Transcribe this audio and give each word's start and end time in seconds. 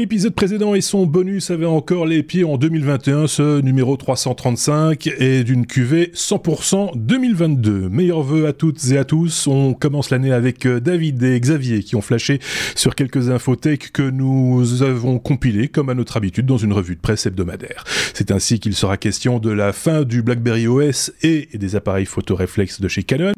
L'épisode 0.00 0.34
précédent 0.34 0.74
et 0.74 0.80
son 0.80 1.04
bonus 1.04 1.50
avaient 1.50 1.66
encore 1.66 2.06
les 2.06 2.22
pieds 2.22 2.42
en 2.42 2.56
2021, 2.56 3.26
ce 3.26 3.60
numéro 3.60 3.98
335 3.98 5.06
est 5.18 5.44
d'une 5.44 5.66
cuvée 5.66 6.10
100% 6.14 6.92
2022. 6.96 7.90
Meilleurs 7.90 8.22
vœux 8.22 8.46
à 8.46 8.54
toutes 8.54 8.82
et 8.92 8.96
à 8.96 9.04
tous. 9.04 9.46
On 9.46 9.74
commence 9.74 10.08
l'année 10.08 10.32
avec 10.32 10.64
euh, 10.64 10.80
David 10.80 11.22
et 11.22 11.38
Xavier 11.38 11.82
qui 11.82 11.96
ont 11.96 12.00
flashé 12.00 12.40
sur 12.74 12.94
quelques 12.94 13.28
infothèques 13.28 13.92
que 13.92 14.08
nous 14.08 14.82
avons 14.82 15.18
compilées 15.18 15.68
comme 15.68 15.90
à 15.90 15.94
notre 15.94 16.16
habitude 16.16 16.46
dans 16.46 16.56
une 16.56 16.72
revue 16.72 16.96
de 16.96 17.00
presse 17.02 17.26
hebdomadaire. 17.26 17.84
C'est 18.14 18.30
ainsi 18.30 18.58
qu'il 18.58 18.74
sera 18.74 18.96
question 18.96 19.38
de 19.38 19.50
la 19.50 19.74
fin 19.74 20.04
du 20.04 20.22
BlackBerry 20.22 20.66
OS 20.66 21.12
et 21.22 21.50
des 21.52 21.76
appareils 21.76 22.06
photoréflexes 22.06 22.80
de 22.80 22.88
chez 22.88 23.02
Canon. 23.02 23.34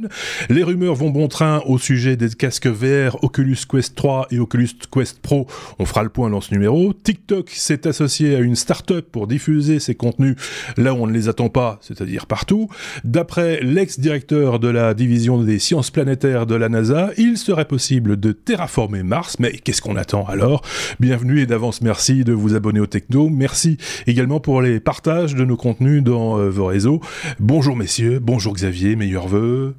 Les 0.48 0.62
rumeurs 0.62 0.94
vont 0.94 1.10
bon 1.10 1.26
train 1.26 1.60
au 1.66 1.78
sujet 1.78 2.14
des 2.14 2.28
casques 2.28 2.68
VR 2.68 3.24
Oculus 3.24 3.58
Quest 3.68 3.96
3 3.96 4.28
et 4.30 4.38
Oculus 4.38 4.70
Quest 4.92 5.18
Pro. 5.18 5.48
On 5.80 5.86
fera 5.86 6.04
le 6.04 6.08
point 6.08 6.30
dans 6.30 6.40
numéro. 6.52 6.92
TikTok 6.92 7.50
s'est 7.50 7.88
associé 7.88 8.36
à 8.36 8.38
une 8.38 8.54
start-up 8.54 9.08
pour 9.10 9.26
diffuser 9.26 9.80
ses 9.80 9.94
contenus 9.94 10.36
là 10.76 10.94
où 10.94 10.98
on 10.98 11.06
ne 11.06 11.12
les 11.12 11.28
attend 11.28 11.48
pas, 11.48 11.78
c'est-à-dire 11.80 12.26
partout. 12.26 12.68
D'après 13.02 13.60
l'ex-directeur 13.62 14.60
de 14.60 14.68
la 14.68 14.94
division 14.94 15.42
des 15.42 15.58
sciences 15.58 15.90
planétaires 15.90 16.46
de 16.46 16.54
la 16.54 16.68
NASA, 16.68 17.10
il 17.16 17.36
serait 17.36 17.64
possible 17.64 18.20
de 18.20 18.32
terraformer 18.32 19.02
Mars, 19.02 19.36
mais 19.40 19.52
qu'est-ce 19.52 19.82
qu'on 19.82 19.96
attend 19.96 20.24
alors? 20.26 20.62
Bienvenue 21.00 21.40
et 21.40 21.46
d'avance 21.46 21.80
merci 21.80 22.24
de 22.24 22.32
vous 22.32 22.54
abonner 22.54 22.80
au 22.80 22.86
Techno. 22.86 23.28
Merci 23.28 23.78
également 24.06 24.38
pour 24.38 24.62
les 24.62 24.78
partages 24.78 25.34
de 25.34 25.44
nos 25.44 25.56
contenus 25.56 26.02
dans 26.02 26.38
euh, 26.38 26.50
vos 26.50 26.66
réseaux. 26.66 27.00
Bonjour 27.40 27.76
messieurs, 27.76 28.20
bonjour 28.20 28.54
Xavier, 28.54 28.94
meilleurs 28.94 29.28
vœux. 29.28 29.74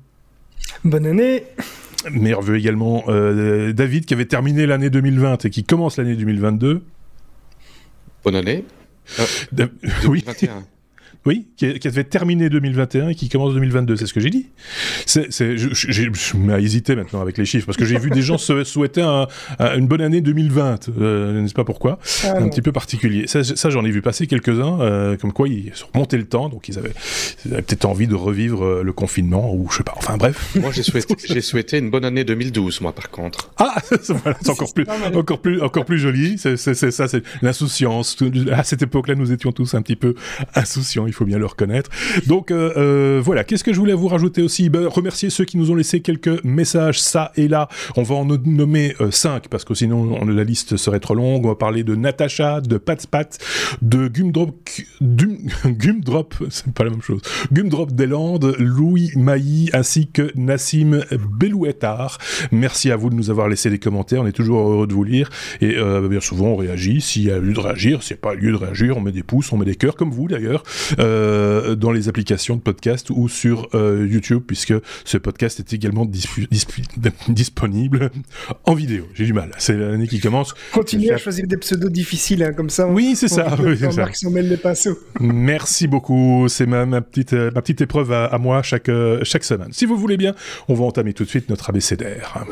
Bonne 0.83 1.05
année 1.05 1.43
Merveilleux 2.11 2.57
également 2.57 3.03
euh, 3.07 3.73
David 3.73 4.05
qui 4.05 4.13
avait 4.13 4.25
terminé 4.25 4.65
l'année 4.65 4.89
2020 4.89 5.45
et 5.45 5.49
qui 5.49 5.63
commence 5.63 5.97
l'année 5.97 6.15
2022. 6.15 6.83
Bonne 8.23 8.35
année. 8.35 8.65
Euh, 9.19 9.67
oui. 10.07 10.23
Oui, 11.25 11.47
qui, 11.55 11.79
qui, 11.79 11.87
avait 11.87 12.03
terminé 12.03 12.49
2021 12.49 13.09
et 13.09 13.15
qui 13.15 13.29
commence 13.29 13.53
2022, 13.53 13.95
c'est 13.95 14.07
ce 14.07 14.13
que 14.13 14.19
j'ai 14.19 14.29
dit. 14.29 14.47
C'est, 15.05 15.31
c'est, 15.31 15.57
je, 15.57 16.35
m'ai 16.35 16.61
hésité 16.61 16.97
maintenant 16.97 17.21
avec 17.21 17.37
les 17.37 17.45
chiffres, 17.45 17.65
parce 17.65 17.77
que 17.77 17.85
j'ai 17.85 17.97
vu 17.97 18.09
des 18.09 18.21
gens 18.21 18.37
se 18.37 18.63
souhaiter 18.65 19.01
un, 19.01 19.27
un, 19.57 19.77
une 19.77 19.87
bonne 19.87 20.01
année 20.01 20.19
2020, 20.19 20.89
euh, 20.99 21.41
ne 21.41 21.47
sais 21.47 21.53
pas 21.53 21.63
pourquoi, 21.63 21.97
ah, 22.25 22.37
un 22.37 22.49
petit 22.49 22.61
peu 22.61 22.73
particulier. 22.73 23.27
Ça, 23.27 23.43
ça 23.43 23.69
j'en 23.69 23.85
ai 23.85 23.91
vu 23.91 24.01
passer 24.01 24.27
quelques-uns, 24.27 24.81
euh, 24.81 25.15
comme 25.15 25.31
quoi 25.31 25.47
ils 25.47 25.71
remontaient 25.93 26.17
le 26.17 26.25
temps, 26.25 26.49
donc 26.49 26.67
ils 26.67 26.77
avaient, 26.77 26.91
ils 27.45 27.53
avaient, 27.53 27.61
peut-être 27.61 27.85
envie 27.85 28.07
de 28.07 28.15
revivre 28.15 28.65
euh, 28.65 28.83
le 28.83 28.91
confinement, 28.91 29.53
ou 29.55 29.69
je 29.71 29.77
sais 29.77 29.83
pas, 29.83 29.93
enfin 29.95 30.17
bref. 30.17 30.53
Moi 30.59 30.71
j'ai 30.73 30.83
souhaité, 30.83 31.15
j'ai 31.25 31.41
souhaité 31.41 31.77
une 31.77 31.89
bonne 31.89 32.05
année 32.05 32.25
2012, 32.25 32.81
moi 32.81 32.91
par 32.91 33.09
contre. 33.09 33.49
Ah, 33.57 33.75
voilà, 34.09 34.37
c'est 34.41 34.49
encore 34.49 34.73
plus, 34.73 34.85
encore 35.15 35.39
plus, 35.39 35.61
encore 35.61 35.85
plus 35.85 35.99
joli, 35.99 36.37
c'est, 36.37 36.57
c'est, 36.57 36.73
c'est 36.73 36.91
ça, 36.91 37.07
c'est 37.07 37.23
l'insouciance. 37.41 38.17
À 38.51 38.65
cette 38.65 38.81
époque-là, 38.81 39.15
nous 39.15 39.31
étions 39.31 39.53
tous 39.53 39.73
un 39.73 39.81
petit 39.81 39.95
peu 39.95 40.15
insouciants 40.53 41.07
il 41.13 41.15
faut 41.15 41.25
bien 41.25 41.37
le 41.37 41.45
reconnaître. 41.45 41.91
Donc 42.27 42.49
euh, 42.49 42.73
euh, 42.75 43.21
voilà, 43.23 43.43
qu'est-ce 43.43 43.63
que 43.63 43.71
je 43.71 43.79
voulais 43.79 43.93
vous 43.93 44.07
rajouter 44.07 44.41
aussi? 44.41 44.69
Ben, 44.69 44.87
Remercier 44.87 45.29
ceux 45.29 45.45
qui 45.45 45.57
nous 45.57 45.69
ont 45.71 45.75
laissé 45.75 46.01
quelques 46.01 46.43
messages, 46.43 46.99
ça 46.99 47.31
et 47.35 47.47
là. 47.47 47.69
On 47.95 48.03
va 48.03 48.15
en 48.15 48.25
nommer 48.25 48.95
euh, 48.99 49.11
cinq, 49.11 49.47
parce 49.47 49.63
que 49.63 49.75
sinon 49.75 50.17
on, 50.19 50.25
la 50.25 50.43
liste 50.43 50.75
serait 50.77 50.99
trop 50.99 51.13
longue. 51.13 51.45
On 51.45 51.49
va 51.49 51.55
parler 51.55 51.83
de 51.83 51.95
Natacha, 51.95 52.61
de 52.61 52.77
Pat 52.77 53.05
Pat, 53.05 53.37
de 53.81 54.07
Gumdrop, 54.07 54.69
Gumdrop, 55.65 56.35
c'est 56.49 56.73
pas 56.73 56.83
la 56.83 56.89
même 56.89 57.01
chose, 57.01 57.21
Gumdrop 57.51 57.91
des 57.91 58.07
Landes, 58.07 58.55
Louis 58.57 59.11
Mailly, 59.15 59.69
ainsi 59.73 60.07
que 60.07 60.31
Nassim 60.35 61.01
Belouetard. 61.11 62.17
Merci 62.51 62.91
à 62.91 62.95
vous 62.95 63.09
de 63.09 63.15
nous 63.15 63.29
avoir 63.29 63.49
laissé 63.49 63.69
des 63.69 63.79
commentaires, 63.79 64.21
on 64.21 64.27
est 64.27 64.31
toujours 64.31 64.67
heureux 64.67 64.87
de 64.87 64.93
vous 64.93 65.03
lire, 65.03 65.29
et 65.61 65.75
euh, 65.77 66.07
bien 66.07 66.21
souvent 66.21 66.47
on 66.47 66.55
réagit. 66.55 67.01
S'il 67.01 67.23
y 67.23 67.31
a 67.31 67.37
lieu 67.37 67.53
de 67.53 67.59
réagir, 67.59 68.01
c'est 68.01 68.19
pas 68.19 68.33
lieu 68.33 68.51
de 68.51 68.57
réagir, 68.57 68.97
on 68.97 69.01
met 69.01 69.11
des 69.11 69.23
pouces, 69.23 69.51
on 69.51 69.57
met 69.57 69.65
des 69.65 69.75
cœurs, 69.75 69.95
comme 69.95 70.11
vous 70.11 70.27
d'ailleurs 70.27 70.63
euh, 71.03 71.75
dans 71.75 71.91
les 71.91 72.09
applications 72.09 72.55
de 72.55 72.61
podcast 72.61 73.09
ou 73.09 73.27
sur 73.27 73.67
euh, 73.73 74.07
YouTube, 74.09 74.43
puisque 74.45 74.73
ce 75.05 75.17
podcast 75.17 75.59
est 75.59 75.73
également 75.73 76.05
disponible 77.27 78.09
en 78.65 78.73
vidéo. 78.73 79.05
J'ai 79.13 79.25
du 79.25 79.33
mal, 79.33 79.51
c'est 79.57 79.77
l'année 79.77 80.07
qui 80.07 80.19
commence. 80.19 80.53
Continuez 80.71 81.11
à 81.11 81.17
choisir 81.17 81.45
des 81.47 81.57
pseudos 81.57 81.91
difficiles, 81.91 82.43
hein, 82.43 82.53
comme 82.53 82.69
ça. 82.69 82.87
oui, 82.87 83.15
c'est 83.15 83.27
ça. 83.27 83.55
Oui, 83.59 83.77
ça. 83.77 84.09
les 84.41 84.57
pinceaux. 84.57 84.97
Merci 85.19 85.87
beaucoup. 85.87 86.47
C'est 86.47 86.65
ma, 86.65 86.85
ma, 86.85 87.01
petite, 87.01 87.33
ma 87.33 87.61
petite 87.61 87.81
épreuve 87.81 88.11
à, 88.11 88.25
à 88.25 88.37
moi 88.37 88.61
chaque, 88.63 88.89
euh, 88.89 89.19
chaque 89.23 89.43
semaine. 89.43 89.69
Si 89.71 89.85
vous 89.85 89.97
voulez 89.97 90.17
bien, 90.17 90.33
on 90.67 90.73
va 90.73 90.85
entamer 90.85 91.13
tout 91.13 91.23
de 91.23 91.29
suite 91.29 91.49
notre 91.49 91.69
abécédaire. 91.69 92.45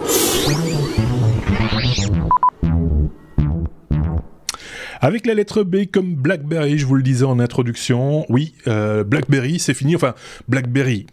Avec 5.03 5.25
la 5.25 5.33
lettre 5.33 5.63
B 5.63 5.87
comme 5.91 6.13
BlackBerry, 6.13 6.77
je 6.77 6.85
vous 6.85 6.93
le 6.93 7.01
disais 7.01 7.25
en 7.25 7.39
introduction, 7.39 8.23
oui, 8.29 8.53
euh, 8.67 9.03
BlackBerry, 9.03 9.57
c'est 9.57 9.73
fini. 9.73 9.95
Enfin, 9.95 10.13
BlackBerry, 10.47 11.07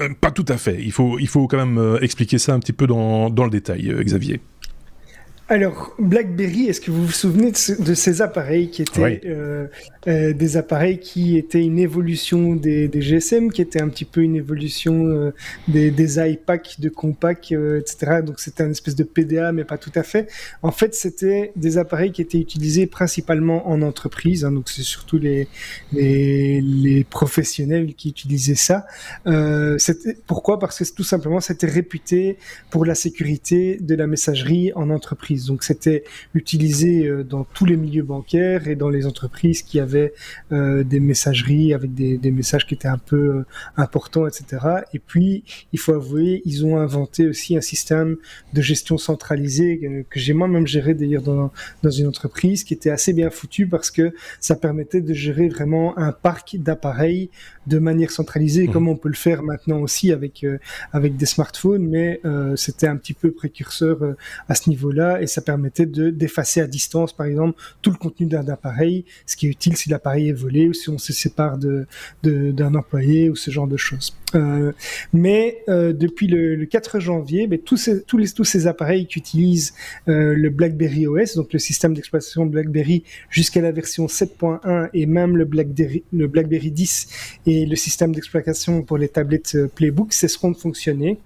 euh, 0.00 0.10
pas 0.20 0.30
tout 0.30 0.44
à 0.46 0.56
fait. 0.56 0.80
Il 0.80 0.92
faut, 0.92 1.18
il 1.18 1.26
faut 1.26 1.48
quand 1.48 1.56
même 1.56 1.76
euh, 1.76 1.98
expliquer 2.00 2.38
ça 2.38 2.54
un 2.54 2.60
petit 2.60 2.72
peu 2.72 2.86
dans, 2.86 3.30
dans 3.30 3.42
le 3.42 3.50
détail, 3.50 3.92
Xavier. 4.04 4.40
Alors, 5.52 5.94
BlackBerry, 5.98 6.68
est-ce 6.68 6.80
que 6.80 6.90
vous 6.90 7.04
vous 7.04 7.12
souvenez 7.12 7.50
de, 7.50 7.56
ce, 7.58 7.72
de 7.74 7.92
ces 7.92 8.22
appareils 8.22 8.70
qui 8.70 8.80
étaient 8.80 9.02
oui. 9.02 9.20
euh, 9.26 9.66
euh, 10.08 10.32
des 10.32 10.56
appareils 10.56 10.98
qui 10.98 11.36
étaient 11.36 11.62
une 11.62 11.78
évolution 11.78 12.56
des, 12.56 12.88
des, 12.88 13.02
GSM, 13.02 13.52
qui 13.52 13.60
étaient 13.60 13.82
un 13.82 13.90
petit 13.90 14.06
peu 14.06 14.22
une 14.22 14.34
évolution 14.34 15.04
euh, 15.08 15.34
des, 15.68 15.90
des 15.90 16.18
iPack 16.18 16.80
de 16.80 16.88
compact, 16.88 17.52
euh, 17.52 17.80
etc. 17.80 18.22
Donc 18.24 18.40
c'était 18.40 18.64
une 18.64 18.70
espèce 18.70 18.96
de 18.96 19.04
PDA, 19.04 19.52
mais 19.52 19.64
pas 19.64 19.76
tout 19.76 19.92
à 19.94 20.02
fait. 20.02 20.26
En 20.62 20.72
fait, 20.72 20.94
c'était 20.94 21.52
des 21.54 21.76
appareils 21.76 22.12
qui 22.12 22.22
étaient 22.22 22.40
utilisés 22.40 22.86
principalement 22.86 23.68
en 23.68 23.82
entreprise. 23.82 24.46
Hein, 24.46 24.52
donc 24.52 24.70
c'est 24.70 24.80
surtout 24.80 25.18
les, 25.18 25.48
les, 25.92 26.62
les 26.62 27.04
professionnels 27.04 27.92
qui 27.92 28.08
utilisaient 28.08 28.54
ça. 28.54 28.86
Pourquoi? 30.26 30.58
Parce 30.58 30.78
que 30.78 30.94
tout 30.94 31.04
simplement, 31.04 31.40
c'était 31.40 31.66
réputé 31.66 32.38
pour 32.70 32.86
la 32.86 32.94
sécurité 32.94 33.76
de 33.78 33.94
la 33.94 34.06
messagerie 34.06 34.72
en 34.74 34.88
entreprise. 34.88 35.41
Donc 35.46 35.62
c'était 35.62 36.04
utilisé 36.34 37.06
euh, 37.06 37.24
dans 37.24 37.44
tous 37.44 37.64
les 37.64 37.76
milieux 37.76 38.02
bancaires 38.02 38.68
et 38.68 38.76
dans 38.76 38.88
les 38.88 39.06
entreprises 39.06 39.62
qui 39.62 39.80
avaient 39.80 40.12
euh, 40.52 40.84
des 40.84 41.00
messageries 41.00 41.74
avec 41.74 41.94
des, 41.94 42.18
des, 42.18 42.30
messages 42.30 42.66
qui 42.66 42.74
étaient 42.74 42.88
un 42.88 42.98
peu 42.98 43.16
euh, 43.16 43.46
importants, 43.76 44.26
etc. 44.26 44.66
Et 44.92 44.98
puis, 44.98 45.44
il 45.72 45.78
faut 45.78 45.94
avouer, 45.94 46.42
ils 46.44 46.64
ont 46.64 46.78
inventé 46.78 47.26
aussi 47.26 47.56
un 47.56 47.60
système 47.60 48.16
de 48.52 48.62
gestion 48.62 48.98
centralisée 48.98 50.04
que 50.08 50.18
j'ai 50.18 50.32
moi-même 50.32 50.66
géré 50.66 50.94
d'ailleurs 50.94 51.22
dans, 51.22 51.52
dans 51.82 51.90
une 51.90 52.06
entreprise 52.06 52.64
qui 52.64 52.74
était 52.74 52.90
assez 52.90 53.12
bien 53.12 53.30
foutu 53.30 53.66
parce 53.66 53.90
que 53.90 54.14
ça 54.40 54.56
permettait 54.56 55.00
de 55.00 55.12
gérer 55.12 55.48
vraiment 55.48 55.96
un 55.98 56.12
parc 56.12 56.56
d'appareils 56.56 57.30
de 57.66 57.78
manière 57.78 58.10
centralisée, 58.10 58.66
mmh. 58.66 58.72
comme 58.72 58.88
on 58.88 58.96
peut 58.96 59.08
le 59.08 59.14
faire 59.14 59.42
maintenant 59.42 59.80
aussi 59.80 60.12
avec 60.12 60.44
euh, 60.44 60.58
avec 60.92 61.16
des 61.16 61.26
smartphones, 61.26 61.86
mais 61.86 62.20
c'était 62.56 62.86
un 62.86 62.96
petit 62.96 63.14
peu 63.14 63.30
précurseur 63.30 63.98
à 64.48 64.54
ce 64.54 64.68
niveau-là 64.68 65.21
et 65.22 65.26
ça 65.26 65.40
permettait 65.40 65.86
de 65.86 66.10
d'effacer 66.10 66.60
à 66.60 66.66
distance, 66.66 67.12
par 67.12 67.26
exemple, 67.26 67.60
tout 67.80 67.90
le 67.90 67.96
contenu 67.96 68.26
d'un 68.26 68.46
appareil, 68.48 69.04
ce 69.26 69.36
qui 69.36 69.46
est 69.46 69.50
utile 69.50 69.76
si 69.76 69.88
l'appareil 69.88 70.28
est 70.28 70.32
volé 70.32 70.68
ou 70.68 70.72
si 70.72 70.90
on 70.90 70.98
se 70.98 71.12
sépare 71.12 71.58
de 71.58 71.86
d'un 72.22 72.74
employé 72.74 73.30
ou 73.30 73.36
ce 73.36 73.50
genre 73.50 73.68
de 73.68 73.76
choses. 73.76 74.14
Euh, 74.34 74.72
mais 75.12 75.62
euh, 75.68 75.92
depuis 75.92 76.26
le, 76.26 76.54
le, 76.54 76.66
4 76.66 77.00
janvier, 77.00 77.46
mais 77.46 77.58
tous, 77.58 77.76
ces, 77.76 78.02
tous, 78.02 78.34
tous 78.34 78.44
ces 78.44 78.66
appareils 78.66 79.06
qui 79.06 79.18
utilisent 79.18 79.74
euh, 80.08 80.34
le 80.34 80.50
BlackBerry 80.50 81.06
OS, 81.06 81.36
donc 81.36 81.52
le 81.52 81.58
système 81.58 81.94
d'exploitation 81.94 82.46
BlackBerry 82.46 83.04
jusqu'à 83.28 83.60
la 83.60 83.72
version 83.72 84.06
7.1 84.06 84.88
et 84.94 85.06
même 85.06 85.36
le 85.36 85.44
BlackBerry, 85.44 86.04
le 86.12 86.26
BlackBerry 86.28 86.70
10 86.70 87.40
et 87.46 87.66
le 87.66 87.76
système 87.76 88.14
d'exploitation 88.14 88.82
pour 88.82 88.98
les 88.98 89.08
tablettes 89.08 89.56
Playbook 89.74 90.12
cesseront 90.12 90.50
de 90.50 90.56
fonctionner. 90.56 91.18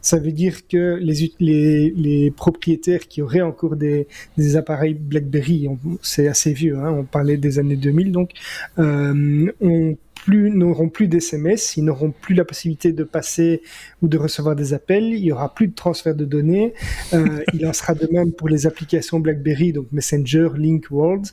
Ça 0.00 0.18
veut 0.18 0.32
dire 0.32 0.66
que 0.68 0.98
les, 1.00 1.92
les 1.96 2.30
propriétaires 2.30 3.08
qui 3.08 3.22
auraient 3.22 3.41
encore 3.42 3.76
des, 3.76 4.08
des 4.36 4.56
appareils 4.56 4.94
BlackBerry, 4.94 5.68
c'est 6.02 6.28
assez 6.28 6.52
vieux, 6.52 6.78
hein, 6.78 6.90
on 6.90 7.04
parlait 7.04 7.36
des 7.36 7.58
années 7.58 7.76
2000, 7.76 8.12
donc 8.12 8.30
euh, 8.78 9.52
on 9.60 9.96
plus 10.24 10.50
n'auront 10.50 10.88
plus 10.88 11.08
d'SMS, 11.08 11.76
ils 11.76 11.84
n'auront 11.84 12.12
plus 12.12 12.34
la 12.34 12.44
possibilité 12.44 12.92
de 12.92 13.04
passer 13.04 13.62
ou 14.02 14.08
de 14.08 14.16
recevoir 14.16 14.54
des 14.54 14.72
appels, 14.72 15.12
il 15.12 15.18
y 15.18 15.32
aura 15.32 15.52
plus 15.52 15.68
de 15.68 15.74
transfert 15.74 16.14
de 16.14 16.24
données. 16.24 16.74
Euh, 17.12 17.42
il 17.54 17.66
en 17.66 17.72
sera 17.72 17.94
de 17.94 18.08
même 18.12 18.32
pour 18.32 18.48
les 18.48 18.66
applications 18.66 19.18
BlackBerry, 19.18 19.72
donc 19.72 19.86
Messenger, 19.90 20.50
Link, 20.56 20.86
World, 20.90 21.26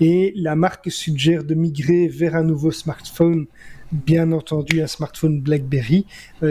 et 0.00 0.32
la 0.36 0.54
marque 0.54 0.90
suggère 0.90 1.44
de 1.44 1.54
migrer 1.54 2.06
vers 2.06 2.36
un 2.36 2.44
nouveau 2.44 2.70
smartphone 2.70 3.46
bien 3.92 4.32
entendu 4.32 4.82
un 4.82 4.86
smartphone 4.86 5.40
BlackBerry 5.40 6.06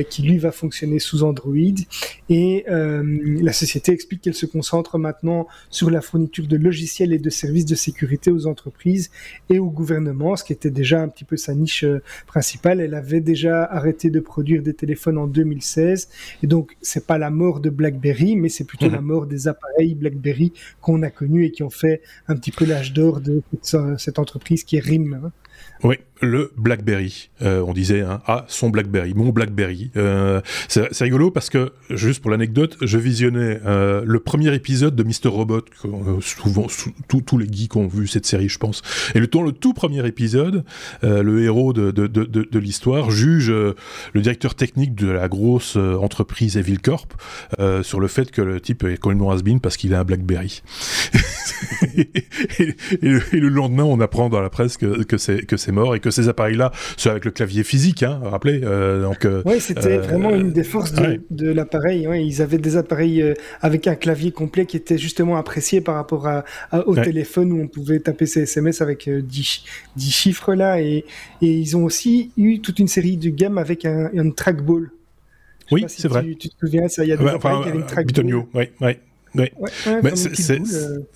qui 0.10 0.24
lui 0.24 0.38
va 0.38 0.52
fonctionner 0.52 1.00
sous 1.00 1.24
Android. 1.24 1.56
Et 2.30 2.66
la 2.68 3.54
société 3.54 3.92
explique 3.92 4.22
qu'elle 4.22 4.34
se 4.34 4.46
concentre 4.46 4.98
maintenant 4.98 5.48
sur 5.70 5.90
la 5.90 6.02
fourniture 6.02 6.48
de 6.48 6.58
logiciels 6.58 7.14
et 7.14 7.20
de 7.20 7.30
services 7.30 7.66
de 7.66 7.76
sécurité 7.76 8.32
aux 8.32 8.48
entreprises 8.48 9.12
et 9.50 9.60
au 9.60 9.70
gouvernement, 9.70 10.36
ce 10.36 10.44
qui 10.44 10.54
était 10.54 10.70
déjà 10.70 11.02
un 11.02 11.08
petit 11.08 11.26
peu 11.26 11.38
sa 11.38 11.54
niche 11.54 11.86
principale. 12.28 12.82
Elle 12.82 12.94
avait 12.94 13.22
déjà 13.22 13.64
arrêté 13.64 14.10
de 14.10 14.20
produire 14.20 14.62
des 14.62 14.74
téléphones 14.74 15.18
en 15.18 15.28
2016 15.28 16.10
et 16.44 16.48
donc 16.48 16.76
c'est 16.82 17.06
pas 17.06 17.18
la 17.18 17.30
mort 17.30 17.60
de 17.60 17.70
BlackBerry, 17.70 18.36
mais 18.36 18.50
c'est 18.50 18.64
plutôt 18.64 18.90
la 18.90 19.02
mhm. 19.02 19.08
mort 19.08 19.26
des 19.26 19.48
appareils 19.48 19.96
BlackBerry 19.96 20.54
qu'on 20.82 21.04
a 21.04 21.10
connus 21.10 21.46
et 21.46 21.52
qui 21.52 21.64
ont 21.64 21.70
fait 21.70 22.02
un 22.28 22.36
petit 22.36 22.52
peu 22.52 22.66
l'âge 22.66 22.94
d'or 22.94 23.22
de 23.22 23.42
cette 23.98 24.20
entreprise 24.20 24.64
qui 24.64 24.78
est 24.78 24.80
RIM. 24.80 25.14
Hein. 25.14 25.32
Oui, 25.84 25.96
le 26.22 26.52
BlackBerry. 26.58 27.30
Euh, 27.42 27.64
on 27.66 27.74
disait, 27.74 28.02
hein, 28.02 28.22
ah, 28.28 28.46
son 28.48 28.70
BlackBerry, 28.70 29.14
mon 29.14 29.30
BlackBerry. 29.30 29.92
Euh, 29.98 30.42
c'est 30.68 31.02
rigolo 31.02 31.32
parce 31.32 31.50
que, 31.50 31.72
juste 31.90 32.22
pour 32.22 32.32
l'anecdote, 32.32 32.78
je 32.82 32.98
visionnais 32.98 33.60
euh, 33.66 34.04
le 34.06 34.20
premier 34.20 34.54
épisode 34.54 34.96
de 34.96 35.04
Mr. 35.04 35.30
Robot, 35.30 35.62
que, 35.62 35.88
souvent 36.22 36.68
tous 37.08 37.38
les 37.38 37.48
geeks 37.52 37.76
ont 37.76 37.88
vu 37.88 38.08
cette 38.08 38.26
série, 38.26 38.50
je 38.50 38.58
pense. 38.58 38.82
Et 39.14 39.20
le, 39.20 39.28
le 39.46 39.52
tout 39.52 39.74
premier 39.74 40.06
épisode, 40.08 40.64
le 41.02 41.44
héros 41.44 41.74
de, 41.74 42.60
l'histoire 42.60 43.12
juge 43.12 43.50
le 43.50 44.22
directeur 44.22 44.56
technique 44.56 44.96
de 44.96 45.10
la 45.10 45.28
grosse 45.28 45.76
entreprise 45.76 46.58
Evil 46.58 46.80
Corp 46.80 47.14
sur 47.84 48.00
le 48.00 48.08
fait 48.08 48.32
que 48.32 48.42
le 48.42 48.62
type 48.62 48.84
est 48.84 48.98
complètement 48.98 49.32
has 49.32 49.42
parce 49.62 49.78
qu'il 49.78 49.94
a 49.94 50.00
un 50.00 50.04
BlackBerry. 50.04 50.62
et, 51.98 52.76
le, 53.02 53.50
lendemain, 53.50 53.84
on 53.84 54.00
apprend 54.00 54.30
dans 54.30 54.42
la 54.42 54.50
presse 54.50 54.78
que, 54.78 55.04
que 55.04 55.18
c'est 55.58 55.72
mort 55.72 55.96
et 55.96 56.00
que 56.06 56.12
ces 56.12 56.30
appareils-là, 56.30 56.72
ceux 56.98 57.10
avec 57.10 57.26
le 57.26 57.32
clavier 57.32 57.64
physique, 57.64 58.04
hein, 58.04 58.20
rappelez. 58.24 58.62
Euh, 58.64 59.02
donc, 59.02 59.26
euh, 59.26 59.42
oui, 59.46 59.60
c'était 59.60 59.98
vraiment 59.98 60.30
une 60.30 60.52
des 60.52 60.64
forces 60.64 60.94
de, 60.94 61.52
l'appareil. 61.52 62.08
ils 62.24 62.42
avaient 62.42 62.60
des 62.60 62.78
appareils 62.78 63.22
euh, 63.22 63.34
avec 63.62 63.88
un 63.88 63.96
clavier 63.96 64.32
complet 64.32 64.66
qui 64.66 64.78
était 64.78 65.00
justement 65.00 65.36
apprécié 65.36 65.82
par 65.82 65.96
rapport 65.96 66.28
à, 66.28 66.44
au 66.86 66.96
téléphone 66.96 67.52
où 67.52 67.62
on 67.62 67.68
pouvait 67.68 68.00
taper 68.00 68.28
ses 68.28 68.44
SMS 68.44 68.82
avec 68.82 69.10
10, 69.10 69.64
10 69.96 70.12
chiffres 70.12 70.54
là. 70.54 70.80
Et, 70.80 71.06
et, 71.42 71.52
ils 71.52 71.76
ont 71.76 71.84
aussi 71.84 72.32
eu 72.38 72.60
toute 72.60 72.78
une 72.80 72.88
série 72.88 73.18
de 73.18 73.30
gammes 73.30 73.58
avec 73.58 73.86
un, 73.86 74.30
trackball. 74.36 74.92
oui, 75.72 75.86
c'est 75.88 76.08
vrai. 76.08 76.24
Tu 76.40 76.50
te 76.50 76.56
souviens, 76.60 76.88
ça, 76.88 77.04
il 77.04 77.10
y 77.10 77.14
a 77.14 77.18
des 77.18 77.28
appareils 77.28 77.64
qui 77.64 77.70
avaient 77.70 77.80
une 77.80 77.86
trackball. 77.86 78.46
oui, 78.54 78.70
oui. 78.82 78.92
Oui. 79.38 80.12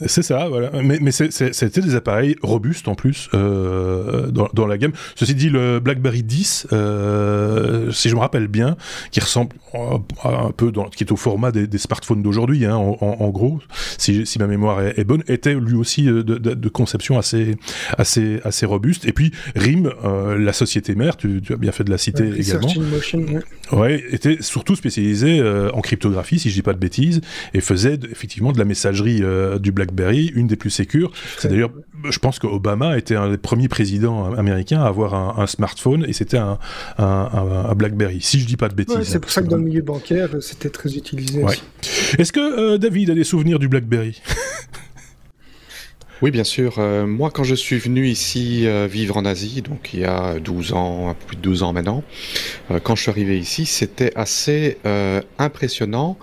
c'est 0.05 0.21
ça, 0.21 0.47
voilà. 0.49 0.71
Mais, 0.83 0.99
mais 1.01 1.11
c'était 1.11 1.81
des 1.81 1.95
appareils 1.95 2.35
robustes 2.41 2.87
en 2.87 2.95
plus 2.95 3.29
euh, 3.33 4.27
dans, 4.27 4.49
dans, 4.53 4.67
la 4.67 4.77
gamme. 4.77 4.91
Ceci 5.15 5.35
dit, 5.35 5.49
le 5.49 5.79
BlackBerry 5.79 6.23
10, 6.23 6.67
euh, 6.71 7.91
si 7.91 8.09
je 8.09 8.15
me 8.15 8.19
rappelle 8.19 8.47
bien, 8.47 8.77
qui 9.11 9.19
ressemble 9.19 9.55
un 9.73 10.51
peu, 10.51 10.71
dans, 10.71 10.85
qui 10.85 11.03
est 11.03 11.11
au 11.11 11.15
format 11.15 11.51
des, 11.51 11.67
des 11.67 11.77
smartphones 11.77 12.21
d'aujourd'hui, 12.21 12.65
hein, 12.65 12.75
en, 12.75 12.97
en, 13.01 13.29
gros, 13.29 13.59
si, 13.97 14.25
si 14.25 14.39
ma 14.39 14.47
mémoire 14.47 14.81
est, 14.81 15.03
bonne, 15.03 15.23
était 15.27 15.55
lui 15.55 15.75
aussi 15.75 16.03
de, 16.03 16.21
de, 16.21 16.37
de, 16.37 16.69
conception 16.69 17.17
assez, 17.17 17.55
assez, 17.97 18.39
assez 18.43 18.65
robuste. 18.65 19.05
Et 19.05 19.13
puis 19.13 19.31
RIM, 19.55 19.91
euh, 20.03 20.37
la 20.37 20.53
société 20.53 20.95
mère, 20.95 21.17
tu, 21.17 21.41
tu, 21.41 21.53
as 21.53 21.57
bien 21.57 21.71
fait 21.71 21.83
de 21.83 21.91
la 21.91 21.97
citer 21.97 22.27
également. 22.37 22.73
Motion, 22.91 23.25
ouais. 23.71 24.03
était 24.11 24.37
surtout 24.41 24.75
spécialisée 24.75 25.39
euh, 25.39 25.71
en 25.73 25.81
cryptographie, 25.81 26.39
si 26.39 26.49
je 26.49 26.55
dis 26.55 26.61
pas 26.61 26.73
de 26.73 26.79
bêtises, 26.79 27.21
et 27.53 27.61
faisait 27.61 27.99
effectivement 28.11 28.51
de 28.51 28.59
la 28.59 28.65
messagerie 28.65 29.19
euh, 29.21 29.59
du 29.59 29.71
BlackBerry, 29.71 30.31
une 30.35 30.47
des 30.47 30.55
plus 30.55 30.69
sécures. 30.69 31.11
C'est 31.37 31.49
d'ailleurs, 31.49 31.71
je 32.09 32.19
pense 32.19 32.39
qu'Obama 32.39 32.97
était 32.97 33.15
un 33.15 33.29
des 33.29 33.37
premiers 33.37 33.67
présidents 33.67 34.33
américains 34.33 34.81
à 34.81 34.87
avoir 34.87 35.39
un, 35.39 35.47
smartphone 35.47 36.05
et 36.07 36.13
c'était 36.13 36.37
un, 36.37 36.59
un, 36.97 37.75
BlackBerry. 37.75 38.19
Si 38.21 38.39
je 38.39 38.45
dis 38.45 38.57
pas 38.57 38.69
de 38.69 38.75
bêtises. 38.75 39.03
c'est 39.03 39.19
pour 39.19 39.31
ça 39.31 39.41
que 39.41 39.47
dans 39.47 39.57
le 39.57 39.63
milieu 39.63 39.81
bancaire, 39.81 40.29
c'était 40.41 40.69
très 40.69 40.95
utilisé. 40.95 41.43
Est-ce 42.17 42.31
que 42.31 42.39
euh, 42.39 42.77
David 42.77 43.09
a 43.09 43.15
des 43.15 43.23
souvenirs 43.23 43.59
du 43.59 43.67
BlackBerry? 43.67 44.21
Oui, 46.21 46.31
bien 46.31 46.43
sûr. 46.43 46.79
Euh, 46.79 47.07
moi, 47.07 47.31
quand 47.31 47.45
je 47.45 47.55
suis 47.55 47.77
venu 47.77 48.05
ici 48.05 48.67
euh, 48.67 48.87
vivre 48.87 49.15
en 49.15 49.23
Asie, 49.23 49.61
donc 49.61 49.91
il 49.93 50.01
y 50.01 50.03
a 50.03 50.37
12 50.41 50.73
ans, 50.73 51.15
plus 51.27 51.37
de 51.37 51.41
12 51.41 51.63
ans 51.63 51.71
maintenant, 51.71 52.03
euh, 52.71 52.81
quand 52.81 52.93
je 52.97 53.03
suis 53.03 53.09
arrivé 53.09 53.39
ici, 53.39 53.65
c'était 53.65 54.11
assez 54.15 54.77
impressionnant 55.37 56.17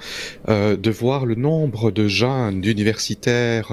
de 0.48 0.90
voir 0.90 1.25
le 1.25 1.34
nombre 1.34 1.90
de 1.90 2.08
jeunes 2.08 2.64
universitaires 2.64 3.72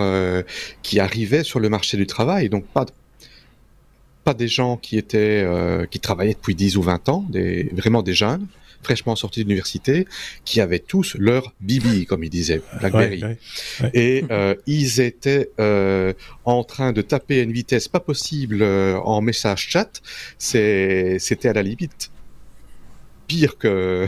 qui 0.82 1.00
arrivaient 1.00 1.44
sur 1.44 1.60
le 1.60 1.70
marché 1.70 1.98
du 1.98 2.08
travail. 2.08 2.50
Donc 2.50 2.66
pas 2.66 4.34
des 4.34 4.48
gens 4.48 4.78
qui 4.78 4.98
étaient 4.98 5.46
qui 5.92 6.00
travaillaient 6.00 6.34
depuis 6.34 6.56
10 6.56 6.78
ou 6.78 6.82
20 6.84 7.10
ans, 7.10 7.26
vraiment 7.74 8.02
des 8.02 8.14
jeunes 8.14 8.48
fraîchement 8.84 9.16
sortis 9.16 9.44
d'université, 9.44 10.06
qui 10.46 10.62
avaient 10.62 10.80
tous 10.80 11.16
leur 11.18 11.54
Bibi, 11.62 12.06
comme 12.06 12.24
ils 12.24 12.30
disaient, 12.30 12.62
BlackBerry. 12.80 13.24
Et 13.94 14.26
euh, 14.32 14.56
ils 14.68 15.00
étaient 15.02 15.50
euh, 15.60 16.14
en 16.46 16.64
train 16.64 16.94
de 16.94 17.02
taper 17.02 17.40
à 17.40 17.44
une 17.44 17.52
vitesse 17.52 17.88
pas 17.88 18.00
possible 18.00 18.62
euh, 18.62 18.98
en 19.00 19.22
message 19.22 19.68
chat. 19.70 20.02
C'était 20.38 21.20
à 21.46 21.54
la 21.54 21.64
limite 21.64 22.12
pire 23.26 23.58
que, 23.58 24.06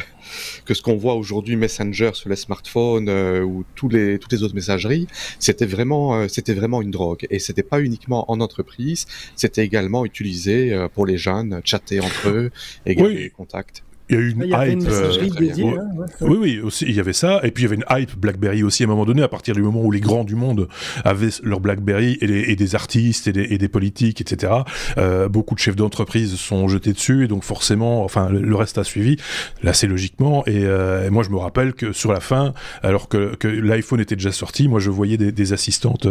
que 0.66 0.74
ce 0.74 0.82
qu'on 0.82 0.98
voit 0.98 1.16
aujourd'hui 1.16 1.56
Messenger 1.56 2.12
sur 2.14 2.30
les 2.30 2.36
smartphones 2.36 3.10
ou 3.10 3.64
tous 3.74 3.88
les, 3.88 4.20
toutes 4.20 4.34
les 4.34 4.44
autres 4.44 4.56
messageries, 4.56 5.08
c'était 5.40 5.66
vraiment, 5.66 6.28
c'était 6.28 6.54
vraiment 6.54 6.82
une 6.82 6.92
drogue. 6.92 7.26
Et 7.30 7.40
c'était 7.40 7.64
pas 7.64 7.80
uniquement 7.80 8.30
en 8.30 8.42
entreprise, 8.42 9.06
c'était 9.38 9.64
également 9.64 10.04
utilisé 10.04 10.78
pour 10.94 11.06
les 11.06 11.18
jeunes, 11.18 11.62
chatter 11.64 12.02
entre 12.02 12.28
eux 12.28 12.52
et 12.86 12.96
garder 12.96 13.16
des 13.16 13.30
contacts. 13.30 13.84
Il 14.10 14.16
y 14.16 14.20
a 14.20 14.22
eu 14.22 14.32
une 14.32 14.44
hype. 14.44 14.88
Euh, 14.88 15.12
hein, 15.20 16.16
oui, 16.22 16.38
oui, 16.40 16.60
aussi, 16.60 16.86
il 16.88 16.94
y 16.94 17.00
avait 17.00 17.14
ça. 17.14 17.40
Et 17.44 17.50
puis 17.50 17.64
il 17.64 17.66
y 17.66 17.74
avait 17.74 17.76
une 17.76 17.86
hype 17.90 18.16
BlackBerry 18.16 18.62
aussi 18.62 18.84
à 18.84 18.86
un 18.86 18.90
moment 18.90 19.06
donné, 19.06 19.24
à 19.24 19.28
partir 19.28 19.56
du 19.56 19.64
moment 19.64 19.82
où 19.82 19.92
les 19.92 20.00
grands 20.00 20.24
du 20.24 20.36
monde 20.36 20.68
avaient 21.04 21.30
leur 21.44 21.60
BlackBerry 21.60 22.18
et, 22.22 22.56
des 22.56 22.76
artistes 22.76 23.28
et 23.28 23.58
des, 23.58 23.68
politiques, 23.68 24.22
etc. 24.22 24.54
Euh, 24.98 25.28
beaucoup 25.28 25.56
de 25.56 25.60
chefs 25.60 25.76
d'entreprise 25.76 26.36
sont 26.36 26.68
jetés 26.68 26.94
dessus 26.94 27.26
et 27.26 27.28
donc 27.28 27.44
forcément, 27.44 28.04
enfin, 28.04 28.30
le, 28.30 28.56
reste 28.56 28.78
a 28.78 28.84
suivi, 28.84 29.18
là 29.64 29.74
c'est 29.74 29.88
logiquement. 29.88 30.44
Euh, 30.48 31.08
et, 31.08 31.10
moi 31.10 31.24
je 31.24 31.30
me 31.30 31.38
rappelle 31.38 31.74
que 31.74 31.92
sur 31.92 32.14
la 32.14 32.20
fin, 32.20 32.54
alors 32.84 33.10
que, 33.10 33.36
que 33.36 33.48
l'iPhone 33.48 34.00
était 34.00 34.16
déjà 34.16 34.32
sorti, 34.32 34.68
moi 34.68 34.80
je 34.80 34.92
voyais 34.92 35.18
des, 35.18 35.54
assistantes 35.54 36.08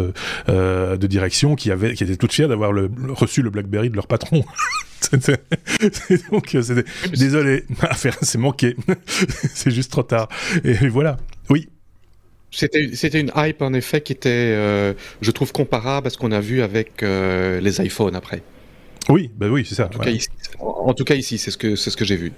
de 0.47 1.07
direction 1.07 1.55
qui, 1.55 1.71
avaient, 1.71 1.93
qui 1.93 2.03
étaient 2.03 2.17
toutes 2.17 2.33
fières 2.33 2.49
d'avoir 2.49 2.71
reçu 3.09 3.41
le 3.41 3.49
BlackBerry 3.49 3.89
de 3.89 3.95
leur 3.95 4.07
patron. 4.07 4.43
donc, 6.31 6.55
euh, 6.55 6.83
désolé, 7.13 7.63
c'est 8.21 8.37
manqué. 8.37 8.75
c'est 9.53 9.71
juste 9.71 9.91
trop 9.91 10.03
tard. 10.03 10.29
Et 10.63 10.87
voilà. 10.87 11.17
Oui. 11.49 11.69
C'était 12.51 13.19
une 13.19 13.31
hype 13.35 13.61
en 13.61 13.73
effet 13.73 13.99
qui 13.99 14.13
était, 14.13 14.29
euh, 14.29 14.93
je 15.21 15.31
trouve, 15.31 15.51
comparable 15.51 16.07
à 16.07 16.09
ce 16.09 16.17
qu'on 16.17 16.31
a 16.31 16.39
vu 16.39 16.61
avec 16.61 17.03
euh, 17.03 17.59
les 17.59 17.81
iPhones 17.81 18.15
après. 18.15 18.43
Oui, 19.09 19.29
bah 19.35 19.47
oui, 19.49 19.65
c'est 19.67 19.75
ça. 19.75 19.85
En 19.85 20.93
tout, 20.93 21.03
cas 21.03 21.15
ici, 21.15 21.37
c'est 21.37 21.51
ce 21.51 21.57
que 21.57 21.75
c'est 21.75 21.89
ce 21.89 21.97
que 21.97 22.05
j'ai 22.05 22.15
vu. 22.15 22.31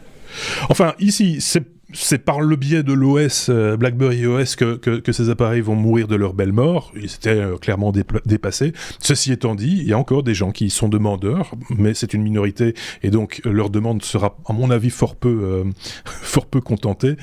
Enfin, 0.70 0.96
ici, 1.00 1.38
c'est 1.40 1.64
c'est 1.94 2.18
par 2.18 2.42
le 2.42 2.56
biais 2.56 2.84
de 2.84 2.92
l'OS, 2.92 3.48
euh, 3.50 3.78
BlackBerry 3.78 4.26
OS, 4.28 4.56
que, 4.56 4.76
que, 4.76 5.12
ces 5.12 5.30
appareils 5.30 5.62
vont 5.62 5.76
mourir 5.76 6.08
de 6.08 6.16
leur 6.16 6.34
belle 6.34 6.52
mort. 6.52 6.92
Ils 6.96 7.06
étaient 7.06 7.30
euh, 7.30 7.58
clairement 7.58 7.94
dépassés. 8.26 8.74
Ceci 9.00 9.32
étant 9.32 9.56
dit, 9.56 9.78
il 9.80 9.88
y 9.88 9.94
a 9.94 9.98
encore 9.98 10.24
des 10.24 10.34
gens 10.34 10.52
qui 10.52 10.70
sont 10.70 10.90
demandeurs, 10.90 11.52
mais 11.70 11.94
c'est 11.94 12.14
une 12.14 12.24
minorité, 12.24 12.74
et 13.04 13.10
donc 13.10 13.42
leur 13.46 13.70
demande 13.70 14.04
sera, 14.04 14.38
à 14.48 14.54
mon 14.54 14.70
avis, 14.70 14.90
fort 14.90 15.16
peu, 15.16 15.40
euh, 15.42 15.64
fort 16.06 16.46
peu 16.46 16.60
contentée, 16.60 17.16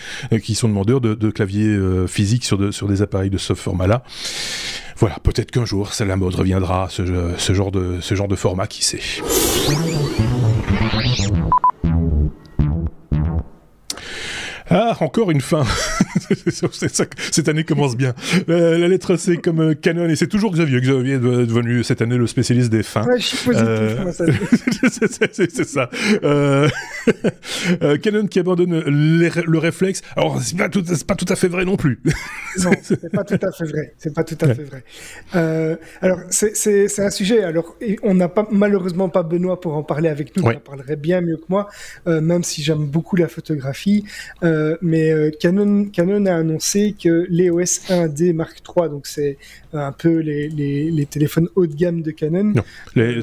qui 0.43 0.55
sont 0.55 0.69
demandeurs 0.69 1.01
de, 1.01 1.31
claviers 1.31 1.79
physiques 2.07 2.45
sur, 2.45 2.59
de, 2.59 2.71
sur 2.71 2.89
des 2.89 3.03
appareils 3.03 3.31
de 3.31 3.39
ce 3.39 3.55
format-là. 3.55 4.03
Voilà, 4.97 5.19
peut-être 5.23 5.51
qu'un 5.51 5.65
jour, 5.65 5.91
la 6.01 6.17
mode 6.17 6.35
reviendra, 6.35 6.89
ce, 6.91 7.05
genre 7.53 7.73
de, 7.73 7.99
ce 8.01 8.15
genre 8.15 8.29
de 8.29 8.37
format, 8.37 8.67
qui 8.67 8.85
sait. 8.85 9.01
Ah, 14.71 14.97
encore 15.01 15.31
une 15.31 15.43
fin. 15.43 15.65
cette 17.31 17.49
année 17.49 17.65
commence 17.65 17.97
bien. 17.97 18.15
la 18.49 18.89
lettre 18.89 19.17
C 19.17 19.37
comme 19.37 19.61
euh, 19.61 19.75
Canon, 19.75 20.09
et 20.09 20.17
c'est 20.17 20.27
toujours 20.27 20.53
Xavier. 20.53 20.81
Xavier 20.81 21.15
est 21.15 21.19
devenu 21.19 21.85
cette 21.85 22.01
année 22.01 22.17
le 22.17 22.27
spécialiste 22.27 22.71
des 22.71 22.83
fins. 22.83 23.05
Ouais, 23.05 23.21
je 23.21 23.27
suis 23.27 23.51
euh... 23.55 24.11
c'est 25.33 25.65
ça. 25.65 25.91
Euh... 26.23 26.69
euh... 27.83 27.99
Canon 27.99 28.27
qui 28.27 28.39
abandonne 28.39 28.81
le 28.81 29.59
réflexe. 29.59 30.03
Alors, 30.17 30.41
c'est 30.41 30.57
pas, 30.57 30.71
tout, 30.71 30.83
pas 31.07 31.15
tout 31.15 31.27
à 31.29 31.37
fait 31.37 31.49
vrai 31.49 31.67
non 31.67 31.77
plus. 31.77 32.01
non, 32.63 32.71
c'est 32.83 33.13
pas 33.13 33.25
tout 33.25 33.39
à 33.43 33.53
fait 33.53 33.67
vrai. 33.67 33.95
C'est 33.99 34.15
pas 34.15 34.25
tout 34.25 34.39
à 34.41 34.55
fait 34.55 34.65
vrai. 34.65 35.79
Alors, 36.01 36.21
c'est 36.31 36.99
un 36.99 37.11
sujet. 37.11 37.45
Alors, 37.45 37.77
on 38.03 38.15
n'a 38.15 38.29
pas, 38.29 38.49
malheureusement 38.51 39.11
pas 39.11 39.23
Benoît 39.23 39.61
pour 39.61 39.77
en 39.77 39.83
parler 39.83 40.09
avec 40.09 40.35
nous. 40.37 40.51
Il 40.51 40.57
en 40.57 40.61
parlerait 40.61 40.97
bien 40.97 41.21
mieux 41.21 41.37
que 41.37 41.47
moi, 41.51 41.69
même 42.07 42.43
si 42.43 42.63
j'aime 42.63 42.87
beaucoup 42.87 43.17
la 43.17 43.29
photographie. 43.29 44.05
Euh, 44.43 44.54
mais 44.83 45.33
Canon, 45.41 45.87
Canon 45.87 46.27
a 46.27 46.35
annoncé 46.35 46.95
que 47.01 47.27
l'EOS 47.29 47.89
1D 47.89 48.33
Mark 48.33 48.63
III, 48.67 48.89
donc 48.89 49.07
c'est 49.07 49.39
un 49.73 49.93
peu 49.93 50.19
les, 50.19 50.49
les, 50.49 51.07
téléphones 51.07 51.49
haut 51.57 51.67
de 51.67 51.75
gamme 51.75 52.03
de 52.03 52.11
Canon. 52.11 52.45
Non, 52.45 52.63
les 52.95 53.21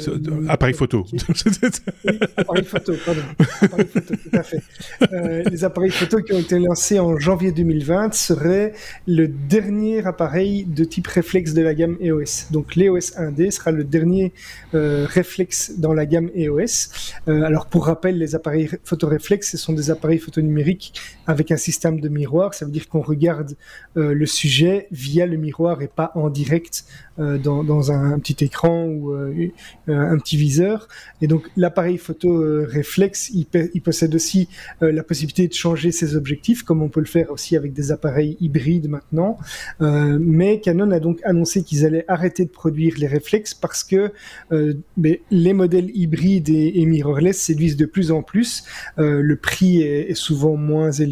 appareils 0.50 0.74
photo. 0.74 1.06
appareils 2.38 2.66
photo, 2.66 2.94
pardon. 3.06 3.22
Appareils 3.62 3.88
photo, 3.88 4.16
tout 4.16 4.38
à 4.38 4.44
fait. 4.44 5.50
les 5.50 5.64
appareils 5.64 5.92
photo 5.92 6.22
qui 6.22 6.34
ont 6.34 6.40
été 6.40 6.60
lancés 6.60 7.00
en 7.00 7.18
janvier 7.18 7.52
2020 7.52 8.14
seraient 8.14 8.74
le 9.08 9.28
dernier 9.28 10.06
appareil 10.06 10.66
de 10.66 10.84
type 10.84 11.08
réflexe 11.08 11.54
de 11.54 11.62
la 11.62 11.74
gamme 11.74 11.98
EOS. 12.02 12.52
Donc 12.52 12.76
l'EOS 12.76 13.18
1D 13.18 13.52
sera 13.52 13.72
le 13.72 13.84
dernier 13.84 14.34
réflexe 14.74 15.74
dans 15.78 15.94
la 15.94 16.06
gamme 16.06 16.30
EOS. 16.36 16.92
alors 17.28 17.68
pour 17.68 17.86
rappel, 17.86 18.18
les 18.18 18.36
appareils 18.36 18.70
photoréflexes, 18.84 19.52
ce 19.52 19.58
sont 19.58 19.74
des 19.74 19.92
appareils 19.92 20.20
photonumériques 20.20 20.94
avec 21.28 21.52
un 21.52 21.58
système 21.58 22.00
de 22.00 22.10
miroir. 22.10 22.54
Ça 22.54 22.66
veut 22.66 22.72
dire 22.72 22.90
qu'on 22.90 23.02
regarde 23.02 23.56
euh, 23.98 24.14
le 24.14 24.26
sujet 24.26 24.88
via 24.92 25.26
le 25.26 25.38
miroir 25.38 25.82
et 25.82 25.88
pas 25.88 26.12
en 26.16 26.30
direct 26.30 26.86
euh, 27.20 27.38
dans, 27.38 27.92
un, 27.92 28.18
petit 28.20 28.44
écran 28.44 28.86
ou 28.86 29.12
euh, 29.12 29.52
un 29.88 30.18
petit 30.18 30.38
viseur. 30.38 30.88
Et 31.22 31.28
donc 31.28 31.50
l'appareil 31.56 31.98
photo 31.98 32.42
réflexe, 32.66 33.30
il, 33.34 33.82
possède 33.82 34.16
aussi 34.16 34.48
la 34.82 35.04
possibilité 35.04 35.48
de 35.48 35.54
changer 35.54 35.92
ses 35.92 36.16
objectifs, 36.16 36.64
comme 36.64 36.82
on 36.82 36.90
peut 36.90 37.00
le 37.00 37.06
faire 37.06 37.32
aussi 37.32 37.56
avec 37.56 37.74
des 37.74 37.92
appareils 37.92 38.38
hybrides 38.40 38.90
maintenant. 38.90 39.38
mais 39.80 40.60
Canon 40.60 40.92
a 40.92 41.00
donc 41.00 41.20
annoncé 41.24 41.64
qu'ils 41.64 41.86
allaient 41.86 42.06
arrêter 42.08 42.46
de 42.46 42.50
produire 42.50 42.96
les 42.98 43.08
réflexes 43.08 43.54
parce 43.54 43.84
que 43.84 44.12
les 44.52 45.54
modèles 45.54 45.92
hybrides 45.94 46.50
et, 46.50 46.86
mirrorless 46.86 47.38
séduisent 47.38 47.78
de 47.78 47.86
plus 47.86 48.12
en 48.12 48.24
plus. 48.24 48.64
le 48.98 49.36
prix 49.36 49.82
est, 49.82 50.16
souvent 50.16 50.56
moins 50.56 50.92
élevé 50.92 51.11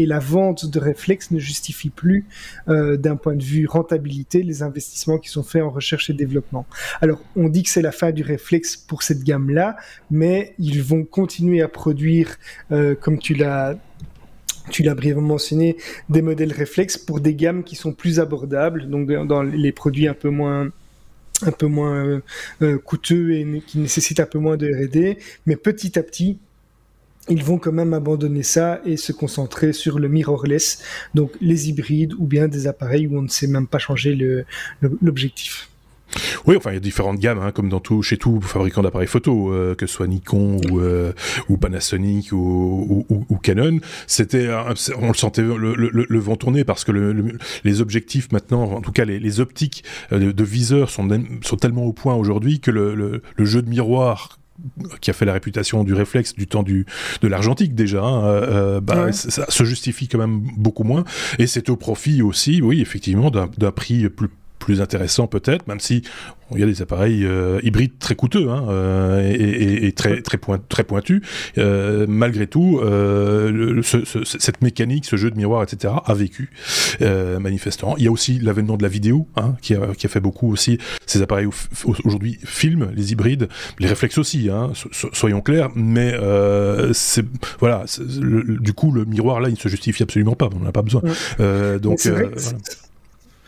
et 0.00 0.06
la 0.06 0.18
vente 0.18 0.66
de 0.66 0.78
réflexes 0.78 1.30
ne 1.30 1.38
justifie 1.38 1.90
plus 1.90 2.26
d'un 2.66 3.16
point 3.16 3.34
de 3.34 3.42
vue 3.42 3.66
rentabilité 3.66 4.42
les 4.42 4.62
investissements 4.62 5.18
qui 5.18 5.28
sont 5.28 5.42
faits 5.42 5.62
en 5.62 5.70
recherche 5.70 6.10
et 6.10 6.12
développement. 6.12 6.66
Alors, 7.00 7.20
on 7.36 7.48
dit 7.48 7.62
que 7.62 7.70
c'est 7.70 7.82
la 7.82 7.92
fin 7.92 8.10
du 8.10 8.22
réflexe 8.22 8.76
pour 8.76 9.02
cette 9.02 9.22
gamme-là, 9.22 9.76
mais 10.10 10.54
ils 10.58 10.82
vont 10.82 11.04
continuer 11.04 11.62
à 11.62 11.68
produire, 11.68 12.36
euh, 12.72 12.94
comme 12.94 13.18
tu 13.18 13.34
l'as 13.34 13.76
tu 14.70 14.82
l'as 14.82 14.96
brièvement 14.96 15.22
mentionné, 15.22 15.76
des 16.08 16.22
modèles 16.22 16.52
réflexes 16.52 16.98
pour 16.98 17.20
des 17.20 17.36
gammes 17.36 17.62
qui 17.62 17.76
sont 17.76 17.92
plus 17.92 18.18
abordables, 18.18 18.90
donc 18.90 19.06
dans 19.28 19.42
les 19.42 19.70
produits 19.70 20.08
un 20.08 20.14
peu 20.14 20.28
moins 20.28 20.72
un 21.42 21.52
peu 21.52 21.66
moins 21.66 22.04
euh, 22.04 22.20
euh, 22.62 22.78
coûteux 22.78 23.32
et 23.32 23.62
qui 23.66 23.78
nécessitent 23.78 24.20
un 24.20 24.26
peu 24.26 24.38
moins 24.38 24.56
de 24.56 24.66
R&D, 24.66 25.18
mais 25.44 25.56
petit 25.56 25.98
à 25.98 26.02
petit, 26.02 26.38
ils 27.28 27.42
vont 27.42 27.58
quand 27.58 27.72
même 27.72 27.94
abandonner 27.94 28.42
ça 28.42 28.80
et 28.84 28.96
se 28.96 29.12
concentrer 29.12 29.72
sur 29.72 29.98
le 29.98 30.08
mirrorless, 30.08 30.82
donc 31.14 31.32
les 31.40 31.68
hybrides 31.68 32.14
ou 32.18 32.26
bien 32.26 32.48
des 32.48 32.66
appareils 32.66 33.06
où 33.06 33.18
on 33.18 33.22
ne 33.22 33.28
sait 33.28 33.46
même 33.46 33.66
pas 33.66 33.78
changer 33.78 34.44
l'objectif. 35.02 35.68
Oui, 36.46 36.56
enfin, 36.56 36.70
il 36.70 36.74
y 36.74 36.76
a 36.76 36.80
différentes 36.80 37.18
gammes, 37.18 37.40
hein, 37.40 37.52
comme 37.52 37.68
dans 37.68 37.80
tout, 37.80 38.02
chez 38.02 38.16
tout 38.16 38.40
fabricant 38.40 38.82
d'appareils 38.82 39.08
photo, 39.08 39.52
euh, 39.52 39.74
que 39.74 39.86
ce 39.86 39.94
soit 39.94 40.06
Nikon 40.06 40.60
ou, 40.70 40.80
euh, 40.80 41.12
Panasonic 41.60 42.32
ou, 42.32 43.38
Canon. 43.42 43.80
C'était, 44.06 44.48
on 44.98 45.08
le 45.08 45.14
sentait 45.14 45.42
le, 45.42 46.18
vent 46.18 46.36
tourner 46.36 46.64
parce 46.64 46.84
que 46.84 46.92
les 47.64 47.80
objectifs 47.80 48.32
maintenant, 48.32 48.62
en 48.64 48.80
tout 48.80 48.92
cas 48.92 49.04
les, 49.04 49.40
optiques 49.40 49.84
euh, 50.12 50.32
de, 50.32 50.44
viseurs 50.44 50.90
sont, 50.90 51.08
sont 51.42 51.56
tellement 51.56 51.84
au 51.84 51.92
point 51.92 52.14
aujourd'hui 52.14 52.60
que 52.60 52.70
le, 52.70 53.22
jeu 53.38 53.62
de 53.62 53.68
miroir 53.68 54.38
qui 55.00 55.10
a 55.10 55.12
fait 55.12 55.24
la 55.24 55.32
réputation 55.32 55.84
du 55.84 55.94
réflexe 55.94 56.34
du 56.34 56.46
temps 56.46 56.62
du, 56.62 56.86
de 57.20 57.28
l'argentique 57.28 57.74
déjà, 57.74 58.02
hein, 58.02 58.24
euh, 58.24 58.80
bah, 58.80 59.12
ça, 59.12 59.46
se 59.48 59.64
justifie 59.64 60.08
quand 60.08 60.18
même 60.18 60.40
beaucoup 60.56 60.84
moins. 60.84 61.04
Et 61.38 61.46
c'est 61.46 61.68
au 61.70 61.76
profit 61.76 62.22
aussi, 62.22 62.62
oui, 62.62 62.80
effectivement, 62.80 63.30
d'un 63.30 63.72
prix 63.72 64.08
plus 64.08 64.28
plus 64.66 64.80
intéressant 64.80 65.28
peut-être, 65.28 65.68
même 65.68 65.78
si 65.78 66.02
il 66.52 66.58
y 66.58 66.62
a 66.64 66.66
des 66.66 66.82
appareils 66.82 67.24
euh, 67.24 67.60
hybrides 67.62 67.98
très 68.00 68.16
coûteux 68.16 68.50
hein, 68.50 68.66
euh, 68.68 69.32
et, 69.32 69.92
très 69.92 70.22
très, 70.22 70.38
point, 70.38 70.58
très 70.68 70.82
pointus. 70.82 71.22
Euh, 71.56 72.04
malgré 72.08 72.48
tout, 72.48 72.80
cette 74.24 74.62
mécanique, 74.62 75.04
ce 75.04 75.14
jeu 75.14 75.30
de 75.30 75.36
miroir, 75.36 75.62
etc., 75.62 75.94
a 76.04 76.14
vécu 76.14 76.50
manifestement. 77.00 77.96
Il 77.96 78.04
y 78.04 78.08
a 78.08 78.10
aussi 78.10 78.40
l'avènement 78.40 78.76
de 78.76 78.82
la 78.82 78.88
vidéo 78.88 79.28
hein, 79.36 79.54
qui, 79.62 79.74
a, 79.76 79.94
qui, 79.96 80.06
a, 80.06 80.08
fait 80.08 80.20
beaucoup 80.20 80.50
aussi. 80.50 80.78
Ces 81.06 81.22
appareils 81.22 81.46
aujourd'hui 82.04 82.40
filment 82.44 82.90
les 82.92 83.12
hybrides, 83.12 83.48
les 83.78 83.86
réflexes 83.86 84.18
aussi. 84.18 84.50
Hein, 84.50 84.72
soyons 85.12 85.42
clairs, 85.42 85.70
mais 85.76 86.12
c'est 86.92 87.24
voilà. 87.60 87.84
du 88.08 88.72
coup, 88.72 88.90
le 88.90 89.04
miroir 89.04 89.40
là, 89.40 89.48
il 89.48 89.52
ne 89.52 89.58
se 89.58 89.68
justifie 89.68 90.02
absolument 90.02 90.34
pas. 90.34 90.48
On 90.56 90.58
n'en 90.58 90.68
a 90.68 90.72
pas 90.72 90.82
besoin. 90.82 91.02
donc 91.78 92.00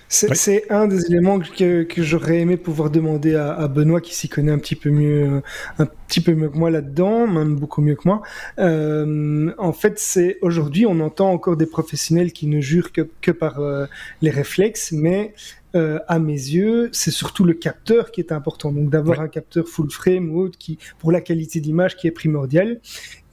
c'est 0.08 0.70
un 0.70 0.86
des 0.86 1.06
éléments 1.06 1.38
que, 1.38 1.82
que 1.82 2.02
j'aurais 2.02 2.38
aimé 2.38 2.56
pouvoir 2.56 2.90
demander 2.90 3.34
à, 3.34 3.52
à 3.52 3.68
Benoît, 3.68 4.00
qui 4.00 4.14
s'y 4.14 4.28
connaît 4.28 4.52
un 4.52 4.58
petit 4.58 4.76
peu 4.76 4.90
mieux, 4.90 5.42
un 5.78 5.86
petit 5.86 6.20
peu 6.20 6.34
mieux 6.34 6.48
que 6.48 6.56
moi 6.56 6.70
là-dedans, 6.70 7.26
même 7.26 7.56
beaucoup 7.56 7.82
mieux 7.82 7.94
que 7.94 8.06
moi. 8.06 8.22
Euh, 8.58 9.52
en 9.58 9.72
fait, 9.72 9.98
c'est 9.98 10.38
aujourd'hui, 10.40 10.86
on 10.86 11.00
entend 11.00 11.30
encore 11.30 11.56
des 11.56 11.66
professionnels 11.66 12.32
qui 12.32 12.46
ne 12.46 12.60
jurent 12.60 12.92
que, 12.92 13.08
que 13.20 13.30
par 13.30 13.60
euh, 13.60 13.86
les 14.22 14.30
réflexes, 14.30 14.92
mais 14.92 15.34
euh, 15.74 15.98
à 16.08 16.18
mes 16.18 16.32
yeux, 16.32 16.88
c'est 16.92 17.10
surtout 17.10 17.44
le 17.44 17.52
capteur 17.52 18.10
qui 18.10 18.20
est 18.20 18.32
important. 18.32 18.72
Donc 18.72 18.88
d'avoir 18.88 19.20
un 19.20 19.28
capteur 19.28 19.68
full 19.68 19.90
frame 19.90 20.30
ou 20.34 20.40
autre 20.40 20.56
qui, 20.56 20.78
pour 20.98 21.12
la 21.12 21.20
qualité 21.20 21.60
d'image, 21.60 21.96
qui 21.96 22.06
est 22.06 22.10
primordial. 22.10 22.80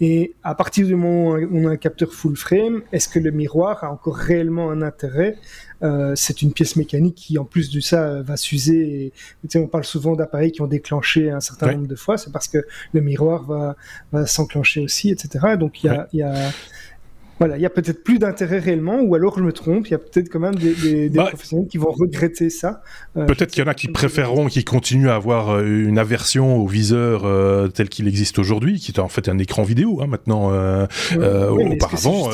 Et 0.02 0.34
à 0.44 0.54
partir 0.56 0.86
du 0.86 0.96
moment 0.96 1.36
où 1.36 1.48
on 1.54 1.68
a 1.68 1.72
un 1.72 1.78
capteur 1.78 2.12
full 2.12 2.36
frame, 2.36 2.82
est-ce 2.92 3.08
que 3.08 3.20
le 3.20 3.32
miroir 3.32 3.84
a 3.86 3.92
encore 3.92 4.18
réellement 4.18 4.70
un 4.70 4.82
intérêt? 4.82 5.38
C'est 6.16 6.42
une 6.42 6.54
pièce 6.54 6.76
mécanique 6.76 7.16
qui, 7.16 7.38
en 7.38 7.46
plus 7.46 7.70
de 7.70 7.80
ça, 7.80 8.22
va 8.22 8.38
s'user. 8.38 9.14
Et, 9.54 9.58
on 9.58 9.68
parle 9.68 9.84
souvent 9.84 10.16
d'appareils 10.16 10.52
qui 10.52 10.62
ont 10.62 10.68
déclenché 10.68 11.30
un 11.30 11.40
certain 11.40 11.74
nombre 11.74 11.88
de 11.88 11.96
fois. 11.96 12.18
C'est 12.18 12.32
parce 12.32 12.48
que 12.48 12.66
le 12.94 13.02
miroir 13.02 13.44
va, 13.46 13.76
va 14.12 14.26
s'enclencher 14.26 14.82
aussi, 14.82 15.10
etc. 15.10 15.56
Donc 15.60 15.84
il 15.84 15.88
y 15.88 15.90
a, 15.90 16.08
y 16.14 16.22
a 16.22 16.52
voilà, 17.40 17.58
il 17.58 17.62
y 17.62 17.66
a 17.66 17.70
peut-être 17.70 18.02
plus 18.02 18.18
d'intérêt 18.18 18.60
réellement, 18.60 19.02
ou 19.02 19.14
alors 19.14 19.38
je 19.38 19.44
me 19.44 19.52
trompe, 19.52 19.88
il 19.88 19.92
y 19.92 19.94
a 19.94 19.98
peut-être 19.98 20.30
quand 20.30 20.40
même 20.40 20.56
des, 20.56 21.10
bah, 21.10 21.26
professionnels 21.26 21.68
qui 21.68 21.78
vont 21.78 21.92
regretter 21.92 22.50
ça. 22.50 22.82
Euh, 23.18 23.26
peut-être 23.26 23.52
qu'il 23.52 23.62
y 23.62 23.68
en 23.68 23.70
a 23.70 23.74
qui 23.74 23.90
préféreront, 23.90 24.48
qui 24.48 24.64
continuent 24.64 25.10
à 25.10 25.16
avoir 25.16 25.50
euh, 25.50 25.66
une 25.66 25.98
aversion 25.98 26.56
au 26.56 26.66
viseur 26.66 27.26
euh, 27.26 27.68
tel 27.68 27.90
qu'il 27.90 28.08
existe 28.08 28.40
aujourd'hui, 28.40 28.80
qui 28.80 28.94
est 28.94 29.00
en 29.00 29.10
fait 29.10 29.28
un 29.28 29.38
écran 29.38 29.64
vidéo 29.64 30.00
hein, 30.02 30.08
maintenant. 30.08 30.46
auparavant, 31.16 32.30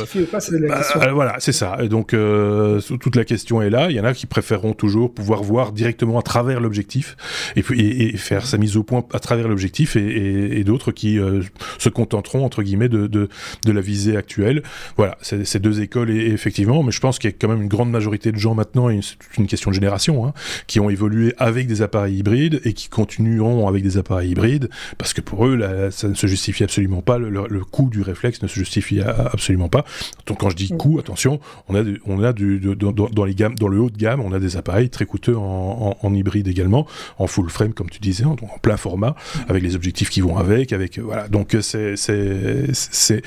bah, 0.70 1.12
voilà, 1.14 1.36
c'est 1.40 1.52
ça. 1.52 1.78
Et 1.82 1.90
donc 1.90 2.10
toute 2.12 3.16
la 3.16 3.26
question 3.26 3.62
est 3.62 3.72
là. 3.72 3.90
Il 3.90 3.96
y 3.96 4.00
en 4.00 4.06
a 4.06 4.14
qui 4.14 4.28
préféreront 4.28 4.74
toujours 4.74 5.12
pouvoir 5.12 5.42
voir 5.42 5.72
directement 5.72 6.20
à 6.20 6.22
travers 6.22 6.60
l'objectif 6.60 7.18
et, 7.56 7.62
et, 7.62 8.18
faire 8.18 8.46
sa 8.46 8.60
mise 8.60 8.78
au 8.78 8.84
point 8.84 9.04
à 9.14 9.20
travers 9.20 9.48
l'objectif, 9.48 9.96
et, 9.96 10.64
d'autres 10.64 10.92
qui 10.92 11.20
se 11.80 11.90
contenteront 11.90 12.46
entre 12.46 12.62
guillemets 12.62 12.90
de, 12.90 13.08
de, 13.08 13.30
de 13.66 13.72
la 13.72 13.82
visée 13.82 14.16
actuelle 14.16 14.62
voilà, 14.98 15.18
ces 15.22 15.60
deux 15.60 15.82
écoles, 15.82 16.10
et, 16.12 16.28
effectivement, 16.28 16.84
mais 16.84 16.92
je 16.92 17.00
pense 17.00 17.20
qu'il 17.20 17.30
y 17.30 17.34
a 17.34 17.36
quand 17.40 17.48
même 17.48 17.62
une 17.62 17.68
grande 17.68 17.92
majorité 17.92 18.32
de 18.32 18.38
gens 18.38 18.56
maintenant, 18.56 18.90
et 18.90 19.00
c'est 19.02 19.38
une 19.38 19.48
question 19.48 19.72
de 19.72 19.76
génération, 19.76 20.26
hein, 20.26 20.34
qui 20.68 20.80
ont 20.80 20.90
évolué 20.90 21.34
avec 21.38 21.68
des 21.68 21.82
appareils 21.82 22.18
hybrides 22.18 22.62
et 22.66 22.74
qui 22.74 22.90
continueront 22.90 23.68
avec 23.68 23.84
des 23.84 23.98
appareils 23.98 24.32
hybrides, 24.32 24.70
parce 24.98 25.14
que 25.14 25.22
pour 25.22 25.46
eux, 25.46 25.60
ça 25.92 26.08
ne 26.08 26.14
se 26.14 26.28
justifie 26.28 26.64
absolument 26.64 27.02
pas, 27.02 27.18
le, 27.18 27.62
coût 27.72 27.90
du 27.90 28.02
réflexe 28.02 28.42
ne 28.42 28.48
se 28.48 28.56
justifie 28.56 29.02
absolument 29.02 29.70
pas. 29.70 29.86
Donc 30.26 30.40
quand 30.40 30.50
je 30.50 30.56
dis 30.56 30.70
coût, 30.70 31.00
attention, 31.00 31.40
on 31.70 31.76
a, 31.76 31.84
on 32.06 32.24
a 32.24 32.34
du, 32.34 32.60
dans, 32.60 33.26
les 33.26 33.36
gammes, 33.36 33.56
dans 33.56 33.68
le 33.68 33.80
haut 33.80 33.90
de 33.90 33.98
gamme, 33.98 34.20
on 34.20 34.34
a 34.34 34.40
des 34.40 34.58
appareils 34.58 34.90
très 34.90 35.06
coûteux 35.06 35.38
en, 35.38 36.14
hybride 36.14 36.48
également, 36.48 36.88
en 37.18 37.28
full 37.28 37.50
frame 37.50 37.74
comme 37.74 37.90
tu 37.90 38.00
disais, 38.00 38.26
en, 38.26 38.32
en 38.32 38.60
plein 38.62 38.78
format, 38.78 39.16
avec 39.48 39.64
les 39.64 39.76
objectifs 39.76 40.10
qui 40.10 40.22
vont 40.22 40.38
avec, 40.38 40.74
avec 40.74 41.00
voilà. 41.00 41.28
Donc 41.28 41.56
c'est 41.62 41.96
c'est 41.96 43.22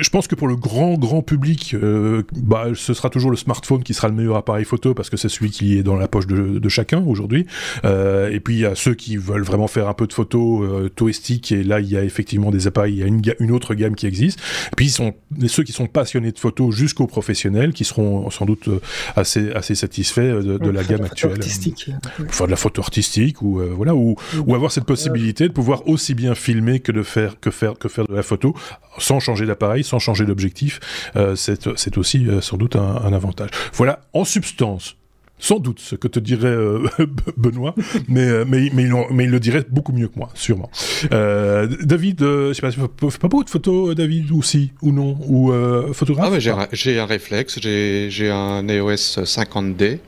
je 0.00 0.10
pense 0.10 0.26
que 0.26 0.34
pour 0.34 0.48
le 0.48 0.56
grand 0.56 0.94
grand 0.98 1.22
public, 1.22 1.74
euh, 1.74 2.22
bah, 2.32 2.68
ce 2.74 2.94
sera 2.94 3.10
toujours 3.10 3.30
le 3.30 3.36
smartphone 3.36 3.82
qui 3.82 3.94
sera 3.94 4.08
le 4.08 4.14
meilleur 4.14 4.36
appareil 4.36 4.64
photo 4.64 4.94
parce 4.94 5.10
que 5.10 5.16
c'est 5.16 5.28
celui 5.28 5.50
qui 5.50 5.78
est 5.78 5.82
dans 5.82 5.96
la 5.96 6.08
poche 6.08 6.26
de, 6.26 6.58
de 6.58 6.68
chacun 6.68 7.02
aujourd'hui. 7.04 7.46
Euh, 7.84 8.30
et 8.30 8.40
puis 8.40 8.54
il 8.54 8.60
y 8.60 8.66
a 8.66 8.74
ceux 8.74 8.94
qui 8.94 9.16
veulent 9.16 9.42
vraiment 9.42 9.66
faire 9.66 9.88
un 9.88 9.94
peu 9.94 10.06
de 10.06 10.12
photos 10.12 10.62
euh, 10.62 10.88
touristiques 10.88 11.52
et 11.52 11.62
là 11.62 11.80
il 11.80 11.88
y 11.88 11.96
a 11.96 12.04
effectivement 12.04 12.50
des 12.50 12.66
appareils, 12.66 12.94
il 12.94 12.98
y 12.98 13.02
a 13.02 13.06
une, 13.06 13.22
une 13.38 13.50
autre 13.50 13.74
gamme 13.74 13.94
qui 13.94 14.06
existe. 14.06 14.38
Et 14.72 14.76
puis 14.76 14.86
ils 14.86 14.90
sont 14.90 15.14
ceux 15.46 15.62
qui 15.62 15.72
sont 15.72 15.86
passionnés 15.86 16.32
de 16.32 16.38
photos 16.38 16.74
jusqu'aux 16.74 17.06
professionnels 17.06 17.72
qui 17.72 17.84
seront 17.84 18.30
sans 18.30 18.46
doute 18.46 18.68
euh, 18.68 18.80
assez 19.16 19.50
assez 19.52 19.74
satisfaits 19.74 20.42
de, 20.42 20.58
de 20.58 20.70
la 20.70 20.84
gamme 20.84 21.02
actuelle. 21.02 21.32
Artistique. 21.32 21.90
De 22.18 22.46
la 22.46 22.56
photo 22.56 22.80
artistique 22.80 23.42
ou 23.42 23.60
voilà 23.76 23.94
ou, 23.94 24.16
ou 24.46 24.54
avoir 24.54 24.72
cette 24.72 24.84
possibilité 24.84 25.48
de 25.48 25.52
pouvoir 25.52 25.86
aussi 25.86 26.14
bien 26.14 26.34
filmer 26.34 26.80
que 26.80 26.92
de 26.92 27.02
faire 27.02 27.38
que 27.38 27.50
faire 27.50 27.78
que 27.78 27.88
faire 27.88 28.06
de 28.06 28.14
la 28.14 28.22
photo 28.22 28.54
sans 28.98 29.20
changer 29.20 29.46
d'appareil 29.46 29.84
sans 29.90 29.98
changer 29.98 30.24
d'objectif, 30.24 30.80
euh, 31.16 31.34
c'est 31.34 31.98
aussi 31.98 32.26
euh, 32.28 32.40
sans 32.40 32.56
doute 32.56 32.76
un, 32.76 33.12
avantage. 33.12 33.50
Voilà, 33.72 34.00
en 34.12 34.24
substance, 34.24 34.96
sans 35.40 35.58
doute 35.58 35.80
ce 35.80 35.96
que 35.96 36.06
te 36.06 36.20
dirait 36.20 36.46
euh, 36.46 36.86
Benoît, 37.36 37.74
mais, 38.08 38.28
euh, 38.28 38.44
il, 38.52 39.30
le 39.30 39.40
dirait 39.40 39.64
beaucoup 39.68 39.92
mieux 39.92 40.06
que 40.06 40.16
moi, 40.16 40.28
sûrement. 40.34 40.70
Euh, 41.12 41.66
David, 41.82 42.20
je 42.20 42.52
sais 42.52 42.62
pas, 42.62 42.70
fais 42.70 43.18
pas 43.18 43.28
beaucoup 43.28 43.44
de 43.44 43.50
photos, 43.50 43.96
David, 43.96 44.30
ou 44.30 44.42
si, 44.42 44.72
ou 44.82 44.92
non, 44.92 45.18
ou 45.26 45.52
photographe? 45.92 46.32
Ah 46.32 46.38
j'ai 46.38 46.50
un, 46.98 47.02
un, 47.02 47.06
réflexe, 47.06 47.58
j'ai 47.60 48.30
un 48.30 48.68
EOS 48.68 49.24
50D. 49.24 49.98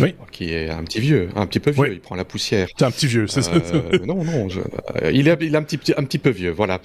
Oui. 0.00 0.14
Qui 0.32 0.52
est 0.52 0.68
un 0.70 0.82
petit 0.82 1.00
vieux, 1.00 1.28
un 1.36 1.46
petit 1.46 1.60
peu 1.60 1.70
vieux, 1.70 1.92
il 1.92 2.00
prend 2.00 2.16
la 2.16 2.24
poussière. 2.24 2.68
C'est 2.76 2.84
un 2.84 2.90
petit 2.90 3.06
vieux, 3.06 3.26
c'est 3.26 3.42
ça. 3.42 3.52
non, 4.04 4.24
non, 4.24 4.48
il, 5.12 5.28
est, 5.28 5.38
il 5.40 5.54
est 5.54 5.56
un 5.56 5.62
petit, 5.62 5.92
un 5.96 6.04
petit 6.04 6.18
peu 6.18 6.30
vieux, 6.30 6.50
voilà. 6.50 6.80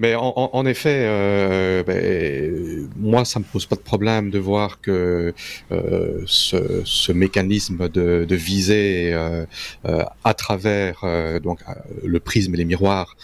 mais 0.00 0.14
en, 0.14 0.50
en 0.52 0.66
effet, 0.66 1.82
ben, 1.86 2.88
moi, 2.96 3.24
ça 3.24 3.40
me 3.40 3.44
pose 3.44 3.66
pas 3.66 3.76
de 3.76 3.80
problème 3.80 4.30
de 4.30 4.38
voir 4.38 4.80
que 4.80 5.34
ce, 6.26 6.82
ce 6.84 7.12
mécanisme 7.12 7.88
de, 7.88 8.24
de 8.28 8.36
visée 8.36 9.12
euh, 9.12 9.46
euh, 9.86 10.04
à 10.22 10.34
travers 10.34 11.00
euh, 11.04 11.40
donc 11.40 11.60
le 12.02 12.20
prisme 12.20 12.54
et 12.54 12.58
les 12.58 12.64
miroirs 12.64 13.16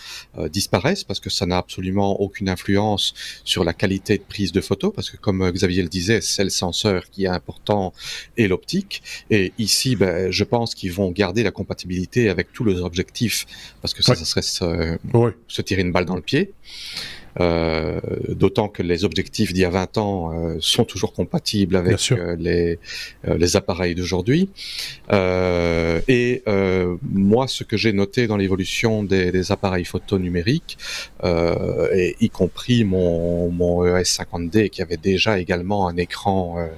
disparaissent 0.49 1.05
parce 1.05 1.21
que 1.21 1.31
ça 1.31 1.47
n'a 1.47 1.59
absolument 1.59 2.21
aucune 2.21 2.49
influence 2.49 3.15
sur 3.45 3.65
la 3.65 3.73
qualité 3.73 4.19
de 4.19 4.23
prise 4.23 4.53
de 4.53 4.61
photo 4.61 4.91
parce 4.91 5.11
que 5.11 5.17
comme 5.17 5.50
Xavier 5.50 5.83
le 5.83 5.89
disait, 5.89 6.21
c'est 6.21 6.45
le 6.45 6.50
senseur 6.50 7.11
qui 7.11 7.25
est 7.25 7.29
important 7.29 7.93
et 8.37 8.49
l'optique. 8.61 9.02
Et 9.31 9.52
ici, 9.59 9.97
ben, 9.97 10.31
je 10.31 10.45
pense 10.45 10.75
qu'ils 10.75 10.93
vont 10.93 11.11
garder 11.11 11.43
la 11.43 11.50
compatibilité 11.50 12.29
avec 12.29 12.52
tous 12.52 12.64
les 12.64 12.81
objectifs 12.81 13.47
parce 13.81 13.95
que 13.95 14.02
ça, 14.02 14.14
ça 14.14 14.25
serait 14.25 14.43
se, 14.43 14.99
se 15.49 15.62
tirer 15.62 15.83
une 15.83 15.93
balle 15.93 16.05
dans 16.05 16.17
le 16.17 16.23
pied. 16.23 16.52
Euh, 17.39 18.01
d'autant 18.29 18.69
que 18.69 18.83
les 18.83 19.05
objectifs 19.05 19.53
d'il 19.53 19.63
y 19.63 19.65
a 19.65 19.71
20 19.71 19.99
ans 19.99 20.33
euh, 20.33 20.57
sont 20.61 20.85
toujours 20.85 21.13
compatibles 21.13 21.77
avec 21.77 22.11
euh, 22.11 22.35
les, 22.39 22.79
les 23.25 23.57
appareils 23.57 23.95
d'aujourd'hui. 23.95 24.49
et 25.13 26.43
moi, 27.03 27.47
ce 27.47 27.65
que 27.65 27.77
j'ai 27.77 27.93
noté 27.93 28.27
dans 28.27 28.37
l'évolution 28.37 29.05
des, 29.05 29.31
des, 29.31 29.53
appareils 29.53 29.85
photo 29.85 30.19
numériques, 30.19 30.79
et 31.25 32.17
y 32.21 32.31
compris 32.31 32.85
mon, 32.85 33.51
mon 33.51 33.85
ES50D 33.85 34.71
qui 34.71 34.83
avait 34.83 34.97
déjà 34.97 35.39
également 35.39 35.89
un 35.89 35.97
écran 35.97 36.69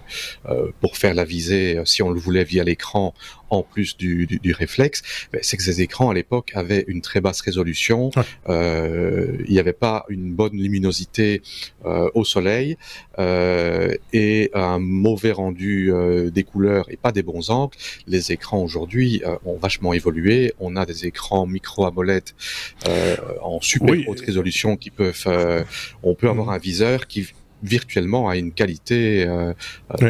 pour 0.81 0.97
faire 0.97 1.15
la 1.15 1.25
visée, 1.25 1.81
si 1.85 2.03
on 2.03 2.11
le 2.11 2.19
voulait 2.19 2.45
via 2.45 2.65
l'écran, 2.65 3.15
en 3.53 3.63
plus 3.63 3.97
du, 3.97 4.27
du, 4.27 4.39
du 4.39 4.53
réflexe, 4.53 5.03
ben, 5.33 5.41
c'est 5.43 5.57
que 5.59 5.63
ces 5.63 5.83
écrans 5.83 6.09
à 6.11 6.15
l'époque 6.15 6.51
avaient 6.55 6.85
une 6.89 7.03
très 7.03 7.21
basse 7.21 7.43
résolution. 7.43 8.11
Euh, 8.49 9.37
il 9.47 9.53
n'y 9.53 9.59
avait 9.59 9.75
pas 9.75 10.07
une 10.09 10.33
bonne 10.33 10.57
luminosité 10.57 11.43
euh, 11.85 12.09
au 12.15 12.25
soleil 12.25 12.79
euh, 13.19 13.95
et 14.13 14.51
un 14.55 14.79
mauvais 14.79 15.33
rendu 15.33 15.93
euh, 15.93 16.31
des 16.31 16.45
couleurs 16.45 16.87
et 16.91 16.97
pas 16.97 17.13
des 17.13 17.23
bons 17.23 17.51
angles. 17.51 17.77
Les 18.07 18.33
écrans 18.33 18.63
aujourd'hui 18.63 19.23
euh, 19.27 19.37
ont 19.45 19.59
vachement 19.59 19.93
évolué. 19.93 20.55
On 20.59 20.75
a 20.77 20.87
des 20.87 21.05
écrans 21.07 21.47
micro 21.47 21.85
AMOLED 21.85 22.25
en 23.43 23.61
super 23.61 23.97
haute 24.09 24.21
résolution 24.21 24.77
qui 24.77 24.91
peuvent. 24.91 25.27
on 26.03 26.15
peut 26.15 26.31
avoir 26.31 26.49
mm. 26.49 26.55
un 26.55 26.59
viseur 26.59 27.07
qui 27.07 27.27
virtuellement 27.63 28.29
a 28.29 28.37
une 28.37 28.53
qualité 28.53 29.27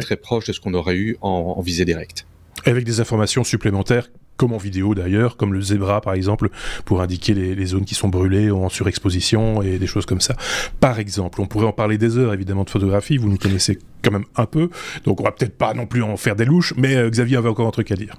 très 0.01 0.15
proche 0.15 0.45
de 0.45 0.53
ce 0.53 0.59
qu'on 0.59 0.73
aurait 0.73 0.95
eu 0.95 1.17
en, 1.21 1.55
en 1.57 1.61
visée 1.61 1.85
directe. 1.85 2.25
Avec 2.65 2.85
des 2.85 2.99
informations 2.99 3.43
supplémentaires 3.43 4.09
comme 4.37 4.53
en 4.53 4.57
vidéo 4.57 4.95
d'ailleurs, 4.95 5.37
comme 5.37 5.53
le 5.53 5.61
zébra 5.61 6.01
par 6.01 6.13
exemple, 6.13 6.49
pour 6.85 7.01
indiquer 7.01 7.33
les, 7.33 7.65
zones 7.65 7.85
qui 7.85 7.95
sont 7.95 8.09
brûlées 8.09 8.49
ou 8.49 8.63
en 8.63 8.69
surexposition 8.69 9.61
et 9.61 9.77
des 9.77 9.87
choses 9.87 10.05
comme 10.05 10.21
ça. 10.21 10.35
Par 10.79 10.99
exemple, 10.99 11.41
on 11.41 11.45
pourrait 11.45 11.67
en 11.67 11.71
parler 11.71 11.97
des 11.97 12.17
heures 12.17 12.33
évidemment 12.33 12.63
de 12.63 12.69
photographie, 12.69 13.17
vous 13.17 13.29
nous 13.29 13.37
connaissez 13.37 13.79
quand 14.03 14.11
même 14.11 14.25
un 14.35 14.45
peu, 14.45 14.69
donc 15.05 15.21
on 15.21 15.23
va 15.23 15.31
peut-être 15.31 15.57
pas 15.57 15.73
non 15.73 15.85
plus 15.85 16.03
en 16.03 16.17
faire 16.17 16.35
des 16.35 16.45
louches, 16.45 16.73
mais 16.77 16.95
euh, 16.95 17.09
Xavier 17.09 17.37
avait 17.37 17.49
encore 17.49 17.67
un 17.67 17.71
truc 17.71 17.91
à 17.91 17.95
dire. 17.95 18.15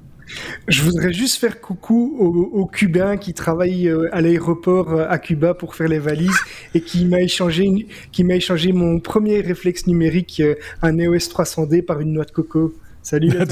Je 0.68 0.82
voudrais 0.82 1.12
juste 1.12 1.36
faire 1.36 1.60
coucou 1.60 2.16
aux, 2.52 2.66
Cubains 2.66 3.18
qui 3.18 3.34
travaillent 3.34 3.88
euh, 3.88 4.08
à 4.12 4.22
l'aéroport 4.22 4.92
euh, 4.92 5.06
à 5.08 5.18
Cuba 5.18 5.52
pour 5.52 5.74
faire 5.74 5.88
les 5.88 5.98
valises 5.98 6.38
et 6.74 6.80
qui 6.80 7.04
m'a 7.04 7.20
échangé, 7.20 7.86
qui 8.10 8.24
m'a 8.24 8.36
échangé 8.36 8.72
mon 8.72 9.00
premier 9.00 9.42
réflexe 9.42 9.86
numérique, 9.86 10.42
un 10.80 10.98
EOS 10.98 11.28
300D 11.28 11.82
par 11.82 12.00
une 12.00 12.14
noix 12.14 12.24
de 12.24 12.30
coco. 12.30 12.72
Salut 13.04 13.28
les 13.38 13.44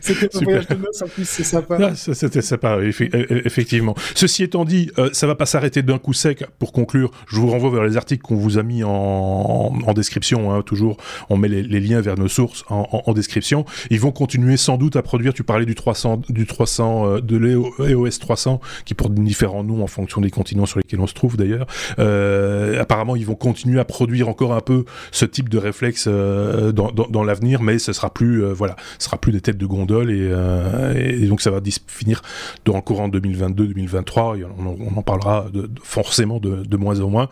C'était 0.00 0.36
un 0.36 0.40
voyage 0.44 0.68
de 0.68 0.74
noces 0.74 1.00
en 1.00 1.08
plus, 1.08 1.26
c'est 1.26 1.44
sympa. 1.44 1.78
Ah, 1.80 1.94
c'était 1.94 2.42
sympa, 2.42 2.78
effectivement. 2.82 3.94
Ceci 4.14 4.42
étant 4.42 4.66
dit, 4.66 4.90
euh, 4.98 5.08
ça 5.14 5.26
va 5.26 5.34
pas 5.34 5.46
s'arrêter 5.46 5.82
d'un 5.82 5.96
coup 5.96 6.12
sec. 6.12 6.44
Pour 6.58 6.72
conclure, 6.72 7.10
je 7.26 7.36
vous 7.36 7.50
renvoie 7.50 7.70
vers 7.70 7.84
les 7.84 7.96
articles 7.96 8.22
qu'on 8.22 8.36
vous 8.36 8.58
a 8.58 8.62
mis 8.62 8.84
en, 8.84 8.90
en 8.90 9.92
description. 9.94 10.52
Hein, 10.52 10.60
toujours, 10.60 10.98
on 11.30 11.38
met 11.38 11.48
les, 11.48 11.80
liens 11.80 12.02
vers 12.02 12.18
nos 12.18 12.28
sources 12.28 12.64
en, 12.68 12.86
en, 13.06 13.12
description. 13.14 13.64
Ils 13.88 14.00
vont 14.00 14.12
continuer 14.12 14.58
sans 14.58 14.76
doute 14.76 14.96
à 14.96 15.02
produire. 15.02 15.32
Tu 15.32 15.42
parlais 15.42 15.64
du 15.64 15.74
300, 15.74 16.20
du 16.28 16.44
300 16.44 17.06
euh, 17.06 17.20
de 17.22 17.38
l'EOS 17.38 18.18
300, 18.20 18.60
qui 18.84 18.92
porte 18.92 19.14
différents 19.14 19.64
noms 19.64 19.82
en 19.82 19.86
fonction 19.86 20.20
des 20.20 20.30
continents 20.30 20.66
sur 20.66 20.80
lesquels 20.80 21.00
on 21.00 21.06
se 21.06 21.14
trouve 21.14 21.38
d'ailleurs. 21.38 21.66
Euh, 21.98 22.78
apparemment, 22.78 23.16
ils 23.16 23.24
vont 23.24 23.36
continuer 23.36 23.80
à 23.80 23.86
produire 23.86 24.28
encore 24.28 24.52
un 24.52 24.60
peu 24.60 24.84
ce 25.12 25.24
type 25.24 25.48
de 25.48 25.56
réflexe 25.56 26.04
euh, 26.08 26.72
dans, 26.72 26.90
dans, 26.90 27.06
dans 27.08 27.24
l'avenir, 27.24 27.62
mais 27.62 27.78
ce 27.86 27.92
sera 27.92 28.10
plus 28.12 28.44
euh, 28.44 28.52
voilà, 28.52 28.76
ce 28.98 29.06
sera 29.06 29.18
plus 29.18 29.32
des 29.32 29.40
têtes 29.40 29.58
de 29.58 29.66
gondole 29.66 30.10
et, 30.10 30.28
euh, 30.30 31.26
donc 31.28 31.40
ça 31.40 31.50
va 31.50 31.60
finir 31.86 32.22
dans 32.64 32.74
le 32.74 32.80
courant 32.80 33.08
2022-2023. 33.08 34.44
On, 34.58 34.96
en 34.96 35.02
parlera 35.02 35.46
forcément 35.82 36.40
de, 36.40 36.76
moins 36.76 37.00
en 37.00 37.10
moins. 37.10 37.28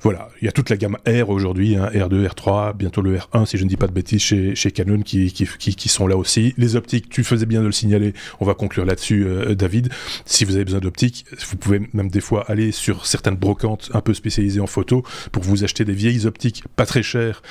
Voilà, 0.00 0.28
il 0.40 0.46
y 0.46 0.48
a 0.48 0.52
toute 0.52 0.70
la 0.70 0.76
gamme 0.76 0.96
R 1.06 1.28
aujourd'hui, 1.28 1.76
hein, 1.76 1.90
R2, 1.92 2.28
R3, 2.28 2.76
bientôt 2.76 3.02
le 3.02 3.16
R1 3.16 3.46
si 3.46 3.58
je 3.58 3.64
ne 3.64 3.68
dis 3.68 3.76
pas 3.76 3.86
de 3.86 3.92
bêtises 3.92 4.22
chez, 4.22 4.70
Canon 4.72 5.02
qui, 5.02 5.88
sont 5.88 6.06
là 6.06 6.16
aussi. 6.16 6.54
Les 6.56 6.76
optiques, 6.76 7.08
tu 7.08 7.24
faisais 7.24 7.46
bien 7.46 7.60
de 7.60 7.66
le 7.66 7.72
signaler. 7.72 8.14
On 8.40 8.46
va 8.46 8.54
conclure 8.54 8.84
là-dessus, 8.84 9.24
euh, 9.26 9.54
David. 9.54 9.90
Si 10.24 10.44
vous 10.44 10.54
avez 10.54 10.64
besoin 10.64 10.80
d'optiques, 10.80 11.26
vous 11.50 11.56
pouvez 11.56 11.80
même 11.92 12.08
des 12.08 12.20
fois 12.20 12.44
aller 12.48 12.72
sur 12.72 13.06
certaines 13.06 13.36
brocantes 13.36 13.90
un 13.92 14.00
peu 14.00 14.14
spécialisées 14.14 14.60
en 14.60 14.66
photo 14.66 15.02
pour 15.32 15.42
vous 15.42 15.64
acheter 15.64 15.84
des 15.84 15.92
vieilles 15.92 16.26
optiques 16.26 16.64
pas 16.76 16.86
très 16.86 17.02
chères 17.02 17.42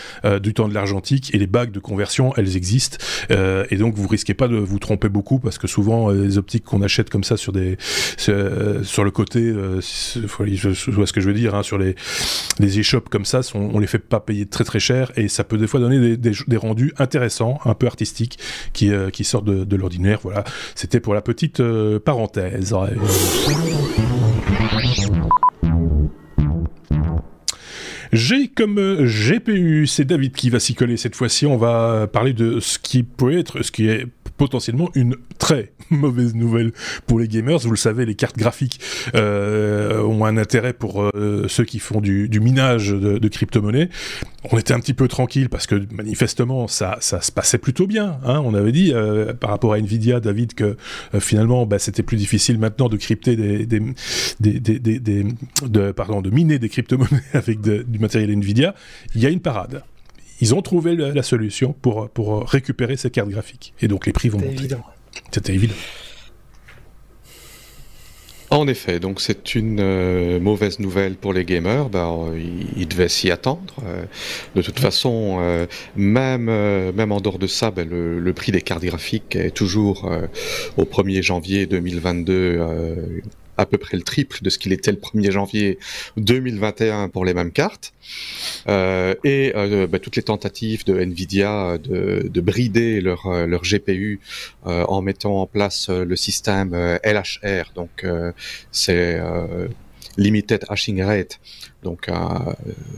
du 0.42 0.54
temps 0.54 0.68
de 0.68 0.74
l'argentique 0.74 1.34
et 1.34 1.38
les 1.38 1.48
bagues 1.48 1.72
de 1.72 1.80
conversion 1.80 2.31
elles 2.38 2.58
existent, 2.58 2.98
euh, 3.32 3.66
et 3.70 3.78
donc 3.78 3.96
vous 3.96 4.08
risquez 4.08 4.34
pas 4.34 4.48
de 4.48 4.58
vous 4.58 4.80
tromper 4.80 5.10
beaucoup 5.10 5.40
parce 5.40 5.58
que 5.58 5.68
souvent 5.68 6.10
euh, 6.10 6.24
les 6.24 6.38
optiques 6.38 6.66
qu'on 6.66 6.82
achète 6.82 7.10
comme 7.10 7.24
ça 7.24 7.38
sur 7.38 7.52
des 7.52 7.78
sur, 8.18 8.34
euh, 8.34 8.82
le 9.04 9.12
côté, 9.12 9.52
je 9.52 10.92
vois 10.92 11.08
ce 11.08 11.14
que 11.14 11.22
je 11.22 11.28
veux 11.28 11.34
dire, 11.34 11.56
hein, 11.56 11.64
sur 11.64 11.78
les 11.78 11.96
les 12.60 12.80
e-shops 12.80 13.10
comme 13.10 13.26
ça, 13.26 13.42
on 13.56 13.80
les 13.80 13.88
fait 13.88 14.00
pas 14.00 14.20
payer 14.20 14.46
très 14.46 14.64
très 14.64 14.80
cher 14.80 15.12
et 15.16 15.28
ça 15.28 15.44
peut 15.44 15.58
des 15.58 15.68
fois 15.68 15.80
donner 15.80 16.18
des, 16.18 16.58
rendus 16.58 16.94
intéressants, 16.98 17.60
un 17.66 17.74
peu 17.74 17.88
artistiques, 17.88 18.38
qui 18.74 18.92
qui 19.12 19.24
sortent 19.24 19.46
de 19.46 19.76
l'ordinaire. 19.76 20.20
Voilà, 20.24 20.44
c'était 20.76 21.00
pour 21.00 21.14
la 21.14 21.22
petite 21.22 21.62
parenthèse. 22.00 22.74
G 28.12 28.50
comme 28.54 28.78
euh, 28.78 29.06
GPU, 29.06 29.88
c'est 29.88 30.06
David 30.06 30.34
qui 30.34 30.50
va 30.50 30.60
s'y 30.60 30.76
coller 30.76 30.98
cette 30.98 31.16
fois-ci. 31.16 31.46
On 31.46 31.58
va 31.58 32.08
parler 32.08 32.34
de 32.34 32.60
ce 32.60 32.78
qui 32.78 33.04
peut 33.04 33.38
être, 33.38 33.64
ce 33.64 33.72
qui 33.72 33.88
est 33.88 34.08
potentiellement 34.42 34.90
une 34.96 35.18
très 35.38 35.72
mauvaise 35.92 36.34
nouvelle 36.34 36.72
pour 37.06 37.20
les 37.20 37.28
gamers. 37.28 37.60
Vous 37.60 37.70
le 37.70 37.78
savez, 37.78 38.08
les 38.08 38.16
cartes 38.16 38.40
graphiques 38.40 38.80
euh, 39.14 40.02
ont 40.02 40.26
un 40.26 40.36
intérêt 40.36 40.74
pour 40.74 41.04
euh, 41.04 41.46
ceux 41.48 41.64
qui 41.64 41.78
font 41.78 42.02
du, 42.02 42.28
minage 42.40 42.90
de, 42.90 43.28
crypto-monnaies. 43.28 43.90
On 44.52 44.58
était 44.58 44.74
un 44.74 44.80
petit 44.80 44.96
peu 44.96 45.08
tranquille 45.08 45.48
parce 45.48 45.68
que 45.68 45.76
manifestement 45.92 46.68
ça, 46.68 46.98
ça 47.02 47.22
se 47.22 47.32
passait 47.32 47.60
plutôt 47.60 47.86
bien. 47.86 48.18
Hein. 48.26 48.42
On 48.44 48.56
avait 48.56 48.72
dit 48.72 48.94
euh, 48.96 49.32
par 49.36 49.52
rapport 49.52 49.74
à 49.74 49.78
Nvidia, 49.78 50.20
David, 50.20 50.56
que 50.56 50.76
finalement 51.20 51.68
bah, 51.68 51.78
c'était 51.78 52.02
plus 52.02 52.18
difficile 52.18 52.58
maintenant 52.58 52.90
de 52.90 52.98
crypter 52.98 53.36
de, 53.36 53.92
pardon, 55.92 56.24
de 56.24 56.32
miner 56.32 56.58
des 56.58 56.70
crypto-monnaies 56.70 57.22
avec 57.34 57.62
du 57.62 58.00
matériel 58.00 58.32
Nvidia. 58.32 58.74
Il 59.14 59.22
y 59.22 59.28
a 59.28 59.30
une 59.30 59.42
parade 59.42 59.84
ils 60.42 60.56
ont 60.56 60.62
trouvé 60.62 60.96
la, 60.96 61.24
solution 61.24 61.74
pour, 61.82 62.10
pour 62.10 62.46
récupérer 62.48 62.98
ces 62.98 63.10
cartes 63.10 63.30
graphiques. 63.30 63.74
Et 63.82 63.88
donc 63.88 64.06
les 64.06 64.12
prix 64.12 64.30
vont 64.30 64.40
monter. 64.40 64.68
C'était 65.32 65.54
évident. 65.54 65.76
En 68.52 68.68
effet, 68.68 69.00
donc 69.00 69.22
c'est 69.22 69.56
une 69.56 69.80
euh, 69.80 70.38
mauvaise 70.42 70.80
nouvelle 70.80 71.16
pour 71.16 71.32
les 71.32 71.46
gamers. 71.46 71.88
Ben, 71.88 72.34
ils, 72.76 72.86
devaient 72.86 73.08
s'y 73.08 73.32
attendre. 73.32 73.74
Euh, 73.86 74.04
de 74.56 74.62
toute 74.62 74.78
façon, 74.78 75.38
euh, 75.40 75.68
même 75.96 76.48
même 76.92 77.14
en 77.14 77.22
dehors 77.22 77.40
de 77.40 77.48
ça, 77.48 77.72
ben, 77.72 77.88
le, 77.90 78.20
le, 78.20 78.34
prix 78.34 78.52
des 78.52 78.62
cartes 78.62 78.84
graphiques 78.84 79.38
est 79.38 79.52
toujours 79.52 80.12
au 80.76 80.84
1er 80.84 81.22
janvier 81.22 81.66
2022 81.66 82.60
à 83.62 83.66
peu 83.66 83.78
près 83.78 83.98
le 83.98 84.04
triple 84.04 84.40
de 84.42 84.50
ce 84.50 84.58
qu'il 84.58 84.74
était 84.74 84.92
le 84.92 84.98
1er 84.98 85.32
janvier 85.32 85.78
2021 86.18 87.10
pour 87.10 87.26
les 87.26 87.34
mêmes 87.34 87.52
cartes. 87.52 87.94
Euh, 88.68 89.16
et 89.24 89.54
euh, 89.56 89.88
bah, 89.88 90.00
toutes 90.00 90.16
les 90.16 90.24
tentatives 90.24 90.86
de 90.86 91.00
Nvidia 91.00 91.78
de, 91.78 92.28
de 92.28 92.42
brider 92.42 93.02
leur, 93.02 93.28
euh, 93.28 93.46
leur 93.46 93.62
GPU 93.62 94.20
en 94.64 95.02
mettant 95.02 95.42
en 95.42 95.48
place 95.48 95.90
le 95.90 96.16
système 96.16 96.74
LHR, 97.04 97.72
donc 97.76 98.06
c'est 98.72 99.20
limited 100.18 100.66
hashing 100.70 101.02
rate. 101.04 101.40
Donc 101.84 102.10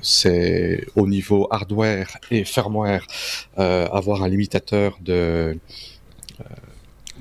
c'est 0.02 0.86
au 0.95 1.08
niveau 1.08 1.47
hardware 1.52 2.17
et 2.32 2.43
firmware 2.43 3.08
avoir 3.56 4.23
un 4.23 4.30
limitateur 4.30 4.97
de 5.02 5.58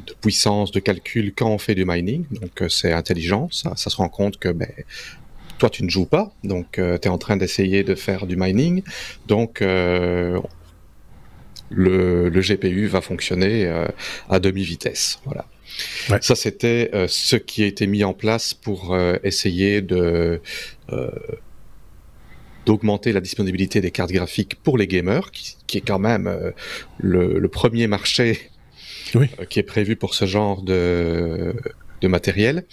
de 0.07 0.15
puissance 0.21 0.73
de 0.73 0.81
calcul 0.81 1.33
quand 1.35 1.49
on 1.49 1.59
fait 1.59 1.75
du 1.75 1.85
mining. 1.85 2.25
Donc 2.31 2.63
c'est 2.69 2.93
intelligent, 2.93 3.49
ça, 3.51 3.73
ça, 3.77 3.91
se 3.91 3.97
rend 3.97 4.09
compte 4.09 4.39
que 4.39 4.49
ben, 4.49 4.69
toi 5.59 5.71
tu 5.71 5.85
ne 5.85 5.91
joues 5.91 6.07
pas, 6.07 6.33
donc 6.45 6.73
tu 6.73 6.81
es 6.81 7.09
en 7.09 7.19
train 7.19 7.37
d'essayer 7.37 7.85
de 7.85 7.95
faire 7.95 8.27
du 8.27 8.37
mining. 8.37 8.83
Donc 9.27 9.63
le, 11.75 12.41
GPU 12.41 12.87
va 12.87 13.01
fonctionner 13.01 13.67
euh, 13.67 13.87
à 14.29 14.39
demi-vitesse. 14.39 15.21
Voilà. 15.25 15.47
Ça, 16.21 16.35
c'était 16.35 16.91
euh, 16.93 17.07
ce 17.09 17.37
qui 17.37 17.63
a 17.63 17.67
été 17.67 17.87
mis 17.87 18.05
en 18.05 18.13
place 18.13 18.53
pour 18.53 18.95
euh, 18.95 19.17
essayer 19.25 19.81
de 19.83 20.41
d'augmenter 22.67 23.13
la 23.13 23.21
disponibilité 23.21 23.81
des 23.81 23.91
cartes 23.91 24.13
graphiques 24.13 24.55
pour 24.63 24.79
les 24.79 24.87
gamers, 24.87 25.33
qui, 25.33 25.79
est 25.79 25.81
quand 25.81 25.99
même 25.99 26.53
le, 26.99 27.49
premier 27.49 27.89
marché 27.89 28.52
qui 29.49 29.59
est 29.59 29.65
prévu 29.65 29.97
pour 29.97 30.15
ce 30.15 30.27
genre 30.27 30.63
de, 30.63 31.55
matériel. 32.03 32.65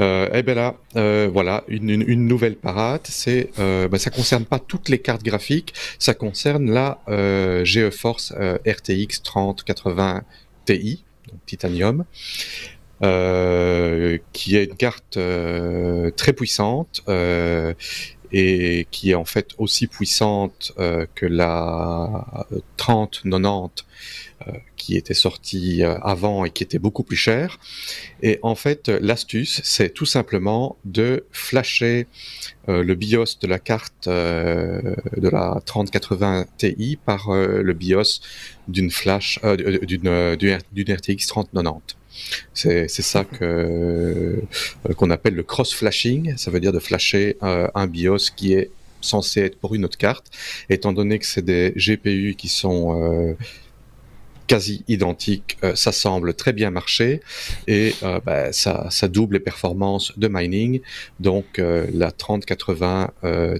Euh, 0.00 0.26
et 0.28 0.38
eh 0.38 0.42
ben 0.42 0.54
là, 0.54 0.76
euh, 0.96 1.28
voilà, 1.30 1.64
une, 1.68 2.26
nouvelle 2.26 2.56
parade. 2.56 3.02
C'est, 3.04 3.50
euh, 3.58 3.88
ben, 3.88 3.98
ça 3.98 4.10
concerne 4.10 4.44
pas 4.46 4.58
toutes 4.58 4.88
les 4.88 4.98
cartes 4.98 5.22
graphiques, 5.22 5.74
ça 5.98 6.14
concerne 6.14 6.70
la 6.70 7.02
euh, 7.08 7.64
GeForce 7.64 8.32
euh, 8.38 8.56
RTX 8.66 9.22
3080 9.22 10.22
Ti, 10.64 11.04
donc 11.28 11.40
Titanium. 11.46 12.04
Euh, 13.02 14.18
qui 14.34 14.56
est 14.56 14.64
une 14.64 14.76
carte 14.76 15.18
très 16.16 16.32
puissante 16.34 17.02
et 18.32 18.86
qui 18.90 19.10
est 19.10 19.14
en 19.14 19.24
fait 19.24 19.48
aussi 19.56 19.86
puissante 19.86 20.72
que 21.14 21.24
la 21.24 22.46
3090 22.76 23.42
euh, 23.42 23.68
qui 24.76 24.96
était 24.96 25.14
sorti 25.14 25.82
euh, 25.82 25.98
avant 26.00 26.44
et 26.44 26.50
qui 26.50 26.62
était 26.62 26.78
beaucoup 26.78 27.02
plus 27.02 27.16
cher. 27.16 27.58
Et 28.22 28.38
en 28.42 28.54
fait, 28.54 28.88
l'astuce, 28.88 29.60
c'est 29.64 29.90
tout 29.90 30.06
simplement 30.06 30.76
de 30.84 31.24
flasher 31.30 32.06
euh, 32.68 32.82
le 32.82 32.94
BIOS 32.94 33.36
de 33.40 33.46
la 33.46 33.58
carte 33.58 34.08
de 34.08 35.28
la 35.28 35.60
3080 35.64 36.46
Ti 36.56 36.98
par 37.04 37.30
le 37.30 37.72
BIOS 37.72 38.20
d'une 38.68 38.90
flash 38.90 39.38
d'une 39.42 40.36
d'une 40.36 40.94
RTX 40.94 41.26
3090. 41.26 41.96
C'est 42.54 42.88
ça 42.88 43.24
que 43.24 44.42
qu'on 44.96 45.10
appelle 45.10 45.34
le 45.34 45.42
cross 45.42 45.72
flashing. 45.74 46.36
Ça 46.36 46.50
veut 46.50 46.60
dire 46.60 46.72
de 46.72 46.78
flasher 46.78 47.36
un 47.42 47.86
BIOS 47.86 48.30
qui 48.34 48.54
est 48.54 48.70
censé 49.00 49.40
être 49.40 49.58
pour 49.58 49.74
une 49.74 49.84
autre 49.84 49.96
carte, 49.96 50.26
étant 50.68 50.92
donné 50.92 51.18
que 51.18 51.26
c'est 51.26 51.44
des 51.44 51.72
GPU 51.76 52.34
qui 52.36 52.48
sont 52.48 53.36
quasi 54.50 54.82
identique, 54.88 55.58
euh, 55.62 55.76
ça 55.76 55.92
semble 55.92 56.34
très 56.34 56.52
bien 56.52 56.72
marcher 56.72 57.20
et 57.68 57.94
euh, 58.02 58.18
bah, 58.18 58.52
ça, 58.52 58.90
double 59.06 59.34
les 59.34 59.40
performances 59.40 60.18
de 60.18 60.26
mining. 60.28 60.80
Donc 61.20 61.60
euh, 61.60 61.86
la 61.94 62.10
3080 62.10 63.12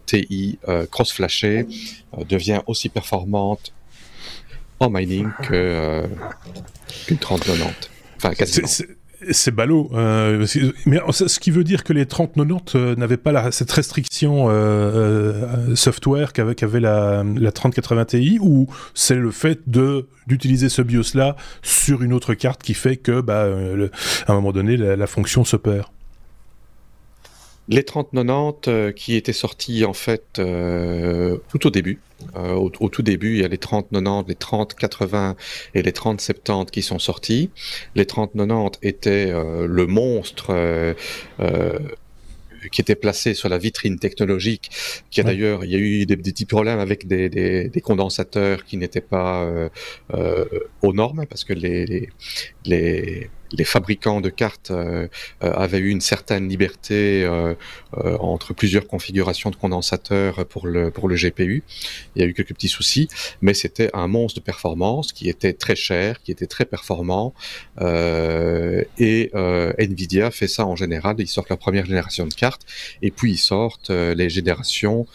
Ti 0.05 0.59
cross 0.91 1.13
flashée 1.13 1.67
devient 2.29 2.63
aussi 2.67 2.89
performante 2.89 3.73
en 4.81 4.91
mining 4.91 5.29
que 5.45 6.03
qu'une 7.07 7.19
3090. 7.19 7.89
Enfin, 8.17 8.35
quasiment. 8.35 8.67
C'est 9.31 9.51
ballot. 9.51 9.91
Euh, 9.93 10.47
mais 10.87 10.99
ce 11.11 11.39
qui 11.39 11.51
veut 11.51 11.65
dire 11.65 11.85
que 11.85 11.93
les 11.93 12.07
3090 12.07 12.75
euh, 12.75 12.97
n'avaient 12.97 13.17
pas 13.17 13.51
cette 13.51 13.71
restriction 13.71 14.49
euh, 14.49 14.53
euh 14.53 15.77
software 15.77 16.33
qu'avait 16.33 16.81
la, 16.81 17.25
la 17.37 17.53
3080 17.53 18.05
Ti 18.07 18.39
ou 18.41 18.67
c'est 18.95 19.15
le 19.15 19.31
fait 19.31 19.61
de 19.69 20.07
d'utiliser 20.27 20.69
ce 20.69 20.83
BIOS 20.83 21.15
là 21.15 21.37
sur 21.63 22.03
une 22.03 22.13
autre 22.13 22.35
carte 22.35 22.63
qui 22.63 22.75
fait 22.75 22.97
que 22.97 23.21
bah, 23.21 23.47
à 24.27 24.33
un 24.33 24.35
moment 24.35 24.53
donné 24.53 24.77
la, 24.77 24.97
la 24.97 25.07
fonction 25.07 25.45
se 25.45 25.57
perd? 25.57 25.87
Les 27.69 27.85
3090 27.85 28.69
euh, 28.69 28.93
qui 28.93 29.15
étaient 29.15 29.33
sortis 29.33 29.85
en 29.85 29.93
fait 29.93 30.39
euh, 30.39 31.39
tout 31.49 31.67
au 31.67 31.71
début. 31.71 32.01
Euh, 32.37 32.53
au, 32.53 32.89
tout 32.91 33.03
début, 33.03 33.37
il 33.37 33.41
y 33.41 33.45
a 33.45 33.49
les 33.49 33.57
3090, 33.57 34.29
les 34.29 34.35
3080 34.35 35.37
et 35.75 35.83
les 35.83 35.93
3070 35.93 36.71
qui 36.71 36.83
sont 36.83 36.99
sortis. 36.99 37.51
Les 37.95 38.05
3090 38.05 38.79
étaient 38.83 39.33
le 39.33 39.87
monstre 39.87 40.95
qui 42.73 42.83
était 42.83 42.95
placé 42.95 43.33
sur 43.33 43.49
la 43.49 43.57
vitrine 43.57 43.99
technologique, 43.99 44.71
qui 45.11 45.23
a 45.23 45.25
d'ailleurs, 45.25 45.65
il 45.65 45.71
y 45.71 45.75
a 45.75 45.79
eu 45.79 46.05
des, 46.05 46.19
petits 46.19 46.45
problèmes 46.45 46.79
avec 46.79 47.07
des, 47.07 47.31
des, 47.31 47.81
condensateurs 47.81 48.67
qui 48.67 48.77
n'étaient 48.77 49.01
pas 49.01 49.51
aux 50.83 50.93
normes, 50.93 51.25
parce 51.25 51.45
que 51.45 51.55
les, 51.55 51.87
les 51.87 52.11
les 52.67 53.31
fabricants 53.65 54.21
de 54.21 54.29
cartes 54.29 54.71
euh, 54.71 55.09
euh, 55.43 55.53
avaient 55.53 55.79
eu 55.79 55.91
une 55.91 56.01
certaine 56.01 56.49
liberté 56.49 57.25
euh, 57.25 57.55
entre 57.93 58.55
plusieurs 58.55 58.87
configurations 58.87 59.51
de 59.51 59.57
condensateurs 59.57 60.47
pour 60.47 60.67
le, 60.67 60.91
pour 60.91 61.09
le 61.09 61.17
GPU. 61.17 61.63
Il 62.15 62.23
y 62.23 62.25
a 62.25 62.29
eu 62.29 62.35
quelques 62.35 62.55
petits 62.55 62.69
soucis, 62.69 63.09
mais 63.41 63.55
c'était 63.55 63.91
un 63.95 64.07
monstre 64.07 64.41
de 64.41 64.45
performance 64.45 65.13
qui 65.13 65.29
était 65.29 65.53
très 65.53 65.77
cher, 65.77 66.23
qui 66.23 66.33
était 66.33 66.47
très 66.47 66.65
performant. 66.65 67.35
et 67.81 69.31
Nvidia 69.79 70.31
fait 70.31 70.49
ça 70.49 70.67
en 70.67 70.77
général, 70.77 71.17
ils 71.19 71.27
sortent 71.27 71.51
la 71.51 71.57
première 71.57 71.87
génération 71.87 72.27
de 72.27 72.35
cartes, 72.35 72.63
et 73.03 73.11
puis 73.11 73.33
ils 73.33 73.39
sortent 73.39 73.91
les 73.91 74.31
générations 74.31 75.07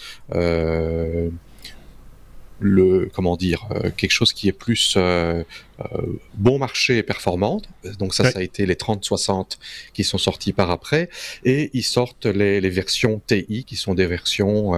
le 2.59 3.09
comment 3.13 3.35
dire 3.35 3.67
euh, 3.71 3.89
quelque 3.95 4.11
chose 4.11 4.33
qui 4.33 4.47
est 4.47 4.53
plus 4.53 4.95
euh, 4.97 5.43
euh, 5.79 5.85
bon 6.35 6.57
marché 6.57 6.97
et 6.97 7.03
performante. 7.03 7.67
Donc 7.99 8.13
ça, 8.13 8.31
ça 8.31 8.39
a 8.39 8.41
été 8.41 8.65
les 8.65 8.75
30-60 8.75 9.57
qui 9.93 10.03
sont 10.03 10.17
sortis 10.17 10.53
par 10.53 10.71
après, 10.71 11.09
et 11.43 11.69
ils 11.73 11.83
sortent 11.83 12.25
les, 12.25 12.61
les 12.61 12.69
versions 12.69 13.21
TI 13.25 13.65
qui 13.65 13.75
sont 13.75 13.93
des 13.93 14.05
versions 14.05 14.71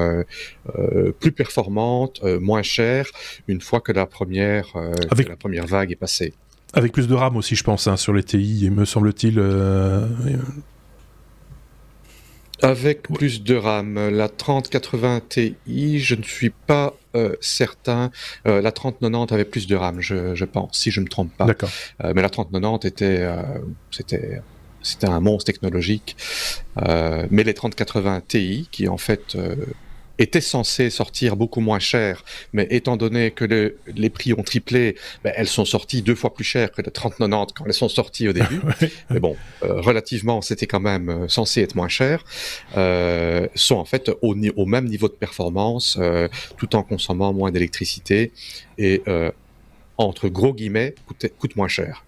plus 1.19 1.31
performantes, 1.31 2.23
moins 2.23 2.63
chères, 2.63 3.09
une 3.47 3.61
fois 3.61 3.79
que 3.79 3.91
la 3.91 4.05
première 4.05 4.73
Avec... 5.11 5.29
la 5.29 5.35
première 5.35 5.67
vague 5.67 5.91
est 5.91 5.95
passée. 5.95 6.33
Avec 6.73 6.91
plus 6.91 7.07
de 7.07 7.13
RAM 7.13 7.37
aussi, 7.37 7.55
je 7.55 7.63
pense, 7.63 7.87
hein, 7.87 7.97
sur 7.97 8.13
les 8.13 8.23
TI, 8.23 8.69
me 8.69 8.85
semble-t-il. 8.85 9.39
Avec 12.61 13.03
plus 13.03 13.43
de 13.43 13.55
RAM. 13.55 14.09
La 14.09 14.29
3080 14.29 15.21
Ti, 15.29 15.55
je 15.99 16.15
ne 16.15 16.23
suis 16.23 16.49
pas 16.49 16.93
euh, 17.15 17.35
certain. 17.41 18.11
Euh, 18.47 18.61
la 18.61 18.71
3090 18.71 19.33
avait 19.33 19.45
plus 19.45 19.67
de 19.67 19.75
RAM, 19.75 20.01
je, 20.01 20.45
pense, 20.45 20.77
si 20.77 20.91
je 20.91 20.99
ne 20.99 21.05
me 21.05 21.09
trompe 21.09 21.31
pas. 21.35 21.45
D'accord. 21.45 21.69
Euh, 22.03 22.13
mais 22.15 22.21
la 22.21 22.29
3090 22.29 22.87
était, 22.87 23.27
c'était, 23.91 24.41
c'était 24.81 25.07
un 25.07 25.19
monstre 25.19 25.51
technologique. 25.51 26.15
mais 26.75 27.43
les 27.43 27.53
3080 27.53 28.21
Ti, 28.27 28.69
qui 28.71 28.87
en 28.87 28.97
fait 28.97 29.37
était 30.19 30.41
censé 30.41 30.89
sortir 30.89 31.35
beaucoup 31.35 31.61
moins 31.61 31.79
cher, 31.79 32.23
mais 32.53 32.67
étant 32.69 32.97
donné 32.97 33.31
que 33.31 33.73
les 33.87 34.09
prix 34.09 34.33
ont 34.33 34.43
triplé, 34.43 34.95
ben, 35.23 35.33
elles 35.35 35.47
sont 35.47 35.65
sorties 35.65 36.01
deux 36.01 36.15
fois 36.15 36.33
plus 36.33 36.43
chères 36.43 36.71
que 36.71 36.81
les 36.81 36.91
3090 36.91 37.53
quand 37.53 37.65
elles 37.65 37.73
sont 37.73 37.89
sorties 37.89 38.27
au 38.27 38.33
début. 38.39 38.61
mais 39.09 39.19
bon, 39.19 39.35
euh, 39.63 39.81
relativement, 39.81 40.41
c'était 40.41 40.67
quand 40.67 40.79
même 40.79 41.09
euh, 41.09 41.27
censé 41.27 41.61
être 41.61 41.75
moins 41.75 41.87
cher. 41.87 42.23
Euh, 42.75 43.47
sont 43.55 43.75
en 43.75 43.85
fait 43.85 44.09
au, 44.21 44.35
au, 44.55 44.65
même 44.65 44.85
niveau 44.85 45.07
de 45.07 45.13
performance, 45.13 45.97
euh, 45.99 46.27
tout 46.57 46.75
en 46.75 46.83
consommant 46.83 47.33
moins 47.33 47.51
d'électricité 47.51 48.31
et 48.77 49.01
entre 49.97 50.27
gros 50.27 50.53
guillemets 50.53 50.93
coûte, 51.07 51.25
coûte 51.39 51.55
moins 51.55 51.67
cher. 51.67 52.03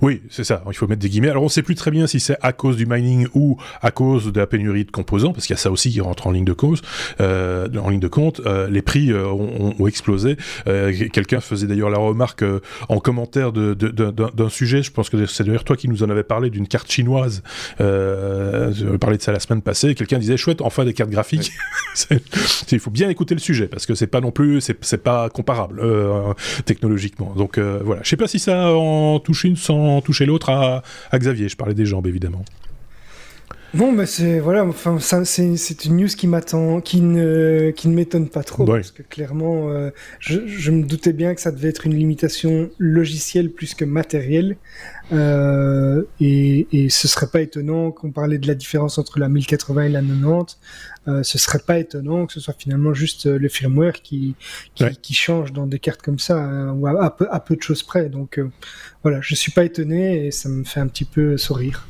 Oui, 0.00 0.22
c'est 0.30 0.44
ça. 0.44 0.62
Il 0.68 0.74
faut 0.74 0.86
mettre 0.86 1.02
des 1.02 1.08
guillemets. 1.08 1.30
Alors, 1.30 1.42
on 1.42 1.46
ne 1.46 1.50
sait 1.50 1.62
plus 1.62 1.74
très 1.74 1.90
bien 1.90 2.06
si 2.06 2.20
c'est 2.20 2.36
à 2.42 2.52
cause 2.52 2.76
du 2.76 2.86
mining 2.86 3.26
ou 3.34 3.56
à 3.82 3.90
cause 3.90 4.32
de 4.32 4.40
la 4.40 4.46
pénurie 4.46 4.84
de 4.84 4.90
composants, 4.90 5.32
parce 5.32 5.46
qu'il 5.46 5.54
y 5.54 5.58
a 5.58 5.60
ça 5.60 5.70
aussi 5.70 5.90
qui 5.90 6.00
rentre 6.00 6.26
en 6.26 6.32
ligne 6.32 6.44
de 6.44 6.52
cause, 6.52 6.82
euh, 7.20 7.68
en 7.78 7.90
ligne 7.90 8.00
de 8.00 8.08
compte. 8.08 8.40
Euh, 8.46 8.68
les 8.68 8.82
prix 8.82 9.10
euh, 9.10 9.26
ont, 9.26 9.86
explosé. 9.86 10.36
Quelqu'un 10.64 11.40
faisait 11.40 11.66
d'ailleurs 11.66 11.90
la 11.90 11.98
remarque 11.98 12.44
en 12.88 12.98
commentaire 13.00 13.52
d'un 13.52 14.48
sujet. 14.48 14.82
Je 14.82 14.90
pense 14.90 15.10
que 15.10 15.26
c'est 15.26 15.44
d'ailleurs 15.44 15.64
toi 15.64 15.76
qui 15.76 15.88
nous 15.88 16.02
en 16.02 16.10
avais 16.10 16.22
parlé 16.22 16.50
d'une 16.50 16.66
carte 16.66 16.90
chinoise. 16.90 17.42
Euh, 17.80 18.72
parlé 18.98 19.18
de 19.18 19.22
ça 19.22 19.32
la 19.32 19.40
semaine 19.40 19.62
passée. 19.62 19.94
Quelqu'un 19.94 20.18
disait 20.18 20.36
chouette, 20.36 20.62
enfin 20.62 20.84
des 20.84 20.94
cartes 20.94 21.10
graphiques. 21.10 21.52
il 22.72 22.78
faut 22.78 22.90
bien 22.90 23.08
écouter 23.10 23.34
le 23.34 23.40
sujet 23.40 23.66
parce 23.66 23.84
que 23.84 23.94
c'est 23.94 24.06
pas 24.06 24.20
non 24.20 24.30
plus, 24.30 24.60
c'est 24.60 25.02
pas 25.02 25.28
comparable 25.28 25.82
technologiquement. 26.64 27.34
Donc 27.36 27.58
voilà. 27.58 28.02
Je 28.02 28.08
sais 28.08 28.16
pas 28.16 28.28
si 28.28 28.38
ça 28.38 28.72
en 28.74 29.20
touche 29.24 29.44
une 29.44 29.56
sans 29.56 30.00
toucher 30.00 30.26
l'autre 30.26 30.50
à, 30.50 30.82
Xavier. 31.12 31.48
Je 31.48 31.56
parlais 31.56 31.74
des 31.74 31.86
jambes, 31.86 32.06
évidemment. 32.06 32.44
Non, 33.74 33.90
mais 33.90 34.06
c'est 34.06 34.38
voilà, 34.38 34.64
enfin, 34.64 34.98
c'est 35.00 35.84
une 35.84 35.96
news 35.96 36.06
qui 36.06 36.28
m'attend, 36.28 36.80
qui 36.80 37.00
ne, 37.00 37.72
qui 37.74 37.88
ne 37.88 37.94
m'étonne 37.94 38.28
pas 38.28 38.44
trop, 38.44 38.64
parce 38.64 38.92
que 38.92 39.02
clairement, 39.02 39.68
euh, 39.68 39.90
je, 40.20 40.46
je, 40.46 40.70
me 40.70 40.84
doutais 40.84 41.12
bien 41.12 41.34
que 41.34 41.40
ça 41.40 41.50
devait 41.50 41.70
être 41.70 41.84
une 41.84 41.94
limitation 41.96 42.70
logicielle 42.78 43.50
plus 43.50 43.74
que 43.74 43.84
matérielle, 43.84 44.58
euh, 45.12 46.04
et, 46.20 46.68
et 46.70 46.88
ce 46.88 47.08
serait 47.08 47.26
pas 47.26 47.40
étonnant 47.40 47.90
qu'on 47.90 48.12
parlait 48.12 48.38
de 48.38 48.46
la 48.46 48.54
différence 48.54 48.96
entre 48.96 49.18
la 49.18 49.28
1080 49.28 49.82
et 49.82 49.88
la 49.88 50.02
90. 50.02 50.56
Euh, 51.06 51.22
ce 51.22 51.36
serait 51.36 51.58
pas 51.58 51.78
étonnant 51.78 52.24
que 52.24 52.32
ce 52.32 52.40
soit 52.40 52.54
finalement 52.58 52.94
juste 52.94 53.26
euh, 53.26 53.38
le 53.38 53.50
firmware 53.50 54.00
qui 54.00 54.36
qui, 54.74 54.84
qui 55.02 55.12
change 55.12 55.52
dans 55.52 55.66
des 55.66 55.78
cartes 55.78 56.00
comme 56.00 56.18
ça, 56.18 56.38
hein, 56.38 56.72
ou 56.72 56.86
à, 56.86 57.14
peu, 57.14 57.26
à, 57.30 57.40
peu, 57.40 57.56
de 57.56 57.62
choses 57.62 57.82
près. 57.82 58.08
Donc 58.08 58.38
euh, 58.38 58.50
voilà, 59.02 59.18
je 59.20 59.34
suis 59.34 59.52
pas 59.52 59.64
étonné 59.64 60.26
et 60.26 60.30
ça 60.30 60.48
me 60.48 60.64
fait 60.64 60.80
un 60.80 60.86
petit 60.86 61.04
peu 61.04 61.36
sourire. 61.36 61.86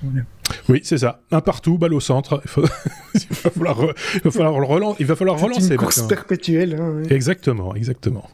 Oui, 0.68 0.80
c'est 0.82 0.98
ça. 0.98 1.20
Un 1.30 1.40
partout, 1.40 1.78
balle 1.78 1.94
au 1.94 2.00
centre. 2.00 2.40
Il, 2.44 2.50
faut... 2.50 2.64
il 3.14 3.20
va 3.30 3.50
falloir, 3.50 3.86
il 4.14 4.20
va 4.20 4.30
falloir, 4.32 4.54
relan... 4.54 4.96
il 4.98 5.06
va 5.06 5.14
falloir 5.14 5.38
relancer. 5.38 5.74
Une 5.74 5.76
course 5.76 6.02
perpétuelle. 6.02 6.76
Hein, 6.80 7.02
Exactement, 7.08 7.74
exactement. 7.76 8.28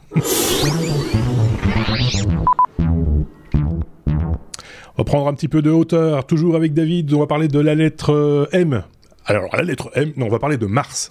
On 4.97 4.97
va 4.97 5.03
prendre 5.03 5.27
un 5.27 5.33
petit 5.35 5.47
peu 5.47 5.61
de 5.61 5.69
hauteur, 5.69 6.25
toujours 6.25 6.55
avec 6.55 6.73
David. 6.73 7.13
On 7.13 7.19
va 7.19 7.27
parler 7.27 7.47
de 7.47 7.59
la 7.59 7.75
lettre 7.75 8.49
M 8.51 8.83
alors 9.25 9.55
la 9.55 9.63
lettre 9.63 9.91
M, 9.93 10.13
non, 10.17 10.27
on 10.27 10.29
va 10.29 10.39
parler 10.39 10.57
de 10.57 10.65
Mars. 10.65 11.09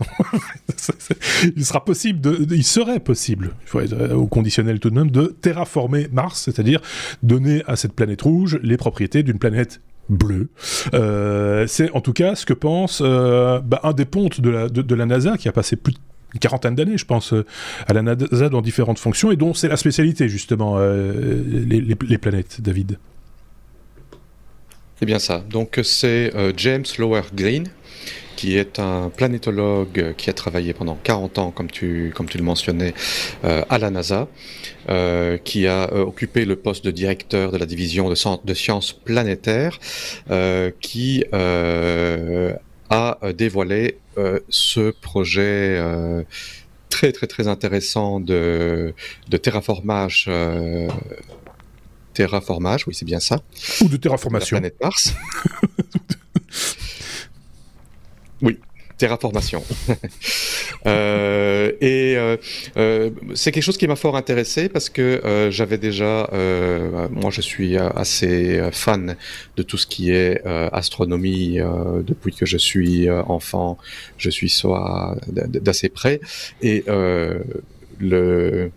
il 1.57 1.65
sera 1.65 1.85
possible 1.85 2.21
il 2.51 2.65
serait 2.65 3.01
possible, 3.01 3.55
il 3.75 3.81
être 3.83 3.93
euh, 3.93 4.15
au 4.15 4.27
conditionnel 4.27 4.81
tout 4.81 4.91
de 4.91 4.95
même, 4.95 5.11
de 5.11 5.35
terraformer 5.41 6.09
Mars, 6.13 6.43
c'est-à-dire 6.43 6.81
donner 7.23 7.63
à 7.67 7.77
cette 7.77 7.93
planète 7.93 8.23
rouge 8.23 8.59
les 8.63 8.77
propriétés 8.77 9.23
d'une 9.23 9.39
planète 9.39 9.81
bleue. 10.09 10.49
Euh, 10.93 11.67
c'est 11.69 11.91
en 11.93 12.01
tout 12.01 12.13
cas 12.13 12.35
ce 12.35 12.45
que 12.45 12.53
pense 12.53 13.01
euh, 13.03 13.61
bah, 13.61 13.81
un 13.85 13.93
des 13.93 14.07
pontes 14.07 14.41
de 14.41 14.51
la, 14.95 15.07
NASA 15.07 15.37
qui 15.37 15.49
a 15.49 15.53
passé 15.53 15.77
plus 15.77 15.93
de 15.93 16.39
quarantaine 16.41 16.75
d'années, 16.75 16.99
je 16.99 17.07
pense, 17.07 17.33
à 17.87 17.93
la 17.93 18.03
NASA 18.03 18.49
dans 18.49 18.61
différentes 18.61 18.99
fonctions 18.99 19.31
et 19.31 19.37
dont 19.37 19.55
c'est 19.55 19.69
la 19.69 19.77
spécialité 19.77 20.29
justement 20.29 20.79
les, 20.79 21.81
les, 21.81 22.19
planètes, 22.19 22.61
David. 22.61 22.99
C'est 24.99 25.07
bien 25.07 25.19
ça. 25.19 25.43
Donc 25.49 25.81
c'est 25.83 26.33
James 26.57 26.85
Lower 26.99 27.23
Green 27.35 27.69
qui 28.41 28.57
est 28.57 28.79
un 28.79 29.11
planétologue 29.15 30.15
qui 30.17 30.31
a 30.31 30.33
travaillé 30.33 30.73
pendant 30.73 30.95
40 30.95 31.37
ans, 31.37 31.51
comme 31.51 31.71
tu, 31.71 32.11
comme 32.17 32.27
tu 32.27 32.39
le 32.39 32.45
mentionnais, 32.45 32.95
euh, 33.45 33.63
à 33.69 33.77
la 33.77 33.91
NASA, 33.91 34.29
euh, 34.89 35.37
qui 35.37 35.67
a 35.67 35.93
euh, 35.93 36.07
occupé 36.07 36.47
le 36.47 36.57
poste 36.57 36.83
de 36.83 36.91
directeur 36.91 37.53
de 37.53 37.59
la 37.59 37.67
division 37.67 38.09
de, 38.09 38.15
de 38.43 38.55
sciences 38.55 38.95
planétaires, 38.95 39.79
qui 40.81 41.23
a 41.33 43.19
dévoilé 43.37 43.99
ce 44.49 44.91
projet 44.91 45.79
très 46.89 47.13
très 47.13 47.27
très 47.27 47.47
intéressant 47.47 48.21
de, 48.21 48.95
de 49.29 49.37
terraformage 49.37 50.31
terraformage, 52.15 52.87
oui 52.87 52.95
c'est 52.95 53.05
bien 53.05 53.21
ça. 53.21 53.43
Ou 53.83 53.89
de 53.89 53.99
terraformation. 53.99 54.57
La 54.57 54.61
planète 54.63 54.81
Mars. 54.83 55.13
Oui, 58.43 58.59
terraformation. 58.99 59.65
euh, 60.87 61.73
et 61.81 62.17
euh, 62.17 62.37
euh, 62.77 63.11
c'est 63.35 63.51
quelque 63.53 63.63
chose 63.63 63.79
qui 63.79 63.89
m'a 63.89 63.97
fort 63.97 64.17
intéressé 64.17 64.69
parce 64.69 64.91
que 64.91 65.03
euh, 65.25 65.51
j'avais 65.51 65.79
déjà, 65.79 66.29
euh, 66.33 67.09
moi 67.11 67.31
je 67.31 67.41
suis 67.41 67.77
assez 67.77 68.61
fan 68.73 69.17
de 69.57 69.63
tout 69.63 69.79
ce 69.79 69.87
qui 69.87 70.11
est 70.11 70.45
astronomie 70.73 71.59
depuis 72.07 72.35
que 72.35 72.47
je 72.47 72.59
suis 72.59 73.11
enfant. 73.11 73.79
Je 74.19 74.31
suis 74.31 74.51
soit 74.51 75.17
d'assez 75.29 75.89
près 75.89 76.21
et 76.63 76.85
le 77.99 78.71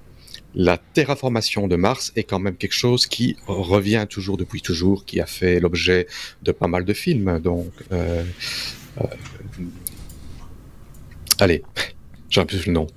la 0.56 0.78
terraformation 0.78 1.68
de 1.68 1.76
Mars 1.76 2.12
est 2.16 2.24
quand 2.24 2.40
même 2.40 2.56
quelque 2.56 2.74
chose 2.74 3.08
qui 3.08 3.38
revient 3.48 4.06
toujours 4.10 4.38
depuis 4.38 4.62
toujours, 4.62 5.06
qui 5.06 5.20
a 5.20 5.26
fait 5.26 5.60
l'objet 5.60 6.08
de 6.44 6.52
pas 6.52 6.68
mal 6.68 6.86
de 6.86 6.94
films. 6.94 7.40
Donc, 7.40 7.72
euh, 7.92 8.24
euh, 9.02 9.06
allez, 11.40 11.64
j'ai 12.30 12.46
plus 12.46 12.68
le 12.68 12.74
nom. 12.74 12.88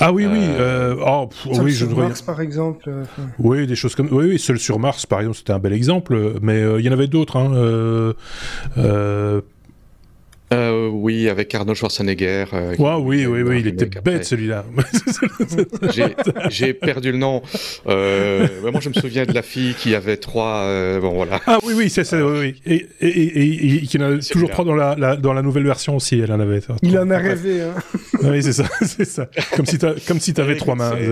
Ah 0.00 0.12
oui, 0.12 0.26
oui. 0.26 0.38
Euh, 0.42 0.94
euh 0.94 1.04
oh, 1.06 1.28
oui, 1.60 1.74
sur 1.74 1.96
Mars, 1.96 2.22
par 2.22 2.40
exemple. 2.40 2.88
Euh, 2.88 3.04
oui, 3.38 3.66
des 3.66 3.74
choses 3.74 3.94
comme. 3.94 4.08
Oui, 4.10 4.26
oui, 4.26 4.38
seul 4.38 4.58
sur 4.58 4.78
Mars, 4.78 5.06
par 5.06 5.20
exemple, 5.20 5.38
c'était 5.38 5.52
un 5.52 5.58
bel 5.58 5.72
exemple. 5.72 6.34
Mais 6.42 6.60
il 6.78 6.84
y 6.84 6.88
en 6.88 6.92
avait 6.92 7.06
d'autres. 7.06 7.36
Hein, 7.36 7.52
euh, 7.54 9.40
oui, 10.52 11.28
avec 11.28 11.54
Arnold 11.54 11.76
Schwarzenegger. 11.76 12.44
Euh, 12.52 12.74
oui, 12.78 13.26
oui, 13.26 13.42
oui, 13.42 13.60
il 13.60 13.66
était 13.68 13.86
bête 14.00 14.24
celui-là. 14.24 14.64
J'ai 16.50 16.72
perdu 16.74 17.12
le 17.12 17.18
nom. 17.18 17.42
Euh, 17.86 18.46
moi, 18.70 18.80
je 18.80 18.88
me 18.88 18.94
souviens 18.94 19.24
de 19.24 19.32
la 19.32 19.42
fille 19.42 19.74
qui 19.74 19.94
avait 19.94 20.16
trois. 20.16 20.62
Euh, 20.64 21.00
bon, 21.00 21.14
voilà. 21.14 21.40
Ah 21.46 21.58
oui, 21.64 21.74
oui, 21.76 21.90
c'est 21.90 22.04
ça. 22.04 22.24
Oui, 22.24 22.38
oui. 22.38 22.60
Et, 22.66 22.86
et, 23.00 23.08
et, 23.08 23.74
et 23.76 23.80
qui 23.82 23.98
en 23.98 24.02
a 24.02 24.18
toujours 24.18 24.50
trois 24.50 24.64
dans 24.64 24.74
la, 24.74 24.94
la, 24.96 25.16
dans 25.16 25.32
la 25.32 25.42
nouvelle 25.42 25.64
version 25.64 25.96
aussi. 25.96 26.20
Elle 26.20 26.32
en 26.32 26.40
avait. 26.40 26.60
Il 26.82 26.98
en 26.98 27.10
a 27.10 27.18
rêvé. 27.18 27.62
Hein. 27.62 27.74
oui, 28.22 28.42
c'est 28.42 28.52
ça, 28.52 28.64
c'est 28.82 29.04
ça. 29.04 29.28
Comme 29.54 29.66
si 29.66 29.78
comme 30.06 30.20
si 30.20 30.34
t'avais 30.34 30.56
trois 30.56 30.74
mains. 30.74 30.92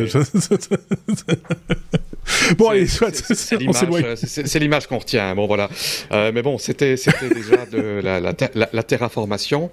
bon, 2.59 2.68
allez, 2.68 2.87
soit. 2.87 3.14
C'est 3.14 4.59
l'image 4.59 4.87
qu'on 4.87 4.99
retient. 4.99 5.35
Bon, 5.35 5.47
voilà. 5.47 5.68
Euh, 6.12 6.33
mais 6.35 6.42
bon, 6.42 6.59
c'était 6.59 6.94
déjà 7.35 7.66
de 7.66 8.01
la, 8.03 8.20
la, 8.20 8.35
la, 8.55 8.68
la 8.73 8.83
terraformation. 8.83 9.70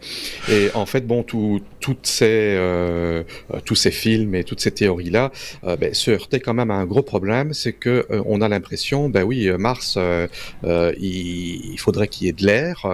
Et 0.50 0.70
en 0.74 0.86
fait, 0.86 1.06
bon, 1.06 1.24
tout, 1.24 1.62
toutes 1.80 2.08
ces, 2.08 2.56
euh, 2.58 3.24
tous 3.66 3.76
ces 3.76 3.92
films 3.92 4.36
et 4.36 4.44
toutes 4.44 4.62
ces 4.62 4.72
théories-là 4.72 5.32
euh, 5.64 5.76
ben, 5.76 5.94
se 5.94 6.12
heurtaient 6.12 6.40
quand 6.40 6.54
même 6.54 6.72
à 6.72 6.76
un 6.76 6.86
gros 6.86 7.04
problème, 7.04 7.54
c'est 7.54 7.74
que 7.74 8.06
euh, 8.12 8.24
on 8.26 8.42
a 8.42 8.50
l'impression, 8.50 9.10
ben 9.10 9.24
oui, 9.24 9.50
Mars, 9.58 9.96
euh, 9.98 10.28
il, 11.00 11.74
il, 11.74 11.80
faudrait 11.80 12.08
qu'il 12.08 12.28
y 12.28 12.30
ait 12.30 12.34
de 12.34 12.46
l'air. 12.46 12.86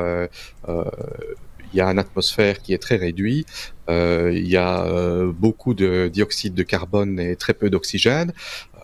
il 1.73 1.77
y 1.77 1.81
a 1.81 1.87
une 1.87 1.99
atmosphère 1.99 2.61
qui 2.61 2.73
est 2.73 2.77
très 2.77 2.95
réduite, 2.95 3.73
euh, 3.89 4.31
il 4.33 4.47
y 4.47 4.57
a 4.57 4.85
euh, 4.85 5.31
beaucoup 5.31 5.73
de 5.73 6.09
dioxyde 6.11 6.53
de 6.53 6.63
carbone 6.63 7.19
et 7.19 7.35
très 7.35 7.53
peu 7.53 7.69
d'oxygène. 7.69 8.33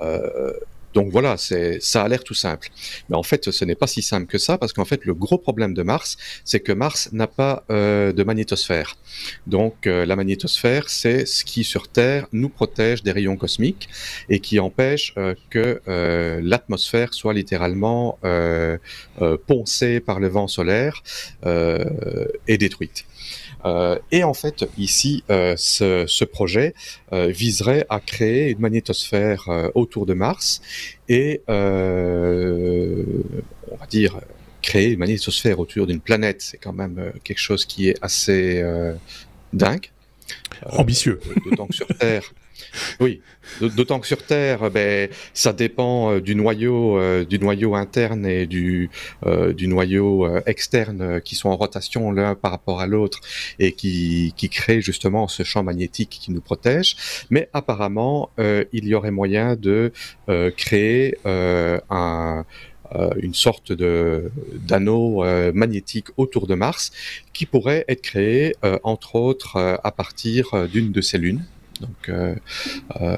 Euh, 0.01 0.53
donc 0.93 1.11
voilà, 1.11 1.35
ça 1.37 2.03
a 2.03 2.07
l'air 2.07 2.23
tout 2.23 2.33
simple. 2.33 2.69
Mais 3.09 3.15
en 3.15 3.23
fait, 3.23 3.51
ce 3.51 3.65
n'est 3.65 3.75
pas 3.75 3.87
si 3.87 4.01
simple 4.01 4.27
que 4.27 4.37
ça, 4.37 4.57
parce 4.57 4.73
qu'en 4.73 4.85
fait, 4.85 5.05
le 5.05 5.13
gros 5.13 5.37
problème 5.37 5.73
de 5.73 5.83
Mars, 5.83 6.17
c'est 6.45 6.59
que 6.59 6.71
Mars 6.71 7.09
n'a 7.11 7.27
pas 7.27 7.63
euh, 7.71 8.13
de 8.13 8.23
magnétosphère. 8.23 8.97
Donc 9.47 9.87
euh, 9.87 10.05
la 10.05 10.15
magnétosphère, 10.15 10.89
c'est 10.89 11.25
ce 11.25 11.43
qui 11.43 11.63
sur 11.63 11.87
Terre 11.87 12.27
nous 12.31 12.49
protège 12.49 13.03
des 13.03 13.11
rayons 13.11 13.37
cosmiques 13.37 13.89
et 14.29 14.39
qui 14.39 14.59
empêche 14.59 15.13
euh, 15.17 15.35
que 15.49 15.81
l'atmosphère 16.41 17.13
soit 17.13 17.33
littéralement 17.33 18.19
poncée 19.47 19.99
par 19.99 20.19
le 20.19 20.27
vent 20.27 20.47
solaire 20.47 21.03
et 21.45 22.57
détruite. 22.57 23.05
Euh, 23.65 23.97
et 24.11 24.23
en 24.23 24.33
fait, 24.33 24.65
ici, 24.77 25.23
euh, 25.29 25.55
ce, 25.57 26.05
ce, 26.07 26.25
projet 26.25 26.73
euh, 27.11 27.27
viserait 27.27 27.85
à 27.89 27.99
créer 27.99 28.49
une 28.49 28.59
magnétosphère 28.59 29.47
autour 29.75 30.05
de 30.05 30.13
Mars 30.13 30.61
et, 31.09 31.41
on 31.47 31.53
va 33.79 33.85
dire, 33.89 34.19
créer 34.61 34.91
une 34.91 34.99
magnétosphère 34.99 35.59
autour 35.59 35.87
d'une 35.87 36.01
planète. 36.01 36.41
C'est 36.41 36.57
quand 36.57 36.73
même 36.73 37.13
quelque 37.23 37.39
chose 37.39 37.65
qui 37.65 37.89
est 37.89 37.97
assez 38.01 38.63
dingue. 39.51 39.87
Ambitieux. 40.65 41.19
D'autant 41.45 41.67
que 41.67 41.75
sur 41.75 41.87
Terre, 41.87 42.33
oui, 42.99 43.21
d'autant 43.61 43.99
que 43.99 44.07
sur 44.07 44.23
Terre, 44.25 44.71
ben, 44.71 45.09
ça 45.33 45.53
dépend 45.53 46.13
euh, 46.13 46.21
du 46.21 46.35
noyau, 46.35 46.97
euh, 46.97 47.25
du 47.25 47.39
noyau 47.39 47.75
interne 47.75 48.25
et 48.25 48.45
du, 48.45 48.89
euh, 49.25 49.53
noyau 49.61 50.27
externe 50.45 51.21
qui 51.21 51.35
sont 51.35 51.49
en 51.49 51.55
rotation 51.55 52.11
l'un 52.11 52.35
par 52.35 52.51
rapport 52.51 52.81
à 52.81 52.87
l'autre 52.87 53.21
et 53.59 53.71
qui, 53.71 54.33
qui 54.35 54.49
créent 54.49 54.81
justement 54.81 55.27
ce 55.27 55.43
champ 55.43 55.63
magnétique 55.63 56.09
qui 56.09 56.31
nous 56.31 56.41
protège. 56.41 56.95
Mais 57.29 57.49
apparemment, 57.53 58.29
il 58.37 58.85
y 58.85 58.93
aurait 58.93 59.11
moyen 59.11 59.55
de 59.55 59.91
créer 60.57 61.15
un 61.25 62.45
une 63.17 63.33
sorte 63.33 63.71
d'anneau 63.71 65.23
magnétique 65.53 66.07
autour 66.17 66.45
de 66.45 66.55
Mars 66.55 66.91
qui 67.31 67.45
pourrait 67.45 67.85
être 67.87 68.01
créé 68.01 68.55
entre 68.83 69.15
autres 69.15 69.79
à 69.83 69.91
partir 69.91 70.67
d'une 70.67 70.91
de 70.91 71.01
ces 71.01 71.17
lunes 71.17 71.43
donc 71.83 72.09
euh, 72.09 72.35
euh, 73.01 73.17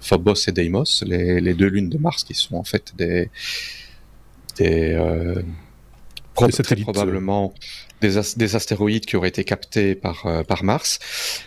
Phobos 0.00 0.34
et 0.48 0.52
Deimos, 0.52 1.02
les, 1.04 1.40
les, 1.40 1.54
deux 1.54 1.68
lunes 1.68 1.88
de 1.88 1.98
Mars 1.98 2.24
qui 2.24 2.34
sont 2.34 2.56
en 2.56 2.64
fait 2.64 2.92
des, 2.96 3.30
des, 4.58 4.92
euh, 4.94 5.42
très 6.36 6.76
probablement 6.76 7.54
des, 8.00 8.20
des, 8.36 8.56
astéroïdes 8.56 9.06
qui 9.06 9.16
auraient 9.16 9.28
été 9.28 9.44
captés 9.44 9.94
par, 9.94 10.26
euh, 10.26 10.42
par 10.42 10.64
Mars. 10.64 10.98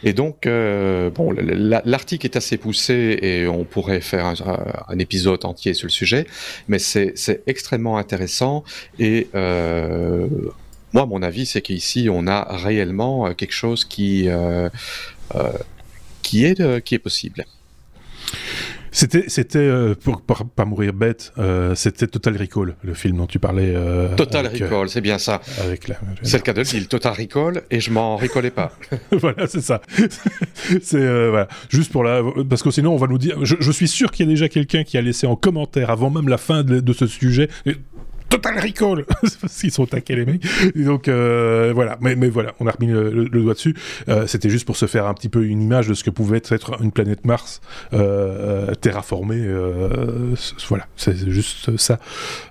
Et 0.03 0.13
donc, 0.13 0.45
euh, 0.45 1.10
bon, 1.10 1.32
l'article 1.32 2.25
est 2.25 2.36
assez 2.36 2.58
poussé 2.58 3.19
et 3.21 3.47
on 3.47 3.63
pourrait 3.63 4.01
faire 4.01 4.25
un, 4.25 4.36
un 4.88 4.99
épisode 4.99 5.45
entier 5.45 5.73
sur 5.73 5.86
le 5.86 5.91
sujet, 5.91 6.25
mais 6.67 6.79
c'est 6.79 7.43
extrêmement 7.47 7.97
intéressant 7.97 8.63
et 8.97 9.27
euh, 9.36 10.27
moi, 10.91 11.05
mon 11.05 11.21
avis, 11.21 11.45
c'est 11.45 11.62
qu'ici, 11.62 12.10
on 12.12 12.25
a 12.25 12.47
réellement 12.49 13.32
quelque 13.36 13.53
chose 13.53 13.86
qui, 13.86 14.27
qui, 16.29 16.45
est, 16.45 16.81
qui 16.83 16.95
est 16.95 16.99
possible. 16.99 17.45
C'était, 18.91 19.25
c'était 19.27 19.59
euh, 19.59 19.93
pour, 19.95 20.21
pas 20.21 20.65
mourir 20.65 20.93
bête, 20.93 21.31
euh, 21.37 21.75
c'était 21.75 22.07
Total 22.07 22.35
Recall, 22.35 22.75
le 22.83 22.93
film 22.93 23.17
dont 23.17 23.27
tu 23.27 23.39
parlais. 23.39 23.73
Euh, 23.75 24.15
Total 24.15 24.47
Recall, 24.47 24.89
c'est 24.89 25.01
bien 25.01 25.17
ça. 25.17 25.41
Avec 25.61 25.91
c'est 26.23 26.37
le 26.37 26.43
cas 26.43 26.53
de 26.53 26.61
le 26.61 26.85
Total 26.85 27.13
Recall, 27.13 27.63
et 27.69 27.79
je 27.79 27.91
m'en 27.91 28.15
ricolais 28.15 28.49
pas. 28.49 28.71
voilà, 29.11 29.47
c'est 29.47 29.61
ça. 29.61 29.81
c'est 30.81 31.29
voilà, 31.29 31.47
juste 31.69 31.91
pour 31.91 32.03
la, 32.03 32.23
parce 32.49 32.63
que 32.63 32.71
sinon 32.71 32.93
on 32.93 32.97
va 32.97 33.07
nous 33.07 33.19
dire. 33.19 33.37
Je, 33.45 33.71
suis 33.71 33.87
sûr 33.87 34.11
qu'il 34.11 34.25
y 34.25 34.29
a 34.29 34.31
déjà 34.31 34.49
quelqu'un 34.49 34.83
qui 34.83 34.97
a 34.97 35.01
laissé 35.01 35.27
en 35.27 35.35
commentaire 35.35 35.89
avant 35.89 36.09
même 36.09 36.27
la 36.27 36.37
fin 36.37 36.63
de, 36.63 36.79
de 36.79 36.93
ce 36.93 37.05
sujet. 37.07 37.49
Total 38.29 38.59
Recall 38.59 39.05
parce 39.41 39.59
qu'ils 39.59 39.71
sont 39.71 39.85
taqués 39.85 40.15
les 40.15 40.25
mecs. 40.25 40.45
Et 40.75 40.83
donc 40.83 41.07
euh, 41.07 41.71
voilà, 41.73 41.97
mais, 42.01 42.15
mais 42.15 42.29
voilà, 42.29 42.53
on 42.59 42.67
a 42.67 42.71
remis 42.71 42.91
le, 42.91 43.27
doigt 43.29 43.53
dessus. 43.53 43.75
Euh, 44.07 44.27
C'était 44.27 44.49
juste 44.49 44.65
pour 44.65 44.77
se 44.77 44.85
faire 44.85 45.07
un 45.07 45.13
petit 45.13 45.29
peu 45.29 45.45
une 45.45 45.61
image 45.61 45.87
de 45.87 45.93
ce 45.93 46.03
que 46.03 46.09
pouvait 46.09 46.41
être 46.49 46.81
une 46.81 46.91
planète 46.91 47.25
Mars 47.25 47.61
euh, 47.93 48.73
terraformée. 48.75 49.41
Euh, 49.41 50.35
voilà, 50.67 50.87
c'est 50.95 51.29
juste 51.29 51.77
ça 51.77 51.99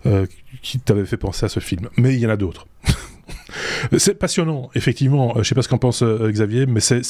euh, 0.06 0.26
qui 0.62 0.78
t'avait 0.78 1.04
fait 1.04 1.16
penser 1.16 1.46
à 1.46 1.48
ce 1.48 1.60
film. 1.60 1.88
Mais 1.96 2.14
il 2.14 2.20
y 2.20 2.26
en 2.26 2.30
a 2.30 2.36
d'autres. 2.36 2.66
C'est 3.96 4.14
passionnant, 4.14 4.70
effectivement. 4.74 5.34
Je 5.38 5.42
sais 5.42 5.54
pas 5.54 5.62
ce 5.62 5.68
qu'en 5.68 5.78
pense 5.78 6.02
Xavier, 6.02 6.66
mais 6.66 6.80
c'est 6.80 7.02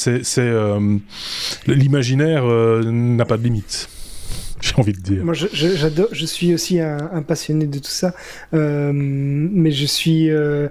l'imaginaire 1.67 2.45
n'a 2.45 3.25
pas 3.25 3.37
de 3.37 3.43
limite. 3.43 3.89
j'ai 4.61 4.75
envie 4.75 4.93
de 4.93 4.99
dire. 4.99 5.23
Moi, 5.23 5.33
j'adore, 5.33 6.09
je, 6.11 6.25
suis 6.25 6.53
aussi 6.53 6.79
un, 6.79 7.23
passionné 7.25 7.65
de 7.65 7.79
tout 7.79 7.89
ça, 7.89 8.13
euh, 8.53 8.91
mais 8.93 9.71
je 9.71 9.85
suis, 9.85 10.29
euh, 10.29 10.69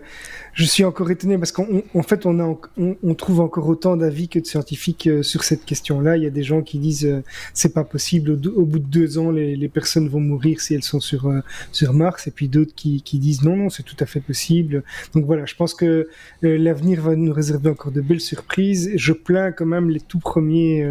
je 0.59 0.65
suis 0.65 0.83
encore 0.83 1.09
étonné 1.13 1.39
parce 1.39 1.53
qu'en 1.53 2.03
fait, 2.03 2.27
on, 2.27 2.41
a, 2.41 3.15
trouve 3.15 3.39
encore 3.39 3.69
autant 3.69 3.97
d'avis 3.97 4.29
que 4.29 4.41
de 4.41 4.45
scientifiques 4.45 5.07
euh, 5.07 5.23
sur 5.23 5.45
cette 5.45 5.65
question-là. 5.65 6.17
Il 6.17 6.25
y 6.25 6.27
a 6.27 6.31
des 6.31 6.43
gens 6.43 6.63
qui 6.63 6.81
disent 6.81 7.07
euh, 7.07 7.23
c'est 7.55 7.73
pas 7.73 7.85
possible, 7.85 8.33
au, 8.33 8.65
bout 8.65 8.81
de 8.81 8.87
deux 8.87 9.19
ans, 9.19 9.31
les, 9.31 9.69
personnes 9.69 10.09
vont 10.09 10.19
mourir 10.19 10.61
si 10.61 10.75
elles 10.75 10.83
sont 10.83 10.99
sur, 10.99 11.29
euh, 11.29 11.43
Mars, 11.93 12.27
et 12.27 12.33
puis 12.33 12.49
d'autres 12.49 12.75
qui, 12.75 13.01
disent 13.13 13.43
non, 13.45 13.57
non, 13.57 13.71
c'est 13.71 13.85
tout 13.85 13.95
à 14.01 14.07
fait 14.07 14.19
possible. 14.19 14.83
Donc 15.15 15.27
voilà, 15.27 15.47
je 15.47 15.55
pense 15.55 15.75
que 15.75 16.09
l'avenir 16.43 17.03
va 17.03 17.15
nous 17.15 17.33
réserver 17.33 17.71
encore 17.71 17.93
de 17.93 18.01
belles 18.01 18.21
surprises. 18.21 18.91
Je 18.97 19.13
plains 19.13 19.53
quand 19.53 19.67
même 19.67 19.91
les 19.91 20.01
tout 20.01 20.19
premiers, 20.19 20.85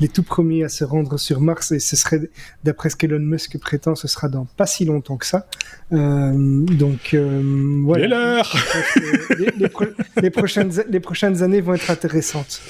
les 0.00 0.08
tout 0.08 0.24
premiers 0.24 0.64
à 0.64 0.68
se 0.68 0.82
rendre 0.82 1.16
sur 1.16 1.40
Mars, 1.40 1.70
et 1.70 1.78
ce 1.78 1.94
serait, 1.94 2.28
d'après 2.64 2.90
ce 2.90 2.96
qu'Elon 2.96 3.20
Musk 3.20 3.56
prétend, 3.58 3.94
ce 3.94 4.08
sera 4.08 4.28
dans 4.28 4.46
pas 4.56 4.66
si 4.66 4.84
longtemps 4.84 5.16
que 5.16 5.26
ça. 5.26 5.46
Donc 5.90 7.14
voilà 7.84 8.42
les, 10.22 10.30
prochaines, 10.30 10.72
les 10.88 11.00
prochaines 11.00 11.42
années 11.42 11.60
vont 11.60 11.74
être 11.74 11.90
intéressantes. 11.90 12.60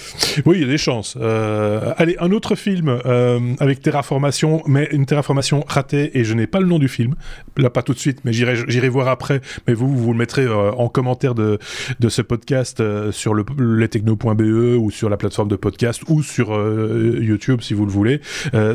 Oui, 0.45 0.59
il 0.59 0.61
y 0.63 0.65
a 0.65 0.69
des 0.69 0.79
chances. 0.79 1.17
Euh, 1.21 1.93
allez, 1.97 2.17
un 2.21 2.31
autre 2.31 2.55
film 2.55 2.89
euh, 2.89 3.55
avec 3.59 3.81
terraformation, 3.81 4.63
mais 4.67 4.89
une 4.93 5.07
terraformation 5.07 5.65
ratée, 5.67 6.19
et 6.19 6.25
je 6.25 6.35
n'ai 6.35 6.47
pas 6.47 6.61
le 6.61 6.67
nom 6.67 6.79
du 6.79 6.89
film, 6.89 7.15
là 7.57 7.71
pas 7.71 7.83
tout 7.83 7.95
de 7.95 7.99
suite, 7.99 8.21
mais 8.25 8.33
j'irai 8.33 8.89
voir 8.89 9.09
après, 9.09 9.41
mais 9.67 9.75
vous, 9.75 9.95
vous 9.97 10.13
le 10.13 10.19
mettrez 10.19 10.45
euh, 10.45 10.73
en 10.73 10.89
commentaire 10.89 11.35
de, 11.35 11.59
de 12.01 12.09
ce 12.09 12.23
podcast 12.23 12.83
sur 13.11 13.35
le, 13.35 13.45
lestechno.be 13.59 14.79
ou 14.79 14.91
sur 14.91 15.09
la 15.09 15.17
plateforme 15.17 15.49
de 15.49 15.57
podcast 15.57 16.03
ou 16.09 16.23
sur 16.23 16.49
YouTube 17.21 17.61
si 17.63 17.75
vous 17.75 17.87
le 17.87 17.93
voulez. 17.93 18.21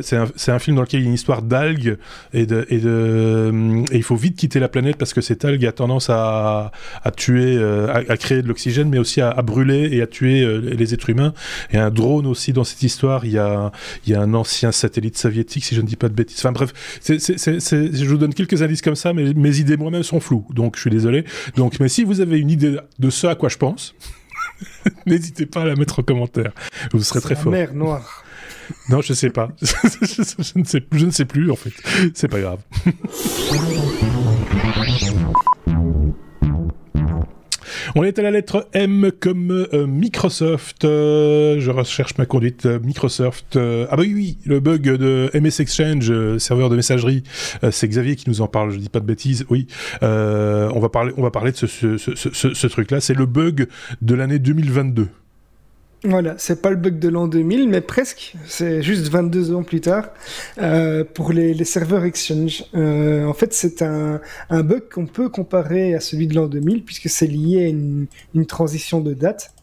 c'est 0.01 0.17
un, 0.17 0.27
un, 0.47 0.59
film 0.59 0.75
dans 0.75 0.81
lequel 0.81 1.01
il 1.01 1.03
y 1.03 1.05
a 1.05 1.09
une 1.09 1.15
histoire 1.15 1.41
d'algues 1.41 1.97
et, 2.33 2.45
de, 2.45 2.65
et, 2.69 2.79
de, 2.79 3.83
et 3.91 3.97
il 3.97 4.03
faut 4.03 4.15
vite 4.15 4.30
quitter 4.33 4.59
la 4.59 4.69
planète 4.69 4.97
parce 4.97 5.13
que 5.13 5.21
cette 5.21 5.45
algue 5.45 5.65
a 5.65 5.71
tendance 5.71 6.09
à, 6.09 6.71
à 7.03 7.11
tuer 7.11 7.57
euh, 7.57 7.87
à, 7.91 8.17
créer 8.17 8.41
de 8.41 8.47
l'oxygène, 8.47 8.89
mais 8.89 8.99
aussi 8.99 9.21
à, 9.21 9.33
brûler 9.41 9.89
et 9.91 10.01
à 10.01 10.07
tuer 10.07 10.41
euh, 10.41 10.59
les 10.59 10.93
êtres 10.93 11.09
humains. 11.09 11.33
Et 11.71 11.77
un 11.77 11.89
drone 11.89 12.27
aussi 12.27 12.53
dans 12.53 12.63
cette 12.63 12.83
histoire. 12.83 13.25
Il 13.25 13.31
y 13.31 13.37
a, 13.37 13.71
il 14.05 14.13
y 14.13 14.15
a 14.15 14.21
un 14.21 14.33
ancien 14.33 14.71
satellite 14.71 15.17
soviétique, 15.17 15.65
si 15.65 15.75
je 15.75 15.81
ne 15.81 15.87
dis 15.87 15.95
pas 15.95 16.09
de 16.09 16.13
bêtises. 16.13 16.39
Enfin 16.39 16.51
bref, 16.51 16.73
je 17.07 18.05
vous 18.05 18.17
donne 18.17 18.33
quelques 18.33 18.61
indices 18.61 18.81
comme 18.81 18.95
ça, 18.95 19.13
mais 19.13 19.33
mes 19.33 19.59
idées 19.59 19.77
moi-même 19.77 20.03
sont 20.03 20.19
floues, 20.19 20.45
donc 20.51 20.75
je 20.75 20.81
suis 20.81 20.89
désolé. 20.89 21.25
Donc, 21.55 21.79
mais 21.79 21.89
si 21.89 22.03
vous 22.03 22.21
avez 22.21 22.39
une 22.39 22.49
idée 22.49 22.77
de 22.99 23.09
ce 23.09 23.27
à 23.27 23.35
quoi 23.35 23.49
je 23.49 23.57
pense, 23.57 23.95
n'hésitez 25.05 25.45
pas 25.45 25.61
à 25.61 25.65
la 25.65 25.75
mettre 25.75 25.99
en 25.99 26.03
commentaire. 26.03 26.51
Vous 26.91 27.01
serez 27.03 27.21
très 27.21 27.35
fort. 27.35 27.51
Mer 27.51 27.73
Noire. 27.73 28.23
Non, 28.89 29.01
je 29.01 29.13
sais 29.13 29.29
pas. 29.29 29.49
je, 29.61 30.59
ne 30.59 30.63
sais, 30.63 30.83
je 30.91 31.05
ne 31.05 31.11
sais 31.11 31.25
plus 31.25 31.51
en 31.51 31.55
fait. 31.55 31.73
C'est 32.13 32.27
pas 32.27 32.39
grave. 32.39 32.59
On 37.95 38.03
est 38.03 38.17
à 38.19 38.21
la 38.21 38.31
lettre 38.31 38.67
M 38.73 39.11
comme 39.19 39.51
euh, 39.51 39.85
Microsoft. 39.85 40.85
Euh, 40.85 41.59
je 41.59 41.71
recherche 41.71 42.17
ma 42.17 42.25
conduite. 42.25 42.65
Euh, 42.65 42.79
Microsoft. 42.79 43.57
ah 43.57 43.95
bah 43.95 44.03
oui, 44.03 44.13
oui, 44.15 44.37
le 44.45 44.59
bug 44.59 44.83
de 44.83 45.29
MS 45.33 45.59
Exchange, 45.59 46.37
serveur 46.37 46.69
de 46.69 46.75
messagerie. 46.75 47.23
c'est 47.71 47.87
Xavier 47.87 48.15
qui 48.15 48.29
nous 48.29 48.41
en 48.41 48.47
parle. 48.47 48.71
Je 48.71 48.77
dis 48.77 48.89
pas 48.89 48.99
de 48.99 49.05
bêtises. 49.05 49.45
Oui. 49.49 49.67
on 50.01 50.79
va 50.79 50.89
parler, 50.89 51.13
on 51.17 51.21
va 51.21 51.31
parler 51.31 51.51
de 51.51 51.57
ce, 51.57 51.97
ce 51.97 52.67
truc-là. 52.67 53.01
C'est 53.01 53.13
le 53.13 53.25
bug 53.25 53.67
de 54.01 54.15
l'année 54.15 54.39
2022. 54.39 55.07
Voilà, 56.03 56.33
c'est 56.39 56.63
pas 56.63 56.71
le 56.71 56.77
bug 56.77 56.97
de 56.97 57.09
l'an 57.09 57.27
2000, 57.27 57.69
mais 57.69 57.81
presque. 57.81 58.33
C'est 58.47 58.81
juste 58.81 59.07
22 59.09 59.53
ans 59.53 59.61
plus 59.61 59.81
tard 59.81 60.09
euh, 60.57 61.03
pour 61.03 61.31
les, 61.31 61.63
serveurs 61.63 62.05
Exchange. 62.05 62.65
Euh, 62.73 63.25
en 63.25 63.33
fait, 63.33 63.53
c'est 63.53 63.83
un, 63.83 64.19
un, 64.49 64.63
bug 64.63 64.89
qu'on 64.91 65.05
peut 65.05 65.29
comparer 65.29 65.93
à 65.93 65.99
celui 65.99 66.25
de 66.25 66.33
l'an 66.33 66.47
2000 66.47 66.83
puisque 66.83 67.07
c'est 67.07 67.27
lié 67.27 67.65
à 67.65 67.67
une, 67.67 68.07
transition 68.47 68.99
de 68.99 69.13
date. 69.13 69.53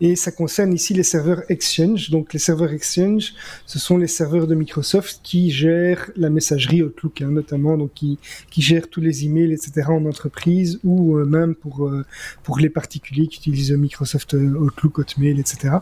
Et 0.00 0.16
ça 0.16 0.30
concerne 0.30 0.72
ici 0.72 0.94
les 0.94 1.02
serveurs 1.02 1.42
Exchange. 1.48 2.10
Donc 2.10 2.32
les 2.32 2.38
serveurs 2.38 2.72
Exchange, 2.72 3.34
ce 3.66 3.78
sont 3.78 3.96
les 3.96 4.06
serveurs 4.06 4.46
de 4.46 4.54
Microsoft 4.54 5.20
qui 5.22 5.50
gèrent 5.50 6.10
la 6.16 6.30
messagerie 6.30 6.82
Outlook, 6.82 7.22
hein, 7.22 7.30
notamment, 7.30 7.76
donc 7.76 7.92
qui, 7.94 8.18
qui 8.50 8.62
gèrent 8.62 8.88
tous 8.88 9.00
les 9.00 9.24
emails, 9.24 9.52
etc. 9.52 9.88
en 9.88 10.04
entreprise 10.06 10.80
ou 10.84 11.16
euh, 11.16 11.24
même 11.24 11.54
pour, 11.54 11.86
euh, 11.86 12.04
pour 12.42 12.58
les 12.58 12.70
particuliers 12.70 13.28
qui 13.28 13.38
utilisent 13.38 13.72
Microsoft 13.72 14.34
euh, 14.34 14.54
Outlook, 14.56 14.98
Hotmail, 14.98 15.40
etc. 15.40 15.76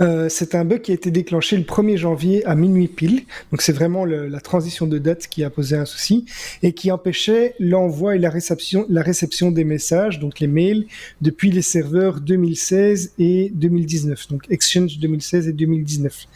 Euh, 0.00 0.28
c'est 0.28 0.54
un 0.54 0.64
bug 0.64 0.80
qui 0.80 0.92
a 0.92 0.94
été 0.94 1.10
déclenché 1.10 1.56
le 1.56 1.64
1er 1.64 1.96
janvier 1.96 2.44
à 2.46 2.54
minuit 2.54 2.88
pile. 2.88 3.24
Donc 3.50 3.62
c'est 3.62 3.72
vraiment 3.72 4.04
la 4.04 4.40
transition 4.40 4.86
de 4.86 4.98
date 4.98 5.28
qui 5.28 5.44
a 5.44 5.50
posé 5.50 5.76
un 5.76 5.84
souci 5.84 6.24
et 6.62 6.72
qui 6.72 6.90
empêchait 6.90 7.54
l'envoi 7.58 8.16
et 8.16 8.18
la 8.18 8.30
réception, 8.30 8.86
la 8.88 9.02
réception 9.02 9.50
des 9.50 9.64
messages, 9.64 10.18
donc 10.18 10.40
les 10.40 10.46
mails, 10.46 10.86
depuis 11.20 11.50
les 11.50 11.62
serveurs 11.62 12.20
2016 12.20 13.12
et 13.18 13.50
2019. 13.54 14.28
Donc 14.28 14.42
Exchange 14.50 14.98
2016 14.98 15.48
et 15.48 15.52
2019. 15.52 16.26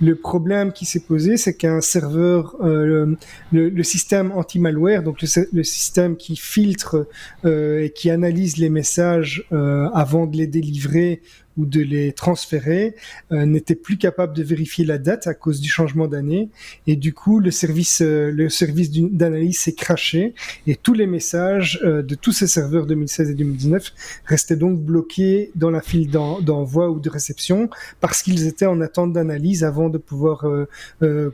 Le 0.00 0.14
problème 0.16 0.72
qui 0.72 0.84
s'est 0.84 1.00
posé, 1.00 1.36
c'est 1.36 1.54
qu'un 1.54 1.80
serveur, 1.80 2.56
euh, 2.62 3.14
le, 3.52 3.82
système 3.82 4.32
anti-malware, 4.32 5.02
donc 5.02 5.20
le, 5.20 5.62
système 5.62 6.16
qui 6.16 6.36
filtre 6.36 7.06
euh, 7.44 7.84
et 7.84 7.90
qui 7.90 8.10
analyse 8.10 8.56
les 8.56 8.70
messages 8.70 9.46
avant 9.50 10.26
de 10.26 10.36
les 10.36 10.46
délivrer 10.46 11.20
ou 11.56 11.66
de 11.66 11.80
les 11.80 12.12
transférer 12.12 12.94
euh, 13.32 13.46
n'était 13.46 13.74
plus 13.74 13.96
capable 13.96 14.34
de 14.34 14.42
vérifier 14.42 14.84
la 14.84 14.98
date 14.98 15.26
à 15.26 15.34
cause 15.34 15.60
du 15.60 15.68
changement 15.68 16.08
d'année 16.08 16.48
et 16.86 16.96
du 16.96 17.12
coup 17.12 17.40
le 17.40 17.50
service 17.50 18.00
euh, 18.02 18.30
le 18.30 18.48
service 18.48 18.90
d'analyse 18.90 19.58
s'est 19.58 19.74
craché 19.74 20.34
et 20.66 20.76
tous 20.76 20.94
les 20.94 21.06
messages 21.06 21.80
euh, 21.84 22.02
de 22.02 22.14
tous 22.14 22.32
ces 22.32 22.46
serveurs 22.46 22.86
2016 22.86 23.30
et 23.30 23.34
2019 23.34 23.92
restaient 24.24 24.56
donc 24.56 24.80
bloqués 24.80 25.50
dans 25.54 25.70
la 25.70 25.80
file 25.80 26.10
d'envoi 26.10 26.90
ou 26.90 26.98
de 26.98 27.10
réception 27.10 27.68
parce 28.00 28.22
qu'ils 28.22 28.46
étaient 28.46 28.66
en 28.66 28.80
attente 28.80 29.12
d'analyse 29.12 29.64
avant 29.64 29.88
de 29.88 29.98
pouvoir 29.98 30.46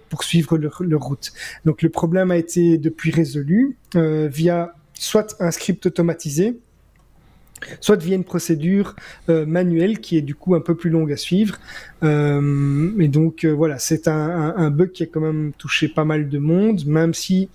poursuivre 0.08 0.56
leur, 0.58 0.82
leur, 0.82 1.00
route. 1.00 1.32
Donc 1.64 1.82
le 1.82 1.88
problème 1.88 2.30
a 2.30 2.36
été 2.36 2.78
depuis 2.78 3.10
résolu 3.10 3.76
via 3.94 4.74
soit 4.94 5.36
un 5.40 5.50
script 5.50 5.86
automatisé 5.86 6.56
soit 7.80 7.96
via 7.96 8.16
une 8.16 8.24
procédure 8.24 8.96
euh, 9.28 9.46
manuelle 9.46 10.00
qui 10.00 10.16
est 10.16 10.22
du 10.22 10.34
coup 10.34 10.54
un 10.54 10.60
peu 10.60 10.74
plus 10.74 10.90
longue 10.90 11.12
à 11.12 11.16
suivre. 11.16 11.58
Euh, 12.02 12.90
et 12.98 13.08
donc 13.08 13.44
euh, 13.44 13.50
voilà, 13.50 13.78
c'est 13.78 14.08
un, 14.08 14.70
bug 14.70 14.92
qui 14.92 15.02
a 15.02 15.06
quand 15.06 15.20
même 15.20 15.52
touché 15.58 15.88
pas 15.88 16.04
mal 16.04 16.28
de 16.28 16.38
monde, 16.38 16.84
même 16.86 17.14
si 17.14 17.48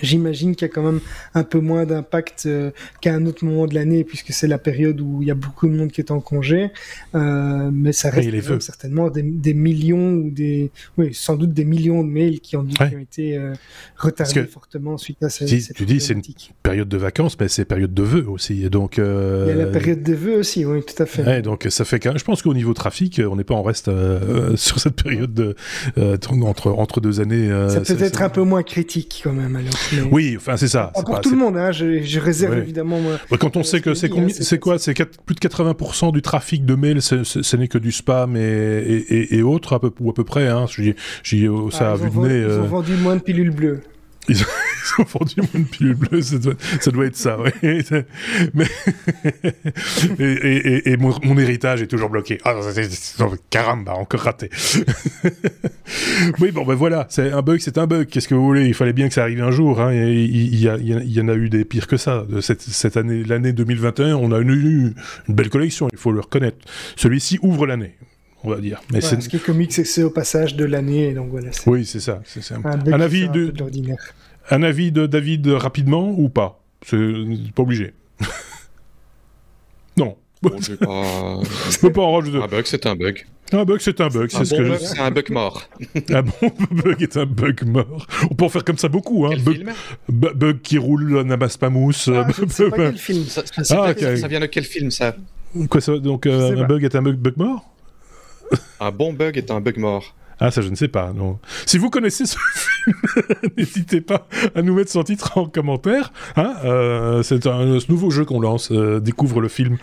J'imagine 0.00 0.56
qu'il 0.56 0.66
y 0.66 0.70
a 0.70 0.72
quand 0.72 0.82
même 0.82 1.00
un 1.34 1.44
peu 1.44 1.58
moins 1.58 1.84
d'impact 1.84 2.44
euh, 2.46 2.70
qu'à 3.00 3.14
un 3.14 3.26
autre 3.26 3.44
moment 3.44 3.66
de 3.66 3.74
l'année, 3.74 4.04
puisque 4.04 4.32
c'est 4.32 4.46
la 4.46 4.56
période 4.56 5.00
où 5.00 5.20
il 5.20 5.28
y 5.28 5.30
a 5.30 5.34
beaucoup 5.34 5.68
de 5.68 5.74
monde 5.74 5.90
qui 5.90 6.00
est 6.00 6.10
en 6.10 6.20
congé. 6.20 6.70
Euh, 7.14 7.70
mais 7.72 7.92
ça 7.92 8.08
reste 8.08 8.60
certainement 8.60 9.10
des, 9.10 9.22
des, 9.22 9.52
millions 9.52 10.14
ou 10.14 10.30
des, 10.30 10.70
oui, 10.96 11.12
sans 11.12 11.36
doute 11.36 11.52
des 11.52 11.66
millions 11.66 12.02
de 12.02 12.08
mails 12.08 12.40
qui 12.40 12.56
ont, 12.56 12.64
qui 12.64 12.82
ont 12.82 12.98
été 12.98 13.36
euh, 13.36 13.52
retardés 13.96 14.44
fortement 14.44 14.96
suite 14.96 15.22
à 15.22 15.28
cette. 15.28 15.48
Si, 15.48 15.72
tu 15.74 15.84
dis 15.84 16.00
c'est 16.00 16.14
une 16.14 16.22
période 16.62 16.88
de 16.88 16.96
vacances, 16.96 17.36
mais 17.38 17.48
c'est 17.48 17.66
période 17.66 17.92
de 17.92 18.02
vœux 18.02 18.26
aussi. 18.28 18.68
Donc, 18.70 18.98
euh, 18.98 19.46
il 19.46 19.56
y 19.56 19.60
a 19.60 19.64
la 19.64 19.70
période 19.70 20.02
de 20.02 20.14
vœux 20.14 20.38
aussi, 20.38 20.64
oui, 20.64 20.82
tout 20.82 21.02
à 21.02 21.06
fait. 21.06 21.22
Ouais, 21.22 21.42
donc 21.42 21.66
ça 21.68 21.84
fait 21.84 21.98
qu'un. 21.98 22.16
Je 22.16 22.24
pense 22.24 22.40
qu'au 22.40 22.54
niveau 22.54 22.72
trafic, 22.72 23.20
on 23.28 23.36
n'est 23.36 23.44
pas 23.44 23.54
en 23.54 23.62
reste 23.62 23.90
sur 24.56 24.80
cette 24.80 25.02
période 25.02 25.34
de, 25.34 25.54
entre 26.42 26.70
entre 26.70 27.00
deux 27.02 27.20
années. 27.20 27.50
ça 27.68 27.80
peut 27.80 28.02
être 28.02 28.22
un 28.22 28.30
peu 28.30 28.42
moins 28.42 28.62
critique 28.62 29.20
quand 29.22 29.34
même 29.34 29.56
alors. 29.56 29.81
Oui, 30.10 30.34
enfin 30.36 30.56
c'est 30.56 30.68
ça. 30.68 30.90
Pas 30.94 31.02
pour 31.02 31.20
tout 31.20 31.30
le 31.30 31.36
monde, 31.36 31.56
hein, 31.56 31.72
je, 31.72 32.18
réserve 32.18 32.58
évidemment. 32.58 32.98
quand 33.38 33.56
on 33.56 33.62
sait 33.62 33.80
que 33.80 33.94
c'est 33.94 34.10
hein, 34.12 34.26
c'est 34.30 34.58
quoi, 34.58 34.78
c'est 34.78 34.94
plus 34.94 35.34
de 35.34 35.40
80% 35.40 36.12
du 36.12 36.22
trafic 36.22 36.64
de 36.64 36.74
mails, 36.74 37.02
ce 37.02 37.56
n'est 37.56 37.68
que 37.68 37.78
du 37.78 37.92
spam 37.92 38.36
et, 38.36 39.28
et, 39.30 39.42
autres 39.42 39.74
à 39.74 39.80
peu, 39.80 39.90
ou 40.00 40.10
à 40.10 40.14
peu 40.14 40.24
près. 40.24 40.48
Hein. 40.48 40.66
J'ai 41.22 41.48
ça 41.70 41.90
ah, 41.90 41.92
a 41.92 41.96
vu 41.96 42.10
de 42.10 42.18
nez. 42.18 42.40
Ils 42.40 42.60
ont 42.60 42.66
vendu 42.66 42.94
moins 42.96 43.16
de 43.16 43.22
pilules 43.22 43.50
bleues. 43.50 43.80
Ils 44.28 44.40
ont, 45.00 45.04
vendu 45.04 45.34
une 45.54 45.64
pilule 45.64 45.94
bleue, 45.94 46.22
ça 46.22 46.38
doit, 46.38 47.06
être 47.06 47.16
ça, 47.16 47.38
oui. 47.40 47.50
Mais 48.54 48.66
et, 50.18 50.96
mon, 50.96 51.38
héritage 51.38 51.82
est 51.82 51.88
toujours 51.88 52.08
bloqué. 52.08 52.38
Ah, 52.44 52.54
caramba, 53.50 53.94
encore 53.94 54.20
raté. 54.20 54.48
oui, 56.40 56.52
bon, 56.52 56.64
ben 56.64 56.74
voilà, 56.74 57.06
c'est 57.10 57.32
un 57.32 57.42
bug, 57.42 57.58
c'est 57.60 57.78
un 57.78 57.86
bug. 57.88 58.06
Qu'est-ce 58.06 58.28
que 58.28 58.34
vous 58.36 58.44
voulez? 58.44 58.66
Il 58.66 58.74
fallait 58.74 58.92
bien 58.92 59.08
que 59.08 59.14
ça 59.14 59.22
arrive 59.22 59.42
un 59.42 59.50
jour. 59.50 59.80
Hein. 59.80 59.92
Il, 59.92 60.56
y 60.56 61.20
en 61.20 61.28
a 61.28 61.34
eu 61.34 61.48
des 61.48 61.64
pires 61.64 61.88
que 61.88 61.96
ça. 61.96 62.24
Cette, 62.40 62.96
année, 62.96 63.24
l'année 63.24 63.52
2021, 63.52 64.14
on 64.16 64.30
a 64.30 64.38
eu 64.38 64.94
une 65.28 65.34
belle 65.34 65.50
collection, 65.50 65.88
il 65.90 65.98
faut 65.98 66.12
le 66.12 66.20
reconnaître. 66.20 66.58
Celui-ci 66.94 67.40
ouvre 67.42 67.66
l'année 67.66 67.96
on 68.44 68.50
va 68.50 68.60
dire. 68.60 68.80
Mais 68.92 69.00
Ce 69.00 69.14
qui 69.28 69.36
est 69.36 69.44
comique, 69.44 69.72
c'est 69.72 69.82
que 69.82 69.88
c'est 69.88 70.02
au 70.02 70.10
passage 70.10 70.56
de 70.56 70.64
l'année, 70.64 71.12
donc 71.14 71.30
voilà. 71.30 71.50
Oui, 71.66 71.84
c'est 71.84 72.00
ça. 72.00 72.20
C'est 72.24 72.54
un, 72.54 72.64
un, 72.64 73.00
avis 73.00 73.28
de, 73.28 73.52
un 74.50 74.62
avis 74.62 74.92
de 74.92 75.06
David 75.06 75.46
rapidement 75.48 76.10
ou 76.10 76.28
pas? 76.28 76.62
C'est 76.84 76.96
pas 77.54 77.62
obligé. 77.62 77.92
non. 79.96 80.16
Bon, 80.42 80.60
je 80.60 80.74
pas... 80.74 81.40
peux 81.80 81.92
pas 81.92 82.02
en 82.02 82.14
rajouter. 82.14 82.42
Un 82.42 82.48
bug, 82.48 82.64
c'est 82.66 82.84
un 82.86 82.96
bug. 82.96 83.24
Un 83.52 83.64
bug, 83.64 83.78
c'est 83.80 84.00
un 84.00 84.08
bug. 84.08 84.28
C'est 84.30 84.44
ce 84.44 84.54
que 84.54 84.76
C'est 84.78 84.98
un 84.98 85.10
bug 85.12 85.30
mort. 85.30 85.68
un 86.10 86.22
bon 86.22 86.52
bug 86.70 87.02
est 87.02 87.16
un 87.16 87.26
bug 87.26 87.64
mort. 87.64 88.06
On 88.28 88.34
peut 88.34 88.46
en 88.46 88.48
faire 88.48 88.64
comme 88.64 88.78
ça 88.78 88.88
beaucoup. 88.88 89.26
Hein. 89.26 89.36
Bug, 89.38 89.72
bug, 90.08 90.60
qui 90.62 90.78
roule, 90.78 91.22
n'amasse 91.22 91.56
pas 91.56 91.70
mousse. 91.70 92.08
Ah, 92.12 92.26
je 92.36 92.64
pas 92.70 92.76
quel 92.76 92.98
film. 92.98 93.24
Ça, 93.26 93.42
ça, 93.46 93.84
ah, 93.84 94.16
ça, 94.16 94.28
vient 94.28 94.40
de 94.40 94.46
quel 94.46 94.64
film 94.64 94.90
ça? 94.90 95.14
Quoi 95.68 95.80
ça? 95.80 95.98
Donc 95.98 96.26
euh, 96.26 96.56
un 96.56 96.66
bug 96.66 96.82
est 96.82 96.96
un 96.96 97.02
bug, 97.02 97.16
bug 97.16 97.34
mort? 97.36 97.71
Un 98.80 98.90
bon 98.90 99.12
bug 99.12 99.36
est 99.36 99.50
un 99.50 99.60
bug 99.60 99.78
mort. 99.78 100.14
Ah, 100.44 100.50
ça, 100.50 100.60
je 100.60 100.68
ne 100.68 100.74
sais 100.74 100.88
pas. 100.88 101.12
Non. 101.12 101.38
Si 101.66 101.78
vous 101.78 101.88
connaissez 101.88 102.26
ce 102.26 102.36
film, 102.54 102.96
n'hésitez 103.56 104.00
pas 104.00 104.26
à 104.56 104.62
nous 104.62 104.74
mettre 104.74 104.90
son 104.90 105.04
titre 105.04 105.38
en 105.38 105.46
commentaire. 105.46 106.12
Hein 106.34 106.56
euh, 106.64 107.22
c'est 107.22 107.46
un, 107.46 107.78
nouveau 107.88 108.10
jeu 108.10 108.24
qu'on 108.24 108.40
lance. 108.40 108.72
Euh, 108.72 108.98
découvre 108.98 109.40
le 109.40 109.46
film. 109.46 109.78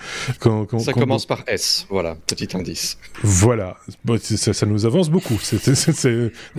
ça 0.79 0.91
commence 0.91 1.25
par 1.25 1.43
S. 1.47 1.87
Voilà, 1.89 2.17
petit 2.27 2.57
indice. 2.57 2.97
Voilà. 3.23 3.77
ça, 4.19 4.65
nous 4.65 4.85
avance 4.85 5.09
beaucoup. 5.09 5.39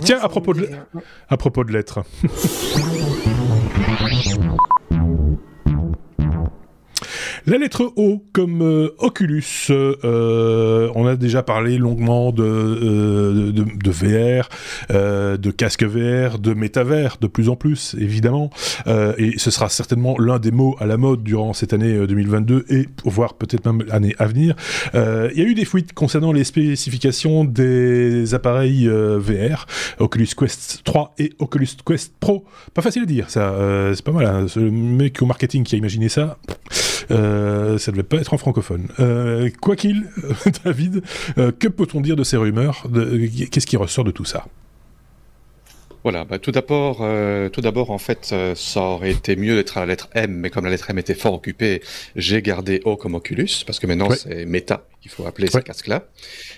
Tiens, 0.01 0.19
à 0.19 0.29
propos, 0.29 0.55
de, 0.55 0.67
à 1.29 1.37
propos 1.37 1.63
de 1.63 1.71
lettres. 1.71 1.99
La 7.47 7.57
lettre 7.57 7.91
O 7.95 8.23
comme 8.33 8.61
euh, 8.61 8.89
Oculus. 8.99 9.67
Euh, 9.71 10.91
on 10.93 11.07
a 11.07 11.15
déjà 11.15 11.41
parlé 11.41 11.79
longuement 11.79 12.31
de, 12.31 12.43
euh, 12.43 13.51
de, 13.51 13.91
VR, 13.91 14.47
de 15.37 15.51
casque 15.51 15.83
VR, 15.83 16.37
de 16.37 16.53
métavers, 16.53 17.17
de 17.19 17.25
plus 17.25 17.49
en 17.49 17.55
plus, 17.55 17.95
évidemment. 17.99 18.51
et 18.87 19.33
ce 19.37 19.51
sera 19.51 19.69
certainement 19.69 20.15
l'un 20.19 20.39
des 20.39 20.51
mots 20.51 20.75
à 20.79 20.85
la 20.85 20.97
mode 20.97 21.23
durant 21.23 21.53
cette 21.53 21.73
année 21.73 22.05
2022 22.05 22.65
et 22.69 22.87
voire 23.05 23.33
peut-être 23.33 23.65
même 23.65 23.87
l'année 23.87 24.15
à 24.19 24.27
venir. 24.27 24.55
Il 24.93 25.37
y 25.37 25.41
a 25.41 25.45
eu 25.45 25.55
des 25.55 25.65
fuites 25.65 25.93
concernant 25.93 26.31
les 26.31 26.43
spécifications 26.43 27.43
des 27.43 28.33
appareils 28.33 28.87
VR, 28.87 29.65
Oculus 29.99 30.29
Quest 30.37 30.81
3 30.83 31.15
et 31.17 31.33
Oculus 31.39 31.69
Quest 31.85 32.13
Pro. 32.19 32.45
Pas 32.73 32.81
facile 32.81 33.03
à 33.03 33.05
dire, 33.05 33.29
ça. 33.29 33.55
c'est 33.93 34.05
pas 34.05 34.11
mal. 34.11 34.25
Hein. 34.25 34.45
Ce 34.47 34.59
mec 34.59 35.21
au 35.21 35.25
marketing 35.25 35.63
qui 35.63 35.75
a 35.75 35.77
imaginé 35.77 36.09
ça. 36.09 36.37
Euh, 37.11 37.30
ça 37.77 37.91
ne 37.91 37.97
devait 37.97 38.07
pas 38.07 38.17
être 38.17 38.33
en 38.33 38.37
francophone. 38.37 38.87
Euh, 38.99 39.49
quoi 39.61 39.75
qu'il, 39.75 40.03
David, 40.63 41.03
euh, 41.37 41.51
que 41.51 41.67
peut-on 41.67 42.01
dire 42.01 42.15
de 42.15 42.23
ces 42.23 42.37
rumeurs 42.37 42.87
Qu'est-ce 43.51 43.67
qui 43.67 43.77
ressort 43.77 44.03
de 44.03 44.11
tout 44.11 44.25
ça? 44.25 44.45
Voilà, 46.03 46.25
bah, 46.25 46.39
tout 46.39 46.51
d'abord, 46.51 47.05
tout 47.51 47.61
d'abord, 47.61 47.91
en 47.91 47.99
fait, 47.99 48.33
ça 48.55 48.81
aurait 48.81 49.11
été 49.11 49.35
mieux 49.35 49.55
d'être 49.55 49.77
à 49.77 49.81
la 49.81 49.85
lettre 49.85 50.09
M, 50.15 50.31
mais 50.31 50.49
comme 50.49 50.65
la 50.65 50.71
lettre 50.71 50.89
M 50.89 50.97
était 50.97 51.13
fort 51.13 51.35
occupée, 51.35 51.83
j'ai 52.15 52.41
gardé 52.41 52.81
O 52.85 52.95
comme 52.97 53.13
Oculus, 53.13 53.63
parce 53.67 53.79
que 53.79 53.85
maintenant 53.85 54.09
c'est 54.09 54.45
Meta 54.45 54.83
qu'il 54.99 55.11
faut 55.11 55.27
appeler 55.27 55.47
ce 55.47 55.59
casque-là. 55.59 56.07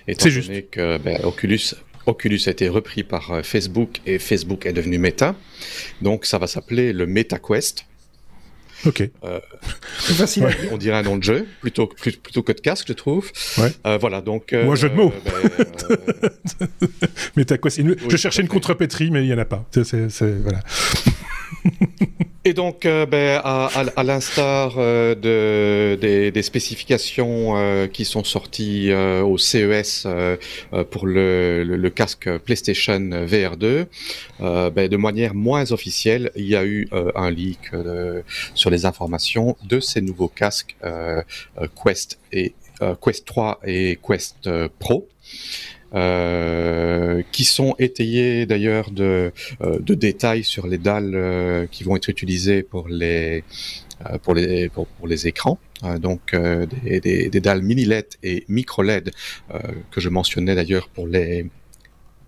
C'est 0.07 0.29
juste. 0.29 0.69
que 0.69 0.97
ben, 0.97 1.19
Oculus 1.25 1.73
Oculus 2.05 2.39
a 2.47 2.51
été 2.51 2.67
repris 2.67 3.03
par 3.03 3.41
Facebook 3.43 4.01
et 4.05 4.19
Facebook 4.19 4.65
est 4.65 4.73
devenu 4.73 4.97
Meta. 4.97 5.35
Donc 6.01 6.25
ça 6.25 6.37
va 6.37 6.47
s'appeler 6.47 6.93
le 6.93 7.05
MetaQuest. 7.05 7.85
Ok. 8.85 9.09
Euh, 9.23 9.39
facile. 9.97 10.47
On 10.71 10.77
dirait 10.77 10.97
un 10.97 11.03
nom 11.03 11.17
de 11.17 11.23
jeu 11.23 11.47
plutôt, 11.61 11.87
plutôt 11.87 12.43
que 12.43 12.51
de 12.51 12.59
casque, 12.59 12.87
je 12.87 12.93
trouve. 12.93 13.31
Ouais. 13.57 13.71
Euh, 13.85 13.97
voilà, 13.99 14.21
donc. 14.21 14.53
Euh, 14.53 14.65
Moi, 14.65 14.75
jeu 14.75 14.89
de 14.89 14.95
mots. 14.95 15.13
Ben, 15.25 16.29
mais 17.35 17.45
t'as 17.45 17.57
quoi 17.57 17.71
Je 17.71 18.17
cherchais 18.17 18.41
une 18.41 18.47
contrepétrie, 18.47 19.11
mais 19.11 19.23
il 19.23 19.27
n'y 19.27 19.33
en 19.33 19.37
a 19.37 19.45
pas. 19.45 19.65
C'est, 19.71 20.07
voilà. 20.41 20.59
Et 22.45 22.53
donc, 22.53 22.85
euh, 22.85 23.05
ben, 23.05 23.39
à, 23.45 24.03
l'instar 24.03 24.75
euh, 24.77 25.15
de, 25.15 26.29
des, 26.29 26.41
spécifications 26.41 27.55
euh, 27.55 27.87
qui 27.87 28.03
sont 28.03 28.25
sorties 28.25 28.91
au 28.93 29.37
CES 29.37 30.05
pour 30.91 31.07
le, 31.07 31.89
casque 31.89 32.29
PlayStation 32.39 32.99
VR2, 32.99 33.85
ben, 34.39 34.87
de 34.89 34.97
manière 34.97 35.35
moins 35.35 35.71
officielle, 35.71 36.31
il 36.35 36.45
y 36.45 36.55
a 36.55 36.65
eu 36.65 36.89
un 37.15 37.31
leak 37.31 37.71
sur 38.53 38.69
les 38.69 38.85
informations 38.85 39.55
de 39.63 39.79
ces 39.79 40.01
nouveaux 40.01 40.27
casques 40.27 40.75
Quest 41.81 42.19
Quest 43.01 43.25
3 43.25 43.61
et 43.65 43.99
Quest 44.05 44.49
Pro. 44.79 45.07
Euh, 45.95 47.21
qui 47.31 47.43
sont 47.43 47.75
étayés 47.77 48.47
d'ailleurs 48.47 48.89
de, 48.89 49.31
euh, 49.61 49.77
de, 49.79 49.93
détails 49.93 50.43
sur 50.43 50.65
les 50.65 50.79
dalles 50.79 51.13
euh, 51.13 51.67
qui 51.69 51.83
vont 51.83 51.95
être 51.95 52.07
utilisées 52.07 52.63
pour 52.63 52.87
les 52.87 53.43
pour 54.23 54.33
les 54.33 54.69
pour, 54.69 54.87
les 55.05 55.27
écrans. 55.27 55.59
donc 55.99 56.35
des, 56.35 56.99
des, 56.99 57.29
des, 57.29 57.41
dalles 57.41 57.61
mini 57.61 57.85
LED 57.85 58.07
et 58.23 58.43
micro 58.47 58.81
LED 58.81 59.11
que 59.91 60.01
je 60.01 60.09
mentionnais 60.09 60.55
d'ailleurs 60.55 60.89
pour 60.89 61.07
les 61.07 61.45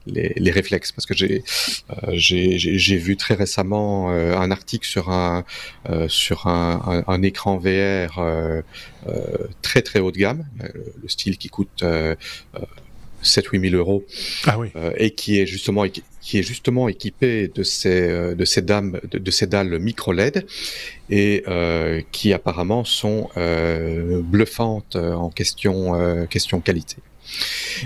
les, 0.06 0.34
les, 0.36 0.52
réflexes 0.52 0.92
parce 0.92 1.06
que 1.06 1.14
j'ai 1.14 1.44
euh, 1.90 2.12
j'ai 2.14 2.98
vu 2.98 3.18
très 3.18 3.34
récemment 3.34 4.12
euh, 4.12 4.38
un 4.38 4.52
article 4.52 4.88
sur 4.88 5.10
un 5.10 5.44
euh, 5.90 6.08
sur 6.08 6.48
un, 6.48 7.04
un, 7.08 7.14
un, 7.14 7.22
écran 7.24 7.58
VR 7.58 8.22
très 9.62 9.82
très 9.82 10.00
haut 10.00 10.12
de 10.12 10.18
gamme 10.18 10.46
le 11.02 11.08
style 11.08 11.38
qui 11.38 11.50
coûte 11.50 11.84
7-8 13.26 13.70
000 13.70 13.76
euros, 13.76 14.06
ah 14.46 14.58
oui. 14.58 14.70
euh, 14.76 14.92
et 14.98 15.12
qui 15.12 15.40
est 15.40 15.46
justement 15.46 15.86
qui 16.22 16.40
est 16.40 16.44
justement 16.44 16.88
équipé 16.88 17.50
de 17.54 17.64
ces 17.64 18.02
euh, 18.10 18.36
de 18.36 18.46
ces 18.46 18.62
dames 18.62 19.00
de, 19.12 19.18
de, 19.18 19.32
ces 19.32 19.48
dalles 19.48 19.78
micro 19.80 20.14
LED 20.14 20.46
et 21.10 21.44
euh, 21.48 22.02
qui 22.12 22.34
apparemment 22.34 22.84
sont 22.86 23.30
bluffantes 24.24 24.96
en 24.96 25.30
question 25.30 26.28
question 26.28 26.62
qualité. 26.62 26.98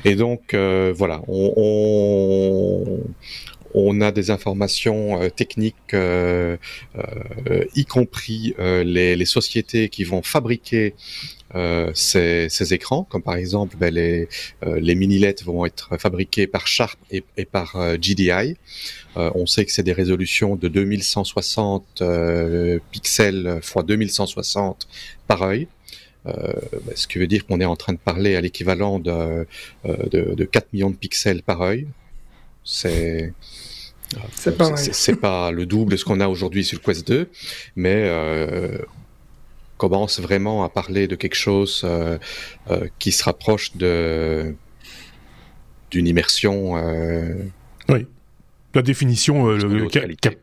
Et 0.05 0.15
donc 0.15 0.53
voilà, 0.53 1.21
on, 1.27 1.53
on, 1.55 2.99
on 3.73 4.01
a 4.01 4.11
des 4.11 4.31
informations 4.31 5.21
euh, 5.21 5.29
techniques, 5.29 5.75
euh, 5.93 6.57
euh, 6.95 7.65
y 7.75 7.85
compris 7.85 8.55
les, 8.57 9.15
les, 9.15 9.25
sociétés 9.25 9.89
qui 9.89 10.03
vont 10.03 10.21
fabriquer 10.21 10.95
ces, 11.93 12.47
ces, 12.49 12.73
écrans, 12.73 13.03
comme 13.09 13.23
par 13.23 13.35
exemple 13.35 13.75
ben, 13.77 13.93
les, 13.93 14.27
les 14.65 14.95
mini-LED 14.95 15.43
vont 15.43 15.65
être 15.65 15.97
fabriqués 15.99 16.47
par 16.47 16.67
Sharp 16.67 16.99
et, 17.11 17.23
et 17.37 17.45
par 17.45 17.75
GDI. 17.97 18.55
on 19.15 19.45
sait 19.45 19.65
que 19.65 19.71
c'est 19.71 19.83
des 19.83 19.93
résolutions 19.93 20.55
de 20.55 20.67
2160 20.67 22.03
pixels 22.91 23.59
x 23.61 23.75
2160 23.85 24.87
par 25.27 25.41
œil. 25.43 25.67
Euh, 26.27 26.53
ben, 26.85 26.93
ce 26.95 27.07
qui 27.07 27.17
veut 27.17 27.27
dire 27.27 27.45
qu'on 27.45 27.61
est 27.61 27.65
en 27.65 27.75
train 27.75 27.93
de 27.93 27.99
parler 27.99 28.35
à 28.35 28.41
l'équivalent 28.41 28.99
de, 28.99 29.47
de, 29.85 30.35
de, 30.35 30.45
4 30.45 30.73
millions 30.73 30.89
de 30.89 30.95
pixels 30.95 31.43
par 31.43 31.61
œil. 31.61 31.87
C'est 32.63 33.33
c'est 34.33 34.57
pas, 34.57 34.73
pas, 35.21 35.51
le 35.51 35.65
double 35.65 35.91
de 35.91 35.97
ce 35.97 36.03
qu'on 36.03 36.19
a 36.19 36.27
aujourd'hui 36.27 36.65
sur 36.65 36.79
le 36.79 36.83
Quest 36.83 37.07
2, 37.07 37.29
mais 37.75 38.05
euh, 38.07 38.79
commence 39.79 40.19
vraiment 40.19 40.63
à 40.63 40.69
parler 40.69 41.07
de 41.07 41.15
quelque 41.15 41.39
chose 41.47 41.81
euh, 41.85 42.19
euh, 42.69 42.87
qui 42.99 43.11
se 43.11 43.23
rapproche 43.23 43.75
de 43.77 44.53
d'une 45.89 46.05
immersion. 46.05 46.77
Euh, 46.77 47.33
oui. 47.87 48.05
La 48.75 48.83
définition 48.83 49.49
euh, 49.49 49.87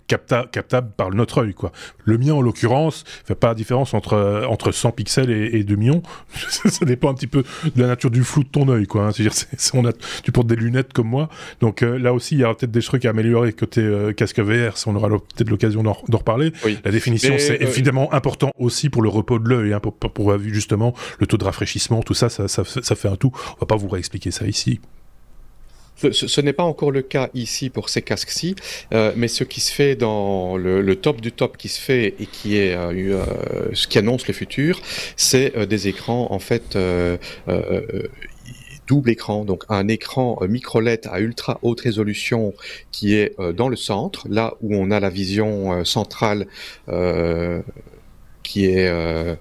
captable 0.09 0.91
par 0.97 1.11
notre 1.11 1.43
œil, 1.43 1.55
quoi. 1.55 1.71
Le 2.05 2.19
mien, 2.19 2.35
en 2.35 2.41
l'occurrence, 2.41 3.05
fait 3.25 3.37
pas 3.37 3.49
la 3.49 3.55
différence 3.55 3.95
entre, 3.95 4.15
euh, 4.15 4.47
entre 4.47 4.73
100 4.73 4.91
pixels 4.93 5.31
et, 5.31 5.63
2 5.63 5.77
millions. 5.77 6.03
ça 6.49 6.85
dépend 6.85 7.11
un 7.11 7.15
petit 7.15 7.29
peu 7.29 7.45
de 7.75 7.81
la 7.81 7.87
nature 7.87 8.11
du 8.11 8.25
flou 8.25 8.43
de 8.43 8.49
ton 8.49 8.69
œil, 8.69 8.87
quoi. 8.87 9.07
Hein. 9.07 9.13
C'est-à-dire, 9.13 9.33
on 9.75 9.87
a, 9.87 9.93
tu 10.25 10.33
portes 10.33 10.49
des 10.49 10.57
lunettes 10.57 10.93
comme 10.93 11.09
moi. 11.09 11.29
Donc 11.61 11.83
euh, 11.83 11.99
là 11.99 12.13
aussi, 12.13 12.35
il 12.35 12.41
y 12.41 12.45
aura 12.45 12.57
peut-être 12.57 12.73
des 12.73 12.83
trucs 12.83 13.05
à 13.05 13.11
améliorer 13.11 13.53
côté 13.53 13.89
casque 14.17 14.41
VR, 14.41 14.77
si 14.77 14.89
on 14.89 14.97
aura 14.97 15.09
peut-être 15.09 15.49
l'occasion 15.49 15.83
d'en 15.83 15.93
reparler. 15.93 16.53
La 16.85 16.91
définition, 16.91 17.37
c'est 17.39 17.63
évidemment 17.63 18.13
important 18.13 18.51
aussi 18.59 18.91
pour 18.91 19.03
le 19.03 19.09
repos 19.09 19.39
de 19.39 19.49
l'œil, 19.49 19.73
hein, 19.73 19.81
pour, 19.81 19.95
pour, 19.95 20.37
justement 20.39 20.95
le 21.21 21.27
taux 21.27 21.37
de 21.37 21.45
rafraîchissement, 21.45 22.03
tout 22.03 22.15
ça 22.15 22.29
ça, 22.29 22.49
ça, 22.49 22.65
ça 22.65 22.95
fait 22.97 23.09
un 23.09 23.17
tout. 23.17 23.31
On 23.57 23.61
va 23.61 23.67
pas 23.67 23.77
vous 23.77 23.89
réexpliquer 23.89 24.31
ça 24.31 24.47
ici. 24.47 24.81
Ce, 25.97 26.41
n'est 26.43 26.53
pas 26.53 26.63
encore 26.63 26.91
le 26.91 27.01
cas 27.01 27.31
ici 27.33 27.71
pour 27.71 27.89
ces 27.89 28.03
casques-ci, 28.03 28.55
euh, 28.93 29.13
mais 29.17 29.29
ce 29.29 29.45
qui 29.45 29.61
se 29.61 29.73
fait 29.73 29.97
dans 29.97 30.59
le, 30.59 30.97
top 30.97 31.23
du 31.23 31.33
top 31.33 31.57
qui 31.57 31.69
se 31.69 31.81
fait 31.81 32.15
et 32.21 32.27
qui 32.27 32.59
est 32.59 32.75
euh, 32.75 32.93
euh, 32.93 33.69
ce 33.73 33.87
qui 33.87 33.99
annonce 33.99 34.29
le 34.29 34.35
futur, 34.35 34.81
c'est 35.17 35.67
des 35.67 35.89
écrans 35.89 36.29
en 36.31 36.39
fait 36.39 36.77
double 38.87 39.11
écran, 39.11 39.45
donc 39.45 39.65
un 39.69 39.89
écran 39.89 40.39
micro 40.49 40.81
LED 40.81 41.09
à 41.11 41.21
ultra 41.21 41.59
haute 41.63 41.81
résolution 41.81 42.55
qui 42.93 43.15
est 43.15 43.35
dans 43.55 43.69
le 43.69 43.77
centre, 43.77 44.27
là 44.29 44.55
où 44.61 44.77
on 44.77 44.91
a 44.91 45.01
la 45.01 45.11
vision 45.11 45.85
centrale 45.85 46.47
qui 48.43 48.67
est 48.67 49.39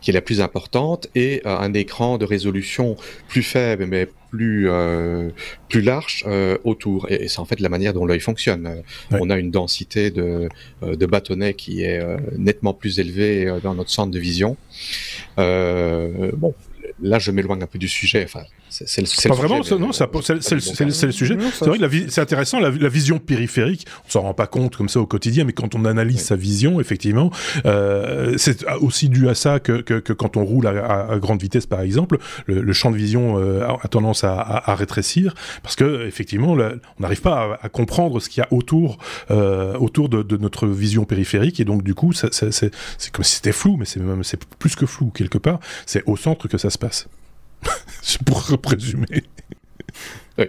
qui 0.00 0.10
est 0.10 0.14
la 0.14 0.22
plus 0.22 0.40
importante, 0.40 1.08
et 1.14 1.42
un 1.44 1.74
écran 1.74 2.16
de 2.18 2.24
résolution 2.24 2.96
plus 3.28 3.42
faible 3.42 3.86
mais 3.86 4.08
plus 4.36 4.68
euh, 4.68 5.30
plus 5.68 5.80
large 5.80 6.24
euh, 6.26 6.58
autour. 6.64 7.10
Et, 7.10 7.28
c'est 7.28 7.38
en 7.38 7.44
fait 7.44 7.60
la 7.60 7.68
manière 7.68 7.92
dont 7.94 8.06
l'œil 8.06 8.20
fonctionne. 8.20 8.82
On 9.10 9.30
a 9.30 9.38
une 9.38 9.50
densité 9.50 10.10
de, 10.10 10.48
de 10.82 11.06
bâtonnets 11.06 11.54
qui 11.54 11.82
est 11.82 12.00
nettement 12.36 12.74
plus 12.74 13.00
élevée 13.00 13.50
dans 13.62 13.74
notre 13.74 13.90
centre 13.90 14.10
de 14.10 14.18
vision. 14.18 14.56
bon, 15.36 16.54
là, 17.02 17.18
je 17.18 17.30
m'éloigne 17.30 17.62
un 17.62 17.66
peu 17.66 17.78
du 17.78 17.88
sujet. 17.88 18.24
Enfin, 18.24 18.44
c'est 18.84 19.00
le, 19.00 19.28
pas 19.28 19.34
vraiment, 19.34 19.60
non, 19.78 19.92
c'est 19.92 20.34
le, 20.34 20.40
sujet. 21.12 21.36
C'est 21.52 21.66
vrai 21.66 21.78
que 21.78 22.10
c'est 22.10 22.20
intéressant, 22.20 22.60
la, 22.60 22.70
vision 22.88 23.18
périphérique, 23.18 23.86
on 24.06 24.10
s'en 24.10 24.22
rend 24.22 24.34
pas 24.34 24.46
compte 24.46 24.76
comme 24.76 24.88
ça 24.88 25.00
au 25.00 25.06
quotidien, 25.06 25.44
mais 25.44 25.52
quand 25.52 25.74
on 25.74 25.84
analyse 25.84 26.20
sa 26.20 26.36
vision, 26.36 26.80
effectivement, 26.80 27.30
euh, 27.64 28.34
c'est 28.36 28.64
aussi 28.80 29.08
dû 29.08 29.28
à 29.28 29.34
ça 29.34 29.60
que, 29.60 29.80
que, 29.80 30.12
quand 30.12 30.36
on 30.36 30.44
roule 30.44 30.66
à, 30.66 31.18
grande 31.18 31.40
vitesse, 31.40 31.66
par 31.66 31.80
exemple, 31.80 32.18
le, 32.46 32.72
champ 32.72 32.90
de 32.90 32.96
vision 32.96 33.38
euh, 33.38 33.66
a 33.66 33.88
tendance 33.88 34.24
à, 34.24 34.74
rétrécir, 34.74 35.34
parce 35.62 35.76
que 35.76 36.06
effectivement, 36.06 36.52
on 36.52 37.00
n'arrive 37.00 37.22
pas 37.22 37.58
à, 37.62 37.68
comprendre 37.68 38.20
ce 38.20 38.28
qu'il 38.28 38.42
y 38.42 38.44
a 38.44 38.52
autour, 38.52 38.98
euh, 39.30 39.76
autour 39.78 40.08
de, 40.08 40.22
de, 40.22 40.36
notre 40.36 40.66
vision 40.66 41.04
périphérique, 41.04 41.60
et 41.60 41.64
donc 41.64 41.82
du 41.82 41.94
coup, 41.94 42.12
c'est 42.12 42.30
comme 43.12 43.24
si 43.24 43.36
c'était 43.36 43.52
flou, 43.52 43.76
mais 43.78 43.84
c'est 43.84 44.00
même 44.00 44.22
c'est 44.24 44.44
plus 44.44 44.76
que 44.76 44.86
flou 44.86 45.10
quelque 45.10 45.38
part. 45.38 45.60
C'est 45.86 46.02
au 46.06 46.16
centre 46.16 46.48
que 46.48 46.58
ça 46.58 46.70
se 46.70 46.78
passe. 46.78 47.08
C'est 48.02 48.22
pour 48.22 48.58
présumer. 48.58 49.24
Oui. 50.38 50.46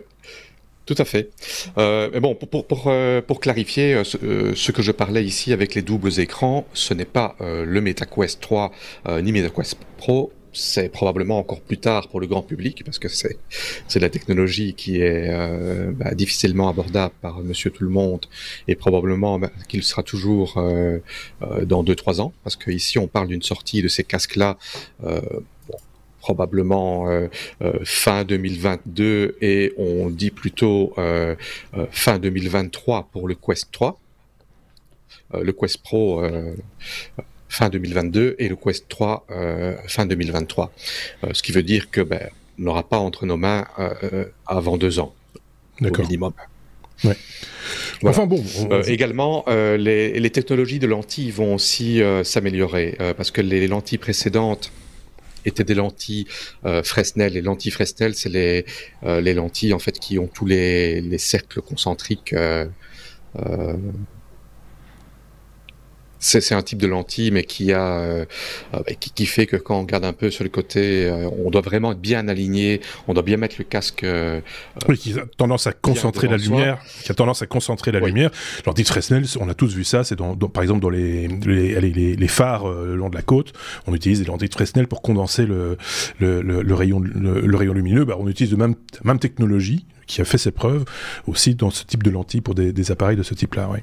Tout 0.87 0.95
à 0.97 1.05
fait. 1.05 1.29
Euh, 1.77 2.09
mais 2.13 2.21
bon, 2.21 2.33
pour, 2.33 2.47
pour, 2.49 2.65
pour, 2.65 2.87
euh, 2.87 3.21
clarifier, 3.41 3.93
euh, 3.93 4.55
ce, 4.55 4.71
que 4.71 4.81
je 4.81 4.93
parlais 4.93 5.23
ici 5.23 5.51
avec 5.51 5.75
les 5.75 5.81
doubles 5.81 6.19
écrans, 6.19 6.65
ce 6.73 6.93
n'est 6.93 7.05
pas 7.05 7.35
le 7.39 7.81
MetaQuest 7.81 8.39
3 8.39 8.71
ni 9.21 9.33
MetaQuest 9.33 9.77
Pro, 9.97 10.31
c'est 10.53 10.89
probablement 10.89 11.39
encore 11.39 11.59
plus 11.59 11.77
tard 11.77 12.07
pour 12.07 12.19
le 12.19 12.25
grand 12.25 12.41
public 12.41 12.83
parce 12.83 12.97
que 12.97 13.09
c'est 13.09 13.37
c'est 13.87 13.99
la 13.99 14.09
technologie 14.09 14.73
qui 14.73 15.01
est 15.01 15.29
bah, 15.91 16.15
difficilement 16.15 16.67
abordable 16.69 17.13
par 17.21 17.41
Monsieur 17.41 17.69
Tout 17.69 17.83
le 17.83 17.89
Monde 17.89 18.25
et 18.67 18.75
probablement 18.75 19.37
bah, 19.37 19.51
qu'il 19.67 19.83
sera 19.83 20.01
toujours 20.01 20.55
dans 20.55 21.83
2-3 21.83 22.21
ans 22.21 22.33
parce 22.43 22.55
que 22.55 22.71
ici 22.71 22.97
on 22.97 23.07
parle 23.07 23.27
d'une 23.27 23.43
sortie 23.43 23.83
de 23.83 23.87
ces 23.87 24.03
casques 24.03 24.35
là 24.35 24.57
probablement 26.27 27.09
euh, 27.09 27.27
euh, 27.61 27.71
fin 27.85 28.25
2022 28.25 29.37
et 29.41 29.73
on 29.77 30.09
dit 30.09 30.29
plutôt 30.29 30.93
euh, 30.97 31.35
fin 31.91 32.19
2023 32.19 33.07
pour 33.13 33.29
le 33.29 33.35
Quest 33.35 33.71
3. 33.71 33.97
le 35.33 35.53
Quest 35.53 35.81
Pro 35.81 36.21
fin 37.47 37.69
2022 37.69 38.35
et 38.39 38.49
le 38.49 38.57
Quest 38.57 38.89
3 38.89 39.25
fin 39.87 40.05
2023. 40.05 40.73
ce 41.31 41.41
qui 41.41 41.53
veut 41.53 41.63
dire 41.63 41.89
que 41.91 42.01
ben, 42.01 42.29
on 42.59 42.63
n'aura 42.63 42.83
pas 42.83 42.97
entre 42.97 43.25
nos 43.25 43.37
mains 43.37 43.65
avant 44.45 44.77
deux 44.77 44.99
ans 44.99 45.13
au 45.81 46.01
minimum. 46.01 46.33
Enfin 48.03 48.25
bon. 48.25 48.43
également, 48.85 49.45
les, 49.47 50.19
les, 50.19 50.29
technologies 50.29 50.79
de 50.79 50.87
lentilles 50.87 51.31
vont 51.31 51.55
aussi 51.55 52.01
s'améliorer 52.23 52.97
parce 53.15 53.31
que 53.31 53.39
les 53.39 53.67
lentilles 53.67 53.97
précédentes 53.97 54.73
étaient 55.47 55.63
des 55.63 55.75
lentilles 55.75 56.27
euh, 56.65 56.83
Fresnel. 56.83 57.33
Les 57.33 57.41
lentilles 57.41 57.71
Fresnel, 57.71 58.15
c'est 58.15 58.29
les, 58.29 58.65
euh, 59.03 59.21
les 59.21 59.33
lentilles 59.33 59.73
en 59.73 59.79
fait 59.79 59.99
qui 59.99 60.19
ont 60.19 60.27
tous 60.27 60.45
les, 60.45 61.01
les 61.01 61.17
cercles 61.17 61.61
concentriques 61.61 62.33
euh, 62.33 62.65
c'est 66.19 66.55
un 66.55 66.61
type 66.61 66.79
de 66.79 66.87
lentille, 66.87 67.31
mais 67.31 67.43
qui 67.43 67.73
a 67.73 67.99
euh, 67.99 68.25
euh, 68.73 68.79
qui, 68.99 69.25
fait 69.25 69.45
que 69.45 69.55
quand 69.55 69.77
on 69.77 69.81
regarde 69.81 70.05
un 70.05 70.13
peu 70.13 70.29
sur 70.29 70.43
le 70.43 70.49
côté, 70.49 71.05
euh, 71.05 71.29
on 71.43 71.49
doit 71.49 71.61
vraiment 71.61 71.91
être 71.91 71.99
bien 71.99 72.27
aligné, 72.27 72.81
on 73.07 73.13
doit 73.13 73.23
bien 73.23 73.37
mettre 73.37 73.55
le 73.59 73.63
casque. 73.63 74.05
oui, 74.87 74.97
qui 74.97 75.13
a 75.13 75.23
tendance 75.37 75.67
à 75.67 75.73
concentrer 75.73 76.27
la 76.27 76.37
lumière, 76.37 76.79
qui 77.03 77.11
a 77.11 77.15
tendance 77.15 77.41
à 77.41 77.47
concentrer 77.47 77.91
la 77.91 77.99
lumière. 77.99 78.31
Fresnel, 78.87 79.25
on 79.39 79.49
a 79.49 79.53
tous 79.53 79.75
vu 79.75 79.83
ça. 79.83 80.03
C'est 80.03 80.15
dans, 80.15 80.35
par 80.35 80.63
exemple 80.63 80.81
dans 80.81 80.89
les 80.89 81.27
les, 81.27 81.79
les, 81.79 82.15
les 82.15 82.27
phares 82.27 82.67
le 82.67 82.95
long 82.95 83.09
de 83.09 83.15
la 83.15 83.21
côte, 83.21 83.53
on 83.85 83.93
utilise 83.93 84.19
des 84.19 84.25
lentilles 84.25 84.49
Fresnel 84.51 84.87
pour 84.87 85.01
condenser 85.01 85.45
le 85.45 85.77
le, 86.19 86.41
le, 86.41 86.73
rayon 86.73 86.99
le, 86.99 87.55
rayon 87.57 87.73
lumineux. 87.73 88.05
Bah, 88.05 88.15
on 88.19 88.27
utilise 88.27 88.51
de 88.51 88.55
même 88.55 88.75
même 89.03 89.19
technologie 89.19 89.85
qui 90.07 90.21
a 90.21 90.25
fait 90.25 90.37
ses 90.37 90.51
preuves 90.51 90.85
aussi 91.27 91.55
dans 91.55 91.69
ce 91.69 91.83
type 91.83 92.01
de 92.01 92.09
lentilles 92.09 92.41
pour 92.41 92.55
des, 92.55 92.71
des 92.71 92.91
appareils 92.91 93.17
de 93.17 93.23
ce 93.23 93.33
type-là. 93.33 93.69
Oui. 93.71 93.79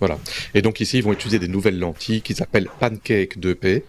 Voilà. 0.00 0.18
Et 0.54 0.62
donc 0.62 0.80
ici, 0.80 0.98
ils 0.98 1.04
vont 1.04 1.12
utiliser 1.12 1.38
des 1.38 1.48
nouvelles 1.48 1.78
lentilles 1.78 2.22
qu'ils 2.22 2.42
appellent 2.42 2.68
Pancake 2.80 3.38
2P. 3.38 3.82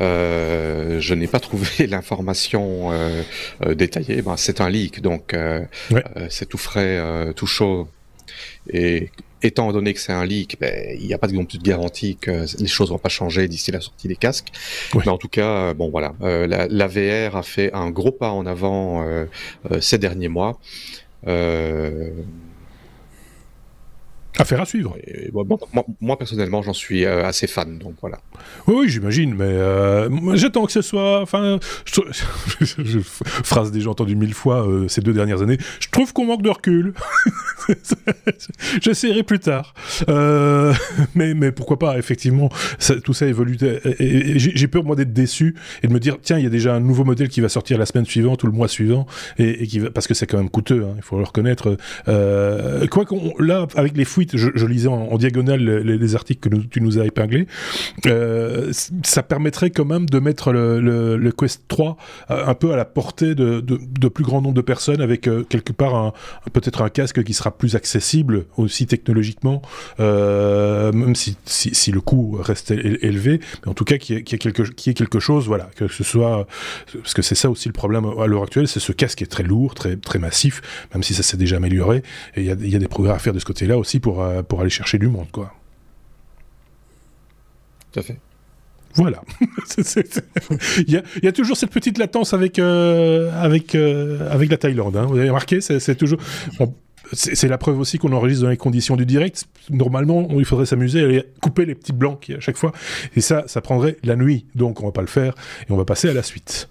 Euh, 0.00 1.00
je 1.00 1.14
n'ai 1.14 1.26
pas 1.26 1.40
trouvé 1.40 1.86
l'information 1.86 2.92
euh, 2.92 3.22
euh, 3.64 3.74
détaillée. 3.74 4.22
Ben, 4.22 4.36
c'est 4.36 4.60
un 4.60 4.70
leak, 4.70 5.00
donc 5.00 5.36
c'est 6.28 6.48
tout 6.48 6.58
frais, 6.58 7.32
tout 7.34 7.46
chaud. 7.46 7.88
Et 8.72 9.10
étant 9.42 9.72
donné 9.72 9.94
que 9.94 10.00
c'est 10.00 10.12
un 10.12 10.24
leak, 10.24 10.58
ben, 10.60 10.96
il 10.98 11.06
n'y 11.06 11.14
a 11.14 11.18
pas 11.18 11.26
de, 11.26 11.32
de 11.32 11.62
garantie 11.62 12.16
que 12.16 12.44
les 12.58 12.68
choses 12.68 12.90
vont 12.90 12.98
pas 12.98 13.08
changer 13.08 13.48
d'ici 13.48 13.72
la 13.72 13.80
sortie 13.80 14.08
des 14.08 14.16
casques. 14.16 14.48
Mais 14.94 15.08
en 15.08 15.18
tout 15.18 15.28
cas, 15.28 15.74
bon 15.74 15.90
voilà, 15.90 16.14
la, 16.20 16.66
la, 16.68 16.86
VR 16.86 17.36
a 17.36 17.42
fait 17.42 17.72
un 17.72 17.90
gros 17.90 18.12
pas 18.12 18.30
en 18.30 18.46
avant 18.46 19.04
ces 19.80 19.98
derniers 19.98 20.28
mois. 20.28 20.58
Euh, 21.26 22.10
Affaire 24.40 24.62
à 24.62 24.64
suivre. 24.64 24.96
moi, 26.00 26.18
personnellement, 26.18 26.62
j'en 26.62 26.72
suis 26.72 27.04
euh, 27.04 27.26
assez 27.26 27.46
fan, 27.46 27.78
donc 27.78 27.96
voilà. 28.00 28.20
Oui, 28.66 28.88
j'imagine, 28.88 29.34
mais 29.34 29.44
euh, 29.44 30.08
j'attends 30.34 30.64
que 30.64 30.72
ce 30.72 30.80
soit. 30.80 31.20
Enfin, 31.20 31.58
phrase 33.44 33.70
déjà 33.70 33.90
entendue 33.90 34.16
mille 34.16 34.32
fois 34.32 34.66
euh, 34.66 34.88
ces 34.88 35.02
deux 35.02 35.12
dernières 35.12 35.42
années. 35.42 35.58
Je 35.80 35.88
trouve 35.90 36.14
qu'on 36.14 36.24
manque 36.24 36.40
de 36.40 36.48
recul. 36.48 36.94
J'essaierai 38.80 39.24
plus 39.24 39.40
tard. 39.40 39.74
Mais, 41.14 41.34
mais 41.34 41.52
pourquoi 41.52 41.78
pas, 41.78 41.98
effectivement, 41.98 42.48
tout 43.04 43.12
ça 43.12 43.26
évolue. 43.26 43.58
J'ai 43.98 44.68
peur, 44.68 44.84
moi, 44.84 44.96
d'être 44.96 45.12
déçu 45.12 45.54
et 45.82 45.86
de 45.86 45.92
me 45.92 46.00
dire, 46.00 46.16
tiens, 46.22 46.38
il 46.38 46.44
y 46.44 46.46
a 46.46 46.50
déjà 46.50 46.74
un 46.74 46.80
nouveau 46.80 47.04
modèle 47.04 47.28
qui 47.28 47.42
va 47.42 47.50
sortir 47.50 47.76
la 47.76 47.84
semaine 47.84 48.06
suivante 48.06 48.42
ou 48.42 48.46
le 48.46 48.52
mois 48.52 48.68
suivant, 48.68 49.06
et, 49.38 49.66
qui 49.66 49.80
va, 49.80 49.90
parce 49.90 50.06
que 50.06 50.14
c'est 50.14 50.26
quand 50.26 50.38
même 50.38 50.48
coûteux, 50.48 50.86
hein, 50.88 50.94
il 50.96 51.02
faut 51.02 51.18
le 51.18 51.24
reconnaître. 51.24 51.76
quoi 52.90 53.04
qu'on, 53.04 53.34
là, 53.38 53.66
avec 53.76 53.98
les 53.98 54.06
je, 54.34 54.66
lisais 54.66 54.88
en, 54.88 55.16
diagonale 55.18 55.60
les, 55.60 56.14
articles 56.14 56.48
que 56.48 56.56
tu 56.56 56.80
nous 56.80 56.98
as 56.98 57.06
épinglés, 57.06 57.46
euh, 58.06 58.72
ça 59.04 59.22
permettrait 59.22 59.70
quand 59.70 59.84
même 59.84 60.06
de 60.06 60.18
mettre 60.18 60.52
le, 60.52 61.32
Quest 61.36 61.62
3 61.68 61.96
euh, 62.30 62.46
un 62.46 62.54
peu 62.54 62.72
à 62.72 62.76
la 62.76 62.84
portée 62.84 63.34
de, 63.34 63.60
plus 64.08 64.24
grand 64.24 64.42
nombre 64.42 64.54
de 64.54 64.60
personnes 64.60 65.00
avec 65.00 65.28
euh, 65.28 65.44
quelque 65.44 65.72
part 65.72 66.12
peut-être 66.52 66.82
un 66.82 66.88
casque 66.88 67.22
qui 67.22 67.32
sera 67.32 67.56
plus 67.56 67.76
accessible 67.76 68.46
aussi 68.56 68.86
technologiquement, 68.86 69.62
même 69.98 71.14
si, 71.14 71.36
le 71.92 72.00
coût 72.00 72.38
reste 72.40 72.70
élevé, 72.70 73.40
mais 73.64 73.70
en 73.70 73.74
tout 73.74 73.84
cas 73.84 73.98
qui 73.98 74.14
est, 74.14 74.22
quelque, 74.22 75.20
chose, 75.20 75.46
voilà, 75.46 75.68
que 75.76 75.88
ce 75.88 76.04
soit, 76.04 76.46
parce 76.94 77.14
que 77.14 77.22
c'est 77.22 77.34
ça 77.34 77.50
aussi 77.50 77.68
le 77.68 77.72
problème 77.72 78.06
à 78.20 78.26
l'heure 78.26 78.42
actuelle, 78.42 78.68
c'est 78.68 78.80
ce 78.80 78.92
casque 78.92 79.22
est 79.22 79.26
très 79.26 79.42
lourd, 79.42 79.74
très, 79.74 79.96
très 79.96 80.18
massif, 80.18 80.62
même 80.94 81.02
si 81.02 81.14
ça 81.14 81.22
s'est 81.22 81.36
déjà 81.36 81.56
amélioré, 81.56 82.02
et 82.36 82.42
il 82.42 82.46
y 82.46 82.50
a, 82.50 82.54
y 82.54 82.76
a, 82.76 82.78
des 82.78 82.88
progrès 82.88 83.12
à 83.12 83.18
faire 83.18 83.32
de 83.32 83.38
ce 83.38 83.44
côté-là 83.44 83.78
aussi 83.78 84.00
pour 84.00 84.19
euh, 84.20 84.42
pour, 84.42 84.60
aller 84.60 84.70
chercher 84.70 84.98
du 84.98 85.08
monde, 85.08 85.30
quoi. 85.32 85.52
Tout 87.92 88.00
à 88.00 88.02
fait. 88.02 88.18
Voilà. 88.94 89.22
il, 90.86 91.02
y 91.22 91.26
a, 91.26 91.32
toujours 91.32 91.56
cette 91.56 91.70
petite 91.70 91.98
latence 91.98 92.34
avec, 92.34 92.58
euh, 92.58 93.30
avec, 93.40 93.74
euh, 93.74 94.30
avec 94.30 94.50
la 94.50 94.56
Thaïlande. 94.56 94.96
Hein. 94.96 95.06
Vous 95.06 95.16
avez 95.16 95.28
remarqué, 95.28 95.60
c'est 95.60 95.94
toujours. 95.94 96.18
c'est 97.12 97.48
la 97.48 97.58
preuve 97.58 97.78
aussi 97.78 97.98
qu'on 97.98 98.12
enregistre 98.12 98.44
dans 98.44 98.50
les 98.50 98.56
conditions 98.56 98.96
du 98.96 99.06
direct. 99.06 99.46
Normalement, 99.70 100.28
il 100.36 100.44
faudrait 100.44 100.66
s'amuser 100.66 101.00
à 101.02 101.04
aller 101.04 101.24
couper 101.40 101.66
les 101.66 101.74
petits 101.74 101.92
blancs 101.92 102.20
qui 102.20 102.34
à 102.34 102.40
chaque 102.40 102.56
fois. 102.56 102.72
Et 103.14 103.20
ça, 103.20 103.44
ça 103.46 103.60
prendrait 103.60 103.96
la 104.02 104.16
nuit. 104.16 104.46
Donc 104.54 104.82
on 104.82 104.86
va 104.86 104.92
pas 104.92 105.02
le 105.02 105.06
faire 105.06 105.34
et 105.68 105.72
on 105.72 105.76
va 105.76 105.84
passer 105.84 106.08
à 106.08 106.12
la 106.12 106.22
suite. 106.22 106.68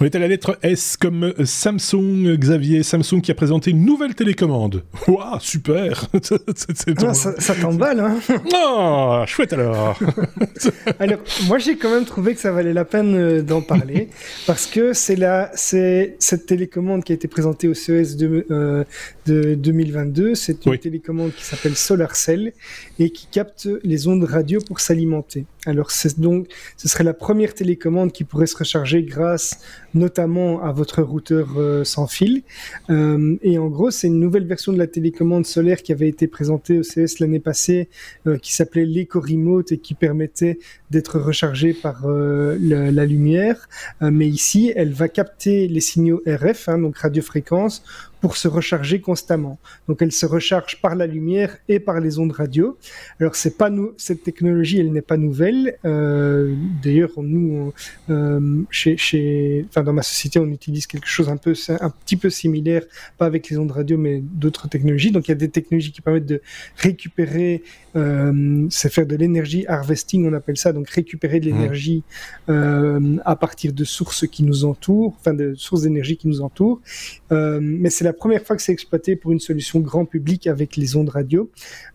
On 0.00 0.04
est 0.04 0.14
à 0.14 0.18
la 0.18 0.28
lettre 0.28 0.58
S 0.62 0.96
comme 0.96 1.32
Samsung, 1.44 2.36
Xavier. 2.36 2.82
Samsung 2.82 3.20
qui 3.22 3.30
a 3.30 3.34
présenté 3.34 3.70
une 3.70 3.84
nouvelle 3.84 4.14
télécommande. 4.14 4.82
Waouh, 5.06 5.40
super 5.40 6.06
ah, 6.14 7.14
Ça, 7.14 7.40
ça 7.40 7.54
t'emballe, 7.54 8.00
hein 8.00 8.18
Oh, 8.54 9.22
chouette 9.26 9.52
alors 9.52 9.98
Alors, 10.98 11.18
moi 11.46 11.58
j'ai 11.58 11.76
quand 11.76 11.90
même 11.90 12.04
trouvé 12.04 12.34
que 12.34 12.40
ça 12.40 12.52
valait 12.52 12.72
la 12.72 12.84
peine 12.84 13.14
euh, 13.14 13.42
d'en 13.42 13.60
parler, 13.60 14.08
parce 14.46 14.66
que 14.66 14.92
c'est 14.92 15.16
la, 15.16 15.50
c'est 15.54 16.16
cette 16.18 16.46
télécommande 16.46 17.04
qui 17.04 17.12
a 17.12 17.14
été 17.14 17.28
présentée 17.28 17.68
au 17.68 17.74
CES 17.74 18.16
de, 18.16 18.46
euh, 18.50 18.84
de 19.28 19.54
2022. 19.54 20.34
C'est 20.34 20.64
une 20.66 20.78
télécommande 20.78 21.32
qui 21.34 21.44
s'appelle 21.44 21.76
SolarCell 21.76 22.52
et 22.98 23.10
qui 23.10 23.26
capte 23.26 23.68
les 23.84 24.08
ondes 24.08 24.24
radio 24.24 24.60
pour 24.66 24.80
s'alimenter. 24.80 25.46
Alors, 25.66 25.90
c'est 25.90 26.18
donc, 26.18 26.46
ce 26.76 26.88
serait 26.88 27.04
la 27.04 27.12
première 27.12 27.54
télécommande 27.54 28.12
qui 28.12 28.24
pourrait 28.24 28.46
se 28.46 28.56
recharger 28.56 29.02
grâce 29.02 29.60
notamment 29.94 30.62
à 30.62 30.72
votre 30.72 31.02
routeur 31.02 31.58
euh, 31.58 31.84
sans 31.84 32.06
fil. 32.06 32.42
Euh, 32.88 33.36
et 33.42 33.58
en 33.58 33.66
gros, 33.68 33.90
c'est 33.90 34.06
une 34.06 34.20
nouvelle 34.20 34.46
version 34.46 34.72
de 34.72 34.78
la 34.78 34.86
télécommande 34.86 35.44
solaire 35.44 35.82
qui 35.82 35.92
avait 35.92 36.08
été 36.08 36.26
présentée 36.26 36.78
au 36.78 36.82
CS 36.82 37.18
l'année 37.20 37.40
passée, 37.40 37.88
euh, 38.26 38.38
qui 38.38 38.54
s'appelait 38.54 38.86
l'Eco 38.86 39.20
Remote 39.20 39.72
et 39.72 39.78
qui 39.78 39.94
permettait 39.94 40.58
d'être 40.90 41.18
rechargée 41.18 41.74
par 41.74 42.06
la, 42.08 43.04
lumière. 43.04 43.68
mais 44.00 44.26
ici, 44.26 44.72
elle 44.74 44.92
va 44.92 45.08
capter 45.08 45.68
les 45.68 45.80
signaux 45.80 46.22
RF, 46.26 46.68
hein, 46.68 46.78
donc 46.78 46.96
radiofréquence, 46.96 47.82
pour 48.20 48.36
se 48.36 48.48
recharger 48.48 49.00
constamment. 49.00 49.58
Donc 49.86 50.02
elle 50.02 50.12
se 50.12 50.26
recharge 50.26 50.80
par 50.80 50.94
la 50.94 51.06
lumière 51.06 51.56
et 51.68 51.78
par 51.80 52.00
les 52.00 52.18
ondes 52.18 52.32
radio. 52.32 52.76
Alors 53.20 53.36
c'est 53.36 53.56
pas 53.56 53.70
nous, 53.70 53.92
cette 53.96 54.22
technologie, 54.22 54.80
elle 54.80 54.92
n'est 54.92 55.02
pas 55.02 55.16
nouvelle. 55.16 55.78
Euh, 55.84 56.54
D'ailleurs, 56.82 57.10
nous, 57.16 57.72
euh, 58.10 58.62
chez, 58.70 58.96
chez, 58.96 59.66
enfin 59.68 59.82
dans 59.82 59.92
ma 59.92 60.02
société, 60.02 60.38
on 60.38 60.48
utilise 60.48 60.86
quelque 60.86 61.06
chose 61.08 61.28
un 61.28 61.36
peu, 61.36 61.54
un 61.80 61.90
petit 61.90 62.16
peu 62.16 62.30
similaire, 62.30 62.82
pas 63.16 63.26
avec 63.26 63.48
les 63.48 63.58
ondes 63.58 63.70
radio, 63.70 63.96
mais 63.96 64.20
d'autres 64.20 64.68
technologies. 64.68 65.10
Donc 65.10 65.28
il 65.28 65.30
y 65.30 65.32
a 65.32 65.36
des 65.36 65.50
technologies 65.50 65.92
qui 65.92 66.00
permettent 66.00 66.26
de 66.26 66.42
récupérer, 66.76 67.62
euh, 67.96 68.66
c'est 68.70 68.92
faire 68.92 69.06
de 69.06 69.16
l'énergie 69.16 69.66
harvesting, 69.66 70.28
on 70.28 70.32
appelle 70.32 70.56
ça, 70.56 70.72
donc 70.72 70.88
récupérer 70.90 71.40
de 71.40 71.50
mmh. 71.50 71.54
l'énergie 71.54 72.02
euh, 72.48 73.16
à 73.24 73.36
partir 73.36 73.72
de 73.72 73.84
sources 73.84 74.26
qui 74.26 74.42
nous 74.42 74.64
entourent, 74.64 75.14
enfin 75.18 75.34
de 75.34 75.54
sources 75.54 75.82
d'énergie 75.82 76.16
qui 76.16 76.28
nous 76.28 76.40
entourent. 76.40 76.80
Euh, 77.32 77.58
mais 77.62 77.90
c'est 77.90 78.04
la 78.04 78.12
première 78.12 78.42
fois 78.42 78.56
que 78.56 78.62
c'est 78.62 78.72
exploité 78.72 79.16
pour 79.16 79.32
une 79.32 79.40
solution 79.40 79.80
grand 79.80 80.04
public 80.04 80.46
avec 80.46 80.76
les 80.76 80.96
ondes 80.96 81.08
radio. 81.08 81.50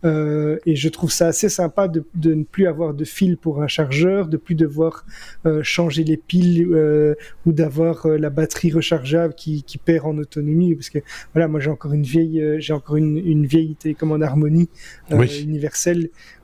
Euh, 0.06 0.58
et 0.66 0.76
je 0.76 0.90
trouve 0.90 1.12
ça 1.12 1.28
assez 1.28 1.50
sympa 1.50 1.88
de, 1.88 2.04
de, 2.16 2.34
ne 2.34 2.44
plus 2.44 2.68
avoir 2.68 2.94
de 2.94 3.06
fil 3.06 3.38
pour 3.38 3.62
un 3.62 3.68
chargeur, 3.68 4.28
de 4.28 4.38
plus 4.38 4.56
devoir 4.56 5.06
euh, 5.46 5.62
changer 5.64 6.04
les 6.04 6.18
piles 6.18 6.68
euh, 6.72 7.16
ou 7.46 7.54
d'avoir 7.54 8.08
la 8.08 8.30
batterie 8.30 8.72
rechargeable 8.72 9.34
qui, 9.36 9.64
qui, 9.64 9.78
perd 9.78 10.06
en 10.06 10.18
autonomie. 10.18 10.76
Parce 10.76 10.90
que 10.90 11.00
voilà, 11.34 11.48
moi 11.48 11.60
j'ai 11.60 11.70
encore 11.70 11.94
une 11.94 12.04
vieille, 12.04 12.44
j'ai 12.58 12.74
encore 12.74 12.98
une, 12.98 13.18
une, 13.18 13.46
vieille 13.46 13.76
télécommande 13.76 14.24
Harmonie 14.24 14.70
universelle 15.12 15.83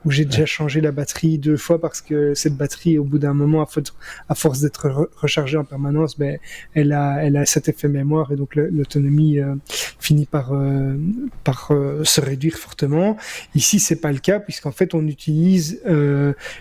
où 0.04 0.10
j'ai 0.10 0.24
déjà 0.24 0.46
changé 0.46 0.80
la 0.80 0.92
batterie 0.92 1.38
deux 1.38 1.56
fois 1.56 1.80
parce 1.80 2.00
que 2.00 2.34
cette 2.34 2.56
batterie, 2.56 2.98
au 2.98 3.04
bout 3.04 3.18
d'un 3.18 3.34
moment, 3.34 3.62
à, 4.28 4.34
force 4.34 4.60
d'être 4.60 5.10
rechargée 5.16 5.58
en 5.58 5.64
permanence, 5.64 6.18
ben, 6.18 6.38
elle 6.74 6.92
a, 6.92 7.22
elle 7.22 7.36
a 7.36 7.44
cet 7.46 7.68
effet 7.68 7.88
mémoire 7.88 8.32
et 8.32 8.36
donc 8.36 8.56
l'autonomie 8.56 9.38
euh, 9.38 9.54
finit 9.98 10.26
par, 10.26 10.52
euh, 10.52 10.96
par 11.44 11.68
euh, 11.70 12.04
se 12.04 12.20
réduire 12.20 12.56
fortement. 12.56 13.16
Ici, 13.54 13.80
c'est 13.80 14.00
pas 14.00 14.12
le 14.12 14.18
cas 14.18 14.40
puisqu'en 14.40 14.72
fait, 14.72 14.94
on 14.94 15.06
utilise 15.06 15.82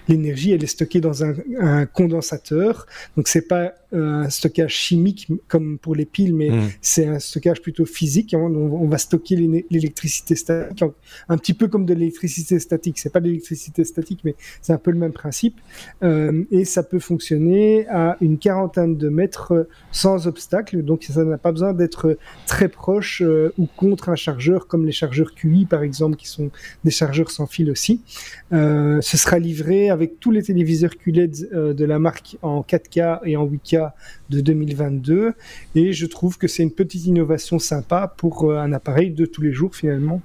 l'énergie, 0.07 0.51
elle 0.51 0.63
est 0.63 0.67
stockée 0.67 1.01
dans 1.01 1.23
un, 1.23 1.33
un 1.59 1.85
condensateur. 1.85 2.85
Donc, 3.15 3.27
c'est 3.27 3.47
pas 3.47 3.73
un 3.91 4.29
stockage 4.29 4.73
chimique 4.73 5.27
comme 5.47 5.77
pour 5.77 5.95
les 5.95 6.05
piles, 6.05 6.35
mais 6.35 6.49
mmh. 6.49 6.69
c'est 6.81 7.07
un 7.07 7.19
stockage 7.19 7.61
plutôt 7.61 7.85
physique. 7.85 8.35
On, 8.37 8.53
on 8.55 8.87
va 8.87 8.97
stocker 8.97 9.35
l'électricité 9.69 10.35
statique, 10.35 10.83
un 11.27 11.37
petit 11.37 11.53
peu 11.53 11.67
comme 11.67 11.85
de 11.85 11.93
l'électricité 11.93 12.59
statique. 12.59 12.99
C'est 12.99 13.11
pas 13.11 13.19
de 13.19 13.25
l'électricité 13.25 13.83
statique, 13.83 14.21
mais 14.23 14.35
c'est 14.61 14.73
un 14.73 14.77
peu 14.77 14.91
le 14.91 14.97
même 14.97 15.13
principe. 15.13 15.59
Euh, 16.03 16.43
et 16.51 16.65
ça 16.65 16.83
peut 16.83 16.99
fonctionner 16.99 17.87
à 17.87 18.17
une 18.21 18.37
quarantaine 18.37 18.97
de 18.97 19.09
mètres 19.09 19.67
sans 19.91 20.27
obstacle. 20.27 20.83
Donc 20.83 21.03
ça 21.03 21.23
n'a 21.23 21.37
pas 21.37 21.51
besoin 21.51 21.73
d'être 21.73 22.17
très 22.45 22.69
proche 22.69 23.21
euh, 23.21 23.53
ou 23.57 23.67
contre 23.75 24.09
un 24.09 24.15
chargeur, 24.15 24.67
comme 24.67 24.85
les 24.85 24.91
chargeurs 24.91 25.33
QI 25.33 25.65
par 25.65 25.83
exemple, 25.83 26.15
qui 26.15 26.27
sont 26.27 26.51
des 26.83 26.91
chargeurs 26.91 27.31
sans 27.31 27.47
fil 27.47 27.69
aussi. 27.71 28.01
Euh, 28.53 29.01
ce 29.01 29.17
sera 29.17 29.39
livré 29.39 29.89
avec 29.89 30.19
tous 30.19 30.31
les 30.31 30.43
téléviseurs 30.43 30.95
QLED 30.97 31.49
de 31.75 31.85
la 31.85 31.99
marque 31.99 32.37
en 32.41 32.61
4K 32.61 33.19
et 33.25 33.37
en 33.37 33.45
8K 33.45 33.78
de 34.29 34.41
2022 34.41 35.33
et 35.75 35.93
je 35.93 36.05
trouve 36.05 36.37
que 36.37 36.47
c'est 36.47 36.63
une 36.63 36.71
petite 36.71 37.05
innovation 37.05 37.59
sympa 37.59 38.13
pour 38.17 38.51
euh, 38.51 38.57
un 38.57 38.73
appareil 38.73 39.11
de 39.11 39.25
tous 39.25 39.41
les 39.41 39.51
jours 39.51 39.75
finalement. 39.75 40.21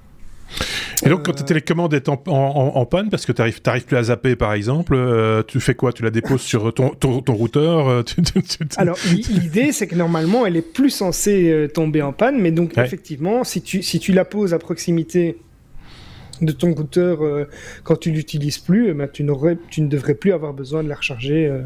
Et 1.03 1.09
donc, 1.09 1.25
quand 1.25 1.33
ta 1.33 1.43
télécommande 1.43 1.93
est 1.93 2.07
en, 2.07 2.21
en, 2.27 2.85
panne, 2.85 3.09
parce 3.09 3.25
que 3.25 3.31
tu 3.31 3.41
n'arrives 3.41 3.61
plus 3.61 3.97
à 3.97 4.03
zapper, 4.03 4.35
par 4.35 4.53
exemple, 4.53 4.93
euh, 4.95 5.43
tu 5.45 5.59
fais 5.59 5.75
quoi? 5.75 5.91
Tu 5.91 6.03
la 6.03 6.11
déposes 6.11 6.41
sur 6.41 6.73
ton, 6.73 6.89
ton, 6.91 7.33
routeur 7.33 7.89
euh, 7.89 8.03
Alors, 8.77 8.97
l'idée, 9.11 9.71
c'est 9.71 9.87
que 9.87 9.95
normalement, 9.95 10.45
elle 10.45 10.55
est 10.55 10.61
plus 10.61 10.91
censée 10.91 11.67
tomber 11.73 12.01
en 12.01 12.13
panne, 12.13 12.39
mais 12.39 12.51
donc, 12.51 12.77
effectivement, 12.77 13.43
si 13.43 13.61
tu, 13.61 13.81
si 13.81 13.99
tu 13.99 14.13
la 14.13 14.23
poses 14.23 14.53
à 14.53 14.59
proximité 14.59 15.37
de 16.41 16.51
ton 16.51 16.73
routeur 16.73 17.23
euh, 17.23 17.47
quand 17.83 17.95
tu 17.97 18.11
l'utilises 18.11 18.57
plus, 18.57 18.89
eh 18.89 18.93
ben, 18.93 19.07
tu, 19.07 19.25
tu 19.69 19.81
ne 19.81 19.87
devrais 19.87 20.15
plus 20.15 20.33
avoir 20.33 20.53
besoin 20.53 20.83
de 20.83 20.89
la 20.89 20.95
recharger 20.95 21.47
euh, 21.47 21.61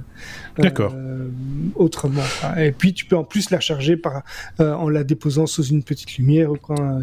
euh, 0.60 1.28
autrement. 1.76 2.24
Et 2.58 2.72
puis 2.72 2.94
tu 2.94 3.06
peux 3.06 3.16
en 3.16 3.24
plus 3.24 3.50
la 3.50 3.58
recharger 3.58 3.98
par, 3.98 4.24
en 4.60 4.90
la 4.90 5.04
déposant 5.04 5.46
sous 5.46 5.64
une 5.64 5.84
petite 5.84 6.18
lumière 6.18 6.50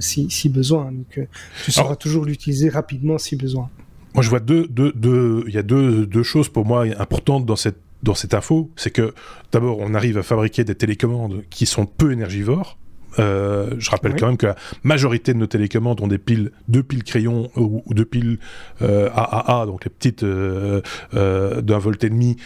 si, 0.00 0.30
si, 0.30 0.48
besoin. 0.48 0.92
Donc 0.92 1.26
tu 1.64 1.72
sauras 1.72 1.96
toujours 1.96 2.24
l'utiliser 2.24 2.68
rapidement 2.68 3.18
si 3.18 3.36
besoin. 3.36 3.70
Moi 4.14 4.22
je 4.22 4.30
vois 4.30 4.40
deux, 4.40 4.66
deux, 4.68 4.92
deux, 4.92 5.44
il 5.46 5.54
y 5.54 5.58
a 5.58 5.62
deux, 5.62 6.06
deux 6.06 6.22
choses 6.22 6.48
pour 6.48 6.64
moi 6.64 6.86
importantes 6.98 7.46
dans 7.46 7.56
cette 7.56 7.78
dans 8.02 8.14
cette 8.14 8.34
info, 8.34 8.70
c'est 8.76 8.90
que 8.90 9.14
d'abord 9.52 9.78
on 9.80 9.94
arrive 9.94 10.18
à 10.18 10.22
fabriquer 10.22 10.64
des 10.64 10.74
télécommandes 10.74 11.42
qui 11.50 11.66
sont 11.66 11.86
peu 11.86 12.12
énergivores, 12.12 12.78
euh, 13.18 13.70
je 13.78 13.90
rappelle 13.90 14.14
quand 14.16 14.26
même 14.26 14.36
que 14.36 14.46
la 14.46 14.56
majorité 14.82 15.32
de 15.32 15.38
nos 15.38 15.46
télécommandes 15.46 16.00
ont 16.00 16.08
des 16.08 16.18
piles, 16.18 16.52
deux 16.68 16.82
piles 16.82 17.04
crayons 17.04 17.50
ou, 17.56 17.82
deux 17.94 18.04
piles 18.04 18.38
euh, 18.82 19.08
AAA, 19.14 19.66
donc 19.66 19.84
les 19.84 19.90
petites 19.90 20.22
euh, 20.22 20.80
euh, 21.14 21.60
d'un 21.60 21.78
volt 21.78 22.02
et 22.04 22.10
demi. 22.10 22.36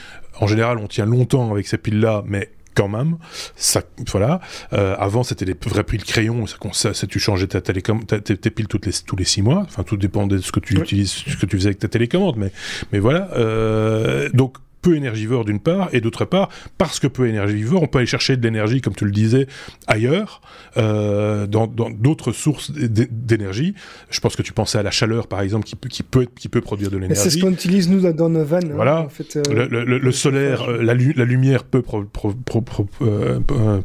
En 0.40 0.46
général, 0.46 0.78
on 0.78 0.86
tient 0.86 1.06
longtemps 1.06 1.50
avec 1.50 1.66
ces 1.66 1.78
piles-là, 1.78 2.22
mais 2.26 2.50
quand 2.74 2.88
même, 2.88 3.16
ça, 3.56 3.82
voilà. 4.10 4.40
Euh, 4.72 4.94
avant, 4.98 5.22
c'était 5.22 5.44
les 5.44 5.56
vraies 5.66 5.84
piles 5.84 6.04
crayons, 6.04 6.46
ça, 6.72 6.94
ça, 6.94 7.06
tu 7.06 7.18
changeais 7.18 7.46
ta 7.46 7.60
télécommande, 7.60 8.06
tes, 8.06 8.50
piles 8.50 8.68
toutes 8.68 8.86
les, 8.86 8.92
tous 9.06 9.16
les 9.16 9.24
six 9.24 9.42
mois. 9.42 9.62
Enfin, 9.66 9.82
tout 9.82 9.96
dépendait 9.96 10.36
de 10.36 10.40
ce 10.40 10.52
que 10.52 10.60
tu 10.60 10.78
utilises, 10.78 11.10
ce 11.10 11.36
que 11.36 11.46
tu 11.46 11.56
faisais 11.56 11.68
avec 11.68 11.78
ta 11.78 11.88
télécommande, 11.88 12.36
mais, 12.36 12.52
mais 12.92 12.98
voilà. 12.98 13.28
Euh, 13.32 14.28
donc, 14.32 14.56
peu 14.82 14.96
énergivore 14.96 15.44
d'une 15.44 15.60
part, 15.60 15.88
et 15.92 16.00
d'autre 16.00 16.24
part, 16.24 16.48
parce 16.78 16.98
que 16.98 17.06
peu 17.06 17.28
énergivore, 17.28 17.82
on 17.82 17.86
peut 17.86 17.98
aller 17.98 18.06
chercher 18.06 18.36
de 18.36 18.42
l'énergie, 18.42 18.80
comme 18.80 18.94
tu 18.94 19.04
le 19.04 19.10
disais, 19.10 19.46
ailleurs, 19.86 20.40
euh, 20.76 21.46
dans 21.46 21.66
d'autres 21.66 22.32
sources 22.32 22.70
d'énergie. 22.72 23.74
Je 24.10 24.20
pense 24.20 24.36
que 24.36 24.42
tu 24.42 24.52
pensais 24.52 24.78
à 24.78 24.82
la 24.82 24.90
chaleur, 24.90 25.26
par 25.26 25.40
exemple, 25.40 25.66
qui 25.66 25.76
peut, 25.76 25.88
qui 25.88 26.02
peut, 26.02 26.26
qui 26.34 26.48
peut 26.48 26.60
produire 26.60 26.90
de 26.90 26.96
l'énergie. 26.96 27.22
C'est 27.22 27.30
ce 27.30 27.38
qu'on 27.38 27.52
utilise, 27.52 27.88
nous, 27.88 28.00
dans 28.12 28.28
nos 28.28 28.44
vannes. 28.44 28.70
Hein, 28.70 28.74
voilà. 28.74 29.00
en 29.02 29.08
fait, 29.08 29.36
euh, 29.36 29.68
le, 29.68 30.12
solaire, 30.12 30.62
euh, 30.68 30.82
la, 30.82 30.94
la, 30.94 31.24
lumière 31.24 31.64
peut, 31.64 31.82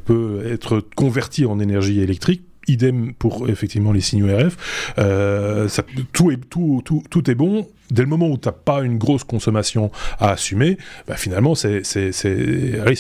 peut 0.06 0.42
être 0.46 0.82
convertie 0.96 1.46
en 1.46 1.60
énergie 1.60 2.02
électrique 2.02 2.44
idem 2.68 3.14
pour 3.14 3.50
effectivement 3.50 3.92
les 3.92 4.02
signaux 4.02 4.28
RF. 4.28 4.94
Euh, 4.98 5.68
ça, 5.68 5.84
tout, 6.14 6.32
est, 6.32 6.38
tout, 6.50 6.82
tout, 6.84 7.04
tout 7.10 7.30
est 7.30 7.36
bon. 7.36 7.68
Dès 7.92 8.02
le 8.02 8.08
moment 8.08 8.30
où 8.30 8.38
tu 8.38 8.48
n'as 8.48 8.54
pas 8.54 8.82
une 8.82 8.98
grosse 8.98 9.24
consommation 9.24 9.92
à 10.20 10.32
assumer, 10.32 10.78
bah 11.08 11.16
finalement, 11.16 11.56
c'est 11.56 11.84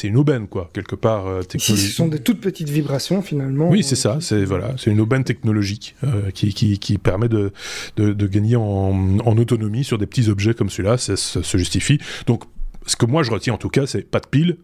une 0.03 0.17
aubaine, 0.17 0.47
quoi, 0.47 0.69
quelque 0.73 0.95
part. 0.95 1.27
Euh, 1.27 1.41
ce 1.57 1.75
sont 1.75 2.07
des 2.07 2.19
toutes 2.19 2.41
petites 2.41 2.69
vibrations, 2.69 3.21
finalement. 3.21 3.69
Oui, 3.69 3.83
c'est 3.83 3.95
ça. 3.95 4.17
C'est 4.21 4.45
voilà, 4.45 4.75
une 4.85 5.01
aubaine 5.01 5.23
technologique 5.23 5.95
euh, 6.03 6.31
qui, 6.31 6.53
qui, 6.53 6.77
qui, 6.79 6.97
permet 6.97 7.29
de, 7.29 7.51
de, 7.97 8.13
de 8.13 8.27
gagner 8.27 8.55
en, 8.55 9.19
en, 9.19 9.37
autonomie 9.37 9.83
sur 9.83 9.97
des 9.97 10.05
petits 10.05 10.29
objets 10.29 10.53
comme 10.53 10.69
celui-là. 10.69 10.97
Ça, 10.97 11.15
ça 11.15 11.43
se 11.43 11.57
justifie. 11.57 11.99
Donc, 12.27 12.43
ce 12.85 12.95
que 12.95 13.05
moi 13.05 13.23
je 13.23 13.31
retiens 13.31 13.53
en 13.53 13.57
tout 13.57 13.69
cas, 13.69 13.87
c'est 13.87 14.03
pas 14.03 14.19
de 14.19 14.27
pile, 14.27 14.57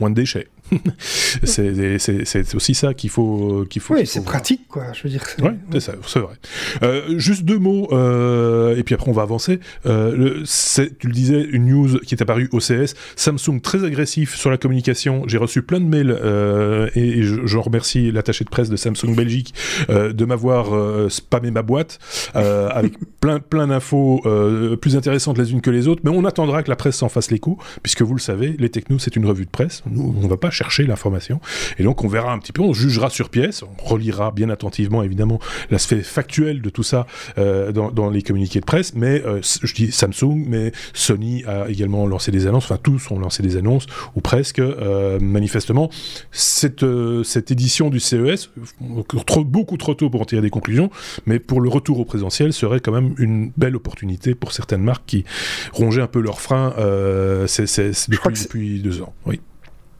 moins 0.00 0.10
de 0.10 0.14
déchets. 0.14 0.48
c'est 1.42 2.54
aussi 2.54 2.74
ça 2.74 2.94
qu'il 2.94 3.10
faut 3.10 3.64
qu'il 3.68 3.82
faut. 3.82 3.94
Oui, 3.94 4.06
c'est 4.06 4.24
pratique 4.24 4.66
quoi. 4.68 4.84
Je 4.92 5.02
veux 5.04 5.10
dire. 5.10 5.22
Oui, 5.42 5.80
c'est 5.80 6.18
vrai. 6.18 6.34
Euh, 6.82 7.18
juste 7.18 7.44
deux 7.44 7.58
mots 7.58 7.88
euh, 7.92 8.76
et 8.76 8.82
puis 8.82 8.94
après 8.94 9.08
on 9.08 9.14
va 9.14 9.22
avancer. 9.22 9.60
Euh, 9.86 10.44
tu 10.98 11.06
le 11.06 11.12
disais, 11.12 11.42
une 11.42 11.66
news 11.66 11.98
qui 12.00 12.14
est 12.14 12.22
apparue 12.22 12.48
au 12.52 12.58
CS. 12.58 12.94
Samsung 13.16 13.60
très 13.62 13.84
agressif 13.84 14.34
sur 14.34 14.50
la 14.50 14.56
communication. 14.56 15.22
J'ai 15.26 15.38
reçu 15.38 15.62
plein 15.62 15.80
de 15.80 15.86
mails 15.86 16.10
et, 16.94 17.22
je, 17.22 17.46
je, 17.46 17.58
remercie 17.58 18.10
l'attaché 18.12 18.44
de 18.44 18.50
presse 18.50 18.68
de 18.68 18.76
Samsung 18.76 19.14
Belgique 19.14 19.54
de 19.88 20.24
m'avoir 20.24 21.10
spammé 21.10 21.50
ma 21.50 21.62
boîte 21.62 21.98
avec 22.34 22.94
plein 23.20 23.40
plein 23.40 23.68
d'infos 23.68 24.22
plus 24.80 24.96
intéressantes 24.96 25.38
les 25.38 25.52
unes 25.52 25.60
que 25.60 25.70
les 25.70 25.88
autres. 25.88 26.02
Mais 26.04 26.10
on 26.10 26.24
attendra 26.24 26.62
que 26.62 26.70
la 26.70 26.76
presse 26.76 26.96
s'en 26.96 27.08
fasse 27.08 27.30
les 27.30 27.38
coups 27.38 27.64
puisque 27.82 28.02
vous 28.02 28.14
le 28.14 28.20
savez, 28.20 28.56
les 28.58 28.68
technos 28.68 28.98
c'est 28.98 29.16
une 29.16 29.26
revue 29.26 29.44
de 29.44 29.50
presse. 29.50 29.82
Nous 29.90 30.14
on 30.22 30.26
va 30.26 30.36
pas 30.36 30.50
chercher 30.56 30.84
l'information. 30.84 31.40
Et 31.78 31.82
donc 31.82 32.02
on 32.02 32.08
verra 32.08 32.32
un 32.32 32.38
petit 32.38 32.52
peu, 32.52 32.62
on 32.62 32.72
jugera 32.72 33.10
sur 33.10 33.28
pièce, 33.28 33.62
on 33.62 33.84
relira 33.84 34.30
bien 34.30 34.48
attentivement 34.48 35.02
évidemment 35.02 35.38
l'aspect 35.70 36.02
factuel 36.02 36.62
de 36.62 36.70
tout 36.70 36.82
ça 36.82 37.06
euh, 37.38 37.72
dans, 37.72 38.10
les 38.10 38.22
communiqués 38.22 38.60
de 38.60 38.64
presse, 38.64 38.94
mais 38.94 39.22
euh, 39.24 39.40
je 39.42 39.74
dis 39.74 39.92
Samsung, 39.92 40.44
mais 40.46 40.72
Sony 40.94 41.44
a 41.44 41.68
également 41.68 42.06
lancé 42.06 42.30
des 42.30 42.46
annonces, 42.46 42.64
enfin 42.64 42.78
tous 42.82 43.10
ont 43.10 43.18
lancé 43.18 43.42
des 43.42 43.56
annonces, 43.56 43.86
ou 44.14 44.20
presque, 44.20 44.60
euh, 44.60 45.18
manifestement, 45.20 45.90
cette, 46.30 46.84
cette 47.24 47.50
édition 47.50 47.90
du 47.90 48.00
CES, 48.00 48.50
trop, 49.26 49.44
beaucoup 49.44 49.76
trop 49.76 49.94
tôt 49.94 50.08
pour 50.08 50.22
en 50.22 50.24
tirer 50.24 50.42
des 50.42 50.50
conclusions, 50.50 50.90
mais 51.26 51.38
pour 51.38 51.60
le 51.60 51.68
retour 51.68 52.00
au 52.00 52.04
présentiel 52.04 52.52
serait 52.52 52.80
quand 52.80 52.92
même 52.92 53.14
une 53.18 53.50
belle 53.56 53.76
opportunité 53.76 54.34
pour 54.34 54.52
certaines 54.52 54.82
marques 54.82 55.04
qui 55.06 55.24
rongeaient 55.72 56.02
un 56.02 56.06
peu 56.06 56.20
leurs 56.20 56.40
freins 56.40 56.72
depuis, 56.76 58.42
depuis 58.42 58.80
deux 58.80 59.02
ans. 59.02 59.12
Oui. 59.26 59.40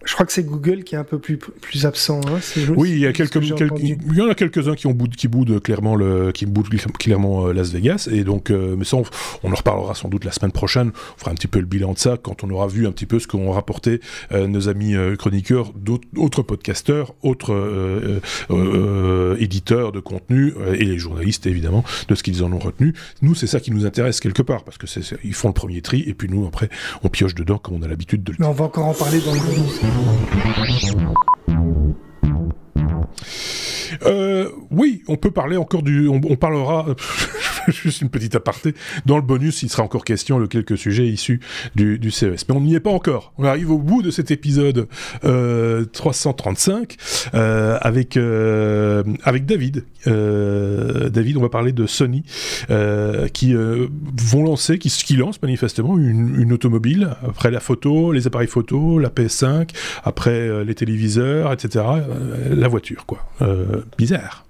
Je 0.06 0.14
crois 0.14 0.24
que 0.24 0.32
c'est 0.32 0.44
Google 0.44 0.84
qui 0.84 0.94
est 0.94 0.98
un 0.98 1.04
peu 1.04 1.18
plus, 1.18 1.36
plus 1.36 1.84
absent. 1.84 2.20
Hein, 2.28 2.38
oui, 2.76 2.90
il 2.90 2.98
y 3.00 3.06
a 3.06 3.12
quelques, 3.12 3.36
il 3.36 4.16
y 4.16 4.20
en 4.22 4.28
a 4.28 4.34
quelques-uns 4.34 4.74
qui 4.74 4.86
ont 4.86 4.94
qui 4.94 5.28
boudent 5.28 5.60
clairement 5.60 5.96
le, 5.96 6.32
qui 6.32 6.46
boudent 6.46 6.68
clairement 6.98 7.48
euh, 7.48 7.52
Las 7.52 7.70
Vegas, 7.70 8.08
et 8.10 8.24
donc, 8.24 8.50
euh, 8.50 8.76
mais 8.78 8.84
ça, 8.84 8.96
on, 8.96 9.50
en 9.50 9.54
reparlera 9.54 9.94
sans 9.94 10.08
doute 10.08 10.24
la 10.24 10.32
semaine 10.32 10.52
prochaine. 10.52 10.92
On 11.16 11.18
fera 11.18 11.32
un 11.32 11.34
petit 11.34 11.48
peu 11.48 11.58
le 11.58 11.66
bilan 11.66 11.92
de 11.92 11.98
ça 11.98 12.16
quand 12.22 12.44
on 12.44 12.50
aura 12.50 12.68
vu 12.68 12.86
un 12.86 12.92
petit 12.92 13.06
peu 13.06 13.18
ce 13.18 13.26
qu'ont 13.26 13.50
rapporté 13.50 14.00
euh, 14.32 14.46
nos 14.46 14.68
amis 14.68 14.94
chroniqueurs, 15.18 15.72
d'autres 15.74 16.42
podcasteurs, 16.42 17.14
autres 17.22 18.20
éditeurs 19.38 19.92
de 19.92 20.00
contenu 20.00 20.54
et 20.74 20.84
les 20.84 20.98
journalistes 20.98 21.46
évidemment 21.46 21.84
de 22.08 22.14
ce 22.14 22.22
qu'ils 22.22 22.44
en 22.44 22.52
ont 22.52 22.58
retenu. 22.58 22.94
Nous, 23.22 23.34
c'est 23.34 23.46
ça 23.46 23.60
qui 23.60 23.72
nous 23.72 23.86
intéresse 23.86 24.20
quelque 24.20 24.42
part 24.42 24.64
parce 24.64 24.78
que 24.78 24.86
c'est, 24.86 25.02
ils 25.24 25.34
font 25.34 25.48
le 25.48 25.54
premier 25.54 25.82
tri 25.82 26.04
et 26.06 26.14
puis 26.14 26.28
nous 26.28 26.46
après 26.46 26.68
on 27.02 27.08
pioche 27.08 27.34
dedans 27.34 27.58
comme 27.58 27.74
on 27.74 27.82
a 27.82 27.88
l'habitude 27.88 28.22
de 28.22 28.32
le. 28.32 28.36
Mais 28.38 28.46
on 28.46 28.52
va 28.52 28.66
encore 28.66 28.86
en 28.86 28.94
parler 28.94 29.20
dans 29.20 29.32
le 29.32 29.40
euh, 34.04 34.50
oui, 34.70 35.02
on 35.08 35.16
peut 35.16 35.30
parler 35.30 35.56
encore 35.56 35.82
du. 35.82 36.08
On, 36.08 36.36
parlera. 36.36 36.86
juste 37.72 38.00
une 38.00 38.10
petite 38.10 38.34
aparté. 38.34 38.74
Dans 39.04 39.16
le 39.16 39.22
bonus, 39.22 39.62
il 39.62 39.68
sera 39.68 39.82
encore 39.82 40.04
question 40.04 40.40
de 40.40 40.46
quelques 40.46 40.78
sujets 40.78 41.06
issus 41.06 41.40
du, 41.74 42.10
CES. 42.10 42.48
Mais 42.48 42.54
on 42.54 42.60
n'y 42.60 42.74
est 42.74 42.80
pas 42.80 42.90
encore. 42.90 43.32
On 43.38 43.44
arrive 43.44 43.70
au 43.70 43.78
bout 43.78 44.02
de 44.02 44.10
cet 44.10 44.30
épisode 44.30 44.88
euh, 45.24 45.84
335 45.84 46.96
euh, 47.34 47.78
avec 47.80 48.16
euh, 48.16 49.02
avec 49.24 49.46
David. 49.46 49.84
Euh, 50.06 51.08
David, 51.08 51.36
on 51.36 51.42
va 51.42 51.48
parler 51.48 51.72
de 51.72 51.86
Sony 51.86 52.24
qui 53.32 53.54
vont 53.54 54.42
lancer, 54.42 54.78
qui, 54.78 54.88
qui 54.88 55.16
lance 55.16 55.40
manifestement 55.42 55.98
une, 55.98 56.40
une, 56.40 56.52
automobile 56.52 57.16
après 57.26 57.50
la 57.50 57.60
photo, 57.60 58.12
les 58.12 58.26
appareils 58.26 58.48
photo, 58.48 58.98
la 58.98 59.08
PS5, 59.08 59.70
après 60.04 60.64
les 60.64 60.74
téléviseurs, 60.74 61.52
etc. 61.52 61.84
la 62.50 62.68
voiture, 62.68 63.06
quoi. 63.06 63.26
bizarre. 63.98 64.45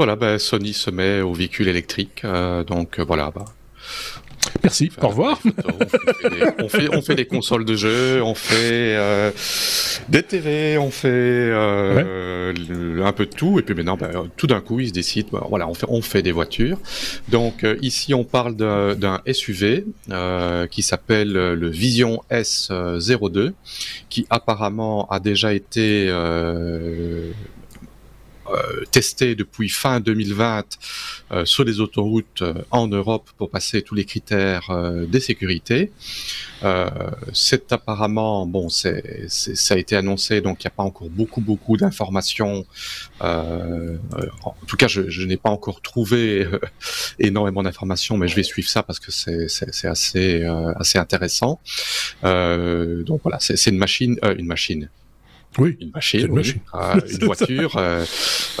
Voilà, 0.00 0.16
ben, 0.16 0.38
Sony 0.38 0.72
se 0.72 0.88
met 0.90 1.20
au 1.20 1.34
véhicule 1.34 1.68
électrique, 1.68 2.22
euh, 2.24 2.64
donc 2.64 2.98
euh, 2.98 3.04
voilà. 3.04 3.30
Bah, 3.34 3.44
Merci, 4.62 4.90
au 5.02 5.08
revoir. 5.08 5.38
on, 6.58 6.68
fait, 6.70 6.88
on, 6.96 7.02
fait, 7.02 7.14
des 7.16 7.26
consoles 7.26 7.66
de 7.66 7.76
jeux, 7.76 8.22
on 8.22 8.34
fait 8.34 8.96
euh, 8.96 9.30
des 10.08 10.22
TV, 10.22 10.78
on 10.78 10.90
fait 10.90 11.52
un 11.52 13.12
peu 13.12 13.26
de 13.26 13.34
tout, 13.36 13.58
et 13.58 13.62
puis 13.62 13.74
maintenant, 13.74 13.98
ben, 13.98 14.30
tout 14.38 14.46
d'un 14.46 14.62
coup, 14.62 14.80
ils 14.80 14.88
se 14.88 14.94
décident, 14.94 15.28
ben, 15.32 15.44
voilà, 15.50 15.68
on 15.68 15.74
fait, 15.74 15.86
on 15.90 16.00
fait 16.00 16.22
des 16.22 16.32
voitures. 16.32 16.78
Donc 17.28 17.66
ici, 17.82 18.14
on 18.14 18.24
parle 18.24 18.56
d'un 18.56 19.20
SUV 19.30 19.84
qui 20.70 20.80
s'appelle 20.80 21.32
le 21.32 21.68
Vision 21.68 22.22
S02, 22.30 23.52
qui 24.08 24.26
apparemment 24.30 25.06
a 25.10 25.20
déjà 25.20 25.52
été 25.52 26.10
testé 28.90 29.34
depuis 29.34 29.68
fin 29.68 30.00
2020 30.00 30.78
euh, 31.32 31.44
sur 31.44 31.64
les 31.64 31.80
autoroutes 31.80 32.42
euh, 32.42 32.54
en 32.70 32.86
Europe 32.88 33.30
pour 33.36 33.50
passer 33.50 33.82
tous 33.82 33.94
les 33.94 34.04
critères 34.04 34.70
de 34.70 35.18
sécurité. 35.18 35.92
c'est 37.32 37.72
apparemment 37.72 38.46
bon, 38.46 38.68
c'est, 38.68 39.26
ça 39.28 39.74
a 39.74 39.76
été 39.76 39.96
annoncé, 39.96 40.40
donc 40.40 40.62
il 40.62 40.66
n'y 40.66 40.72
a 40.72 40.76
pas 40.76 40.82
encore 40.82 41.08
beaucoup 41.08 41.40
beaucoup 41.40 41.76
d'informations. 41.76 42.66
en 43.20 44.54
tout 44.66 44.76
cas, 44.76 44.88
je, 44.88 45.08
je 45.08 45.22
n'ai 45.26 45.36
pas 45.36 45.50
encore 45.50 45.80
trouvé 45.80 46.46
énormément 47.18 47.62
d'informations, 47.62 48.16
mais 48.16 48.28
je 48.28 48.36
vais 48.36 48.42
suivre 48.42 48.68
ça 48.68 48.82
parce 48.82 48.98
que 48.98 49.10
c'est, 49.10 49.48
c'est, 49.48 49.88
assez 49.88 50.44
assez 50.76 50.98
intéressant. 50.98 51.60
donc 52.22 53.20
voilà, 53.22 53.38
c'est, 53.40 53.70
une 53.70 53.78
machine, 53.78 54.18
une 54.38 54.46
machine, 54.46 54.88
oui, 55.58 55.76
une 55.80 55.90
machine, 55.90 56.26
une, 56.26 56.34
machine. 56.34 56.60
Euh, 56.74 57.00
une 57.08 57.26
voiture 57.26 57.76
euh, 57.76 58.04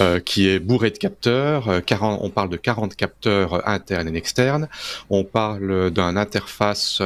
euh, 0.00 0.18
qui 0.18 0.48
est 0.48 0.58
bourrée 0.58 0.90
de 0.90 0.98
capteurs. 0.98 1.84
40, 1.84 2.20
on 2.22 2.30
parle 2.30 2.48
de 2.48 2.56
40 2.56 2.96
capteurs 2.96 3.68
internes 3.68 4.08
et 4.08 4.16
externes. 4.16 4.68
On 5.08 5.22
parle 5.22 5.90
d'un 5.92 6.16
interface 6.16 7.00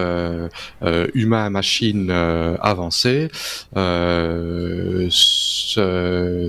humain-machine 1.14 2.10
avancée. 2.10 3.28
ce, 3.74 5.08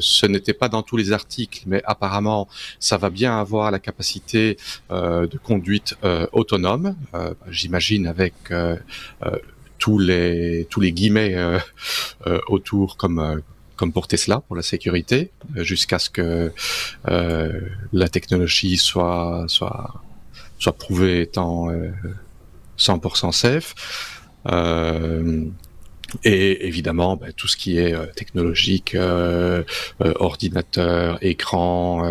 ce 0.02 0.26
n'était 0.26 0.54
pas 0.54 0.70
dans 0.70 0.82
tous 0.82 0.96
les 0.98 1.12
articles, 1.12 1.64
mais 1.68 1.82
apparemment, 1.86 2.48
ça 2.80 2.98
va 2.98 3.10
bien 3.10 3.38
avoir 3.38 3.70
la 3.72 3.80
capacité 3.80 4.58
de 4.90 5.38
conduite 5.44 5.96
autonome. 6.32 6.96
J'imagine 7.50 8.08
avec 8.08 8.34
tous 9.86 10.00
les 10.00 10.66
tous 10.72 10.82
les 10.82 10.92
guillemets 10.92 11.36
euh, 11.36 11.60
euh, 12.26 12.40
autour 12.48 12.98
comme 12.98 13.20
euh, 13.20 13.38
comme 13.76 13.92
pour 13.94 14.08
Tesla 14.08 14.42
pour 14.48 14.56
la 14.56 14.64
sécurité 14.64 15.30
jusqu'à 15.58 16.00
ce 16.00 16.10
que 16.10 16.52
la 17.06 18.10
technologie 18.10 18.78
soit 18.78 19.46
soit 19.48 20.02
soit 20.58 20.76
prouvée 20.76 21.22
étant 21.22 21.68
100% 22.80 23.32
safe. 23.32 23.76
Et 26.24 26.68
évidemment, 26.68 27.18
bah, 27.18 27.34
tout 27.36 27.50
ce 27.50 27.58
qui 27.58 27.78
est 27.78 27.94
technologique, 28.14 28.96
ordinateur, 30.30 31.18
écran, 31.22 32.10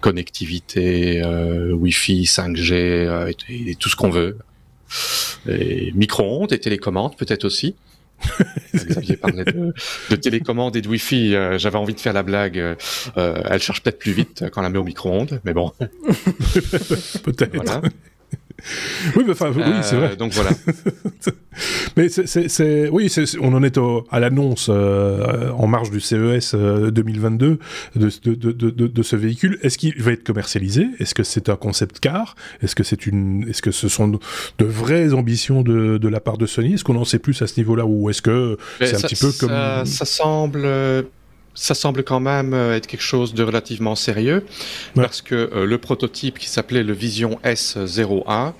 connectivité, 0.00 1.22
Wi-Fi, 1.82 2.22
5G, 2.24 3.34
et, 3.50 3.74
tout 3.74 3.90
ce 3.90 3.96
qu'on 3.96 4.10
veut 4.10 4.38
micro-ondes 5.94 6.52
et 6.52 6.58
télécommandes 6.58 7.16
peut-être 7.16 7.44
aussi. 7.44 7.74
Xavier 8.74 9.16
parlait 9.16 9.44
de, 9.44 9.74
de 10.10 10.16
télécommande 10.16 10.76
et 10.76 10.82
de 10.82 10.88
Wi-Fi. 10.88 11.34
Euh, 11.34 11.58
j'avais 11.58 11.78
envie 11.78 11.94
de 11.94 12.00
faire 12.00 12.12
la 12.12 12.22
blague. 12.22 12.58
Euh, 12.58 12.74
elle 13.16 13.60
charge 13.60 13.82
peut-être 13.82 13.98
plus 13.98 14.12
vite 14.12 14.44
quand 14.52 14.60
on 14.60 14.64
la 14.64 14.70
met 14.70 14.78
au 14.78 14.84
micro-ondes, 14.84 15.40
mais 15.44 15.52
bon. 15.52 15.72
peut-être. 17.24 17.82
oui, 19.16 19.24
enfin, 19.28 19.52
oui, 19.54 19.62
c'est 19.82 19.96
vrai. 19.96 20.12
Euh, 20.12 20.16
donc 20.16 20.32
voilà. 20.32 20.50
mais 21.96 22.08
c'est, 22.08 22.88
oui, 22.88 23.12
on 23.40 23.54
en 23.54 23.62
est 23.62 23.78
à 24.10 24.20
l'annonce 24.20 24.68
euh, 24.70 25.50
en 25.50 25.66
marge 25.66 25.90
du 25.90 26.00
CES 26.00 26.54
2022 26.54 27.46
euh, 27.46 27.56
de, 27.96 28.34
de, 28.34 28.52
de, 28.52 28.86
de, 28.86 29.02
ce 29.02 29.16
véhicule. 29.16 29.58
Est-ce 29.62 29.78
qu'il 29.78 30.00
va 30.00 30.12
être 30.12 30.24
commercialisé? 30.24 30.86
Est-ce 30.98 31.14
que 31.14 31.22
c'est 31.22 31.48
un 31.48 31.56
concept 31.56 32.00
car? 32.00 32.34
Est-ce 32.62 32.74
que 32.74 32.84
c'est 32.84 33.06
une, 33.06 33.48
est-ce 33.48 33.62
que 33.62 33.72
ce 33.72 33.88
sont 33.88 34.08
de 34.08 34.64
vraies 34.64 35.12
ambitions 35.12 35.62
de, 35.62 35.98
de 35.98 36.08
la 36.08 36.20
part 36.20 36.38
de 36.38 36.46
Sony? 36.46 36.74
Est-ce 36.74 36.84
qu'on 36.84 36.96
en 36.96 37.04
sait 37.04 37.18
plus 37.18 37.40
à 37.42 37.46
ce 37.46 37.58
niveau-là 37.58 37.84
ou 37.84 38.10
est-ce 38.10 38.22
que 38.22 38.56
c'est 38.80 38.96
un 38.96 39.00
petit 39.00 39.16
peu 39.16 39.32
comme 39.38 39.84
ça 39.84 40.04
semble 40.04 40.66
ça 41.54 41.74
semble 41.74 42.02
quand 42.02 42.20
même 42.20 42.54
euh, 42.54 42.76
être 42.76 42.86
quelque 42.86 43.02
chose 43.02 43.34
de 43.34 43.42
relativement 43.42 43.94
sérieux 43.94 44.44
parce 44.94 45.22
que 45.22 45.34
euh, 45.34 45.66
le 45.66 45.78
prototype 45.78 46.38
qui 46.38 46.48
s'appelait 46.48 46.82
le 46.82 46.92
Vision 46.92 47.38
S01 47.44 48.52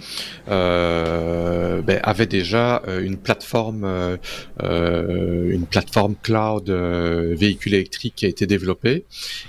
euh, 0.48 1.82
ben, 1.82 2.00
avait 2.02 2.26
déjà 2.26 2.82
euh, 2.88 3.02
une 3.02 3.16
plateforme 3.16 4.18
une 4.62 5.66
plateforme 5.66 6.14
cloud 6.22 6.70
véhicule 6.70 7.74
électrique 7.74 8.14
qui 8.16 8.26
a 8.26 8.28
été 8.28 8.46
développée. 8.46 9.04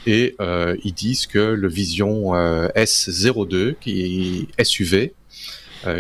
Et 0.06 0.36
ils 0.84 0.94
disent 0.94 1.28
que 1.28 1.40
le 1.40 1.68
Vision 1.68 2.34
S02 2.34 3.76
qui 3.80 4.48
est 4.58 4.64
SUV 4.64 5.14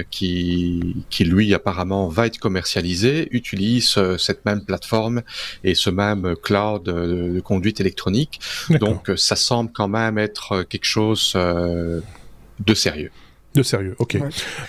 qui, 0.09 0.95
qui 1.09 1.25
lui 1.25 1.53
apparemment 1.53 2.07
va 2.07 2.27
être 2.27 2.37
commercialisé, 2.37 3.27
utilise 3.31 3.97
cette 4.17 4.45
même 4.45 4.63
plateforme 4.63 5.21
et 5.63 5.75
ce 5.75 5.89
même 5.89 6.35
cloud 6.41 6.83
de, 6.83 7.39
conduite 7.41 7.79
électronique. 7.79 8.39
Donc 8.69 9.11
ça 9.15 9.35
semble 9.35 9.71
quand 9.71 9.87
même 9.87 10.17
être 10.17 10.63
quelque 10.63 10.85
chose 10.85 11.33
de 11.33 12.73
sérieux. 12.73 13.11
De 13.55 13.63
sérieux, 13.63 13.95
ok. 13.99 14.17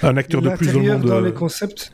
Un 0.03 0.17
acteur 0.17 0.43
de 0.43 0.51
plus 0.51 0.73
dans 0.73 0.81
le 0.81 0.93
monde. 0.93 1.05
Dans 1.07 1.21
les 1.21 1.33
concepts, 1.33 1.93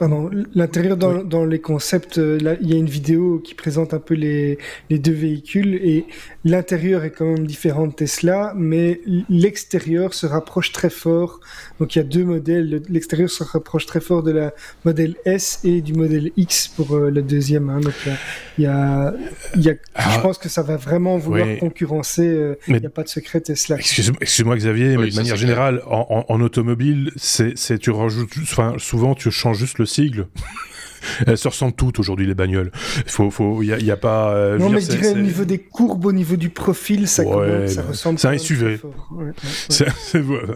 Pardon, 0.00 0.30
l'intérieur 0.54 0.96
dans, 0.96 1.22
dans, 1.22 1.44
les 1.44 1.60
concepts, 1.60 2.16
euh, 2.16 2.38
là, 2.40 2.54
il 2.62 2.70
y 2.70 2.72
a 2.72 2.78
une 2.78 2.88
vidéo 2.88 3.38
qui 3.38 3.52
présente 3.52 3.92
un 3.92 3.98
peu 3.98 4.14
les, 4.14 4.56
les 4.88 4.98
deux 4.98 5.12
véhicules 5.12 5.74
et 5.74 6.06
l'intérieur 6.42 7.04
est 7.04 7.10
quand 7.10 7.26
même 7.26 7.46
différent 7.46 7.86
de 7.86 7.92
Tesla, 7.92 8.54
mais 8.56 9.02
l'extérieur 9.28 10.14
se 10.14 10.24
rapproche 10.24 10.72
très 10.72 10.88
fort. 10.88 11.40
Donc 11.78 11.94
il 11.94 11.98
y 11.98 12.00
a 12.00 12.04
deux 12.04 12.24
modèles, 12.24 12.80
l'extérieur 12.88 13.28
se 13.28 13.44
rapproche 13.44 13.84
très 13.84 14.00
fort 14.00 14.22
de 14.22 14.30
la 14.30 14.54
modèle 14.86 15.16
S 15.26 15.60
et 15.64 15.82
du 15.82 15.92
modèle 15.92 16.30
X 16.34 16.68
pour 16.68 16.94
euh, 16.94 17.10
le 17.10 17.20
deuxième. 17.20 17.68
Hein. 17.68 17.80
Donc 17.80 17.92
il 18.56 18.64
y 18.64 18.66
a, 18.66 19.12
il 19.54 19.60
y 19.60 19.68
a 19.68 19.74
ah. 19.96 20.12
je 20.14 20.20
pense 20.20 20.38
que 20.38 20.48
ça 20.48 20.62
va 20.62 20.78
vraiment 20.78 21.18
vouloir 21.18 21.58
concurrencer. 21.58 22.26
Euh, 22.26 22.54
il 22.68 22.76
n'y 22.76 22.86
a 22.86 22.90
pas 22.90 23.02
de 23.02 23.08
secret 23.08 23.42
Tesla. 23.42 23.76
Excuse-moi 23.76 24.56
Xavier, 24.56 24.96
mais 24.96 25.10
de 25.10 25.16
manière 25.16 25.36
générale, 25.36 25.82
en, 25.86 26.24
en, 26.26 26.34
en, 26.34 26.40
automobile, 26.40 27.12
c'est 27.16 27.54
tu 27.78 27.90
rajoutes, 27.90 28.30
enfin 28.40 28.76
souvent 28.78 29.14
tu 29.14 29.30
changes 29.30 29.58
juste 29.58 29.78
le 29.78 29.89
sigle. 29.90 30.28
Elles 31.26 31.38
se 31.38 31.48
ressemblent 31.48 31.74
toutes 31.74 31.98
aujourd'hui, 31.98 32.26
les 32.26 32.34
bagnoles. 32.34 32.70
Il 32.98 33.10
faut, 33.10 33.30
faut, 33.30 33.62
y 33.62 33.72
a, 33.72 33.78
y 33.78 33.90
a 33.90 33.96
pas. 33.96 34.32
Euh, 34.32 34.58
non, 34.58 34.70
mais 34.70 34.80
je 34.80 34.88
dirais 34.88 35.12
au 35.12 35.18
niveau 35.18 35.44
des 35.44 35.58
courbes, 35.58 36.06
au 36.06 36.12
niveau 36.12 36.36
du 36.36 36.50
profil, 36.50 37.08
ça, 37.08 37.22
ça 37.66 37.82
ressemble. 37.82 38.18
C'est 38.18 38.28
un 38.28 38.38
SUV. 38.38 38.80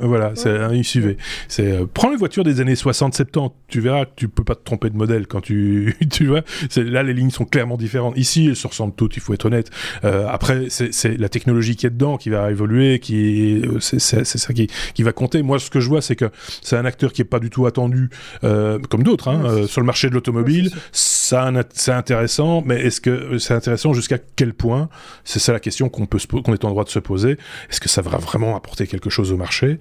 voilà, 0.02 0.32
c'est 0.34 0.50
un 0.50 0.82
SUV. 0.82 1.16
C'est 1.48 1.72
euh, 1.72 1.86
prends 1.92 2.10
les 2.10 2.16
voitures 2.16 2.44
des 2.44 2.60
années 2.60 2.74
60-70, 2.74 3.52
tu 3.68 3.80
verras 3.80 4.04
que 4.04 4.12
tu 4.16 4.28
peux 4.28 4.44
pas 4.44 4.54
te 4.54 4.64
tromper 4.64 4.90
de 4.90 4.96
modèle 4.96 5.26
quand 5.26 5.40
tu, 5.40 5.96
tu 6.10 6.26
vois. 6.26 6.42
Là, 6.76 7.02
les 7.02 7.14
lignes 7.14 7.30
sont 7.30 7.44
clairement 7.44 7.76
différentes. 7.76 8.16
Ici, 8.16 8.46
elles 8.46 8.56
se 8.56 8.66
ressemblent 8.66 8.94
toutes. 8.94 9.16
Il 9.16 9.20
faut 9.20 9.34
être 9.34 9.46
honnête. 9.46 9.70
Euh, 10.04 10.26
après, 10.28 10.66
c'est 10.68 11.18
la 11.18 11.28
technologie 11.28 11.76
qui 11.76 11.86
est 11.86 11.90
dedans 11.90 12.16
qui 12.16 12.30
va 12.30 12.50
évoluer, 12.50 12.98
qui 12.98 13.62
c'est 13.80 13.98
ça 14.00 14.52
qui, 14.52 14.68
qui 14.94 15.02
va 15.02 15.12
compter. 15.12 15.42
Moi, 15.42 15.58
ce 15.58 15.70
que 15.70 15.80
je 15.80 15.88
vois, 15.88 16.02
c'est 16.02 16.16
que 16.16 16.30
c'est 16.62 16.76
un 16.76 16.84
acteur 16.84 17.12
qui 17.12 17.22
est 17.22 17.26
pas 17.26 17.40
du 17.40 17.50
tout 17.50 17.66
attendu, 17.66 18.10
comme 18.42 19.02
d'autres, 19.02 19.28
hein, 19.28 19.66
sur 19.66 19.80
le 19.80 19.86
marché 19.86 20.08
de 20.08 20.14
l'automobile 20.14 20.33
mobile, 20.34 20.70
ça, 20.92 21.50
c'est 21.72 21.92
intéressant, 21.92 22.62
mais 22.64 22.80
est-ce 22.80 23.00
que 23.00 23.38
c'est 23.38 23.54
intéressant 23.54 23.92
jusqu'à 23.92 24.18
quel 24.18 24.52
point? 24.52 24.88
C'est 25.24 25.38
ça 25.38 25.52
la 25.52 25.60
question 25.60 25.88
qu'on 25.88 26.06
peut 26.06 26.18
qu'on 26.42 26.52
est 26.52 26.64
en 26.64 26.70
droit 26.70 26.84
de 26.84 26.90
se 26.90 26.98
poser. 26.98 27.38
Est-ce 27.70 27.80
que 27.80 27.88
ça 27.88 28.02
va 28.02 28.18
vraiment 28.18 28.56
apporter 28.56 28.86
quelque 28.86 29.10
chose 29.10 29.32
au 29.32 29.36
marché? 29.36 29.78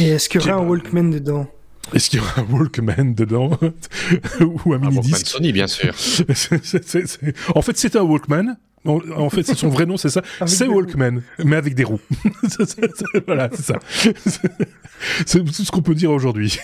Et 0.00 0.08
est-ce 0.08 0.28
qu'il 0.28 0.40
y 0.40 0.44
aura 0.44 0.60
un 0.60 0.66
Walkman 0.66 1.10
dedans? 1.10 1.46
Est-ce 1.92 2.10
qu'il 2.10 2.18
y 2.18 2.22
aura 2.22 2.40
un 2.40 2.44
Walkman 2.44 3.14
dedans? 3.14 3.50
Ou 4.64 4.72
un 4.72 4.78
mini 4.78 5.00
disque 5.00 5.26
Sony, 5.26 5.52
bien 5.52 5.66
sûr. 5.66 5.94
En 7.54 7.62
fait, 7.62 7.76
c'est 7.76 7.96
un 7.96 8.02
Walkman. 8.02 8.56
En 8.86 9.30
fait, 9.30 9.44
c'est 9.44 9.54
son 9.54 9.68
vrai 9.68 9.86
nom, 9.86 9.96
c'est 9.96 10.10
ça. 10.10 10.22
C'est 10.46 10.66
Walkman, 10.66 11.22
mais 11.42 11.56
avec 11.56 11.74
des 11.74 11.84
roues. 11.84 12.00
voilà, 13.26 13.48
c'est 13.52 13.62
ça. 13.62 13.78
c'est 15.24 15.44
tout 15.44 15.52
ce 15.52 15.70
qu'on 15.70 15.82
peut 15.82 15.94
dire 15.94 16.10
aujourd'hui. 16.10 16.58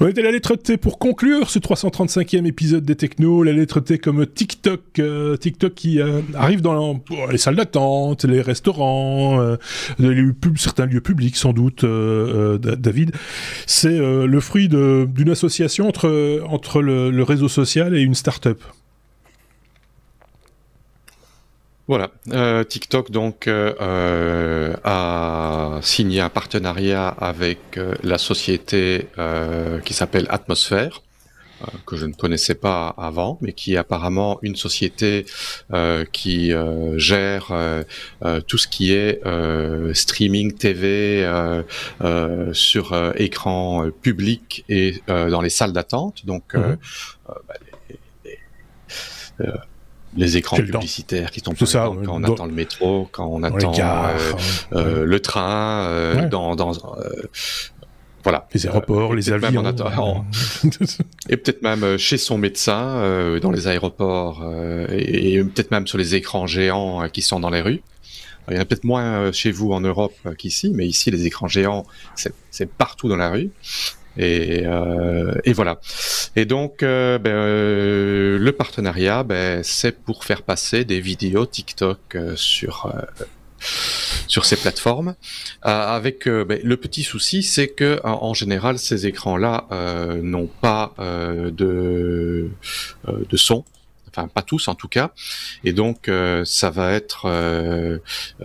On 0.00 0.08
était 0.08 0.22
la 0.22 0.32
lettre 0.32 0.56
T 0.56 0.76
pour 0.76 0.98
conclure 0.98 1.50
ce 1.50 1.58
335e 1.58 2.46
épisode 2.46 2.84
des 2.84 2.96
Technos. 2.96 3.42
La 3.42 3.52
lettre 3.52 3.80
T 3.80 3.98
comme 3.98 4.26
TikTok. 4.26 4.80
Euh, 4.98 5.36
TikTok 5.36 5.74
qui 5.74 6.00
euh, 6.00 6.20
arrive 6.34 6.62
dans 6.62 7.00
les 7.30 7.38
salles 7.38 7.56
d'attente, 7.56 8.24
les 8.24 8.40
restaurants, 8.40 9.40
euh, 9.40 9.56
certains 10.56 10.86
lieux 10.86 11.00
publics 11.00 11.36
sans 11.36 11.52
doute, 11.52 11.84
David. 11.84 13.12
C'est 13.66 13.98
le 13.98 14.40
fruit 14.40 14.68
d'une 14.68 15.30
association 15.30 15.88
entre, 15.88 16.42
entre 16.48 16.82
le, 16.82 17.10
le, 17.10 17.22
réseau 17.22 17.48
social 17.48 17.96
et 17.96 18.02
une 18.02 18.14
start-up. 18.14 18.62
Voilà, 21.86 22.10
euh, 22.32 22.64
TikTok 22.64 23.10
donc 23.10 23.46
euh, 23.46 23.74
euh, 23.78 24.74
a 24.84 25.80
signé 25.82 26.20
un 26.20 26.30
partenariat 26.30 27.08
avec 27.08 27.78
la 28.02 28.16
société 28.16 29.08
qui 29.84 29.92
s'appelle 29.92 30.26
Atmosphère, 30.30 31.02
que 31.86 31.96
je 31.96 32.06
ne 32.06 32.14
connaissais 32.14 32.54
pas 32.54 32.94
avant, 32.96 33.38
mais 33.42 33.52
qui 33.52 33.74
est 33.74 33.76
apparemment 33.76 34.38
une 34.40 34.56
société 34.56 35.26
qui 36.12 36.52
gère 36.96 37.52
tout 38.46 38.58
ce 38.58 38.66
qui 38.66 38.92
est 38.92 39.20
streaming 39.92 40.54
TV 40.54 41.28
sur 42.52 43.12
écran 43.16 43.90
public 44.02 44.64
et 44.70 45.02
dans 45.06 45.42
les 45.42 45.50
salles 45.50 45.72
d'attente. 45.72 46.24
Donc, 46.24 46.54
mmh. 46.54 46.76
bah, 47.26 47.54
les 49.38 49.44
écrans 50.36 50.56
publicitaires 50.56 51.30
qui 51.30 51.40
sont 51.40 51.54
ça, 51.66 51.90
quand 52.04 52.14
on 52.14 52.24
attend 52.24 52.46
le 52.46 52.52
métro, 52.52 53.08
quand 53.12 53.26
on 53.26 53.42
attend 53.42 53.72
euh, 53.78 54.32
euh, 54.72 55.04
le 55.04 55.20
train, 55.20 55.86
euh, 55.86 56.28
dans, 56.28 56.56
dans 56.56 56.72
voilà. 58.22 58.48
Les 58.54 58.66
aéroports, 58.66 59.14
les 59.14 59.30
avions. 59.30 59.62
et 61.28 61.36
peut-être 61.36 61.62
même 61.62 61.98
chez 61.98 62.16
son 62.16 62.38
médecin, 62.38 63.38
dans 63.42 63.50
les 63.50 63.66
aéroports, 63.66 64.42
et, 64.90 65.42
peut-être 65.42 65.70
même 65.70 65.86
sur 65.86 65.98
les 65.98 66.14
écrans 66.14 66.46
géants 66.46 67.06
qui 67.10 67.20
sont 67.20 67.40
dans 67.40 67.50
les 67.50 67.60
rues. 67.60 67.82
Il 68.50 68.56
y 68.56 68.58
en 68.58 68.62
a 68.62 68.64
peut-être 68.64 68.84
moins 68.84 69.32
chez 69.32 69.50
vous 69.50 69.72
en 69.72 69.80
Europe 69.80 70.14
qu'ici, 70.38 70.70
mais 70.74 70.86
ici, 70.86 71.10
les 71.10 71.26
écrans 71.26 71.48
géants, 71.48 71.84
c'est 72.50 72.70
partout 72.70 73.08
dans 73.08 73.16
la 73.16 73.30
rue. 73.30 73.50
Et, 74.16 74.62
euh, 74.64 75.34
et, 75.44 75.52
voilà. 75.52 75.80
Et 76.36 76.44
donc, 76.44 76.82
euh, 76.82 77.18
ben, 77.18 77.30
euh, 77.30 78.38
le 78.38 78.52
partenariat, 78.52 79.22
ben, 79.22 79.62
c'est 79.62 80.02
pour 80.02 80.24
faire 80.24 80.42
passer 80.42 80.84
des 80.84 81.00
vidéos 81.00 81.46
TikTok 81.46 81.98
euh, 82.14 82.36
sur 82.36 82.92
sur 84.28 84.44
ces 84.44 84.56
plateformes. 84.56 85.14
avec 85.62 86.28
ben, 86.28 86.60
le 86.62 86.76
petit 86.76 87.02
souci, 87.02 87.42
c'est 87.42 87.68
que 87.68 87.98
en, 88.04 88.34
général, 88.34 88.78
ces 88.78 89.06
écrans-là 89.06 89.66
n'ont 90.22 90.50
pas 90.60 90.94
de 90.98 92.50
de 93.08 93.36
son 93.36 93.64
enfin 94.14 94.28
pas 94.28 94.42
tous 94.42 94.68
en 94.68 94.74
tout 94.74 94.88
cas. 94.88 95.10
Et 95.64 95.72
donc 95.72 96.08
euh, 96.08 96.44
ça 96.44 96.70
va 96.70 96.92
être 96.92 97.26
euh, 97.26 97.98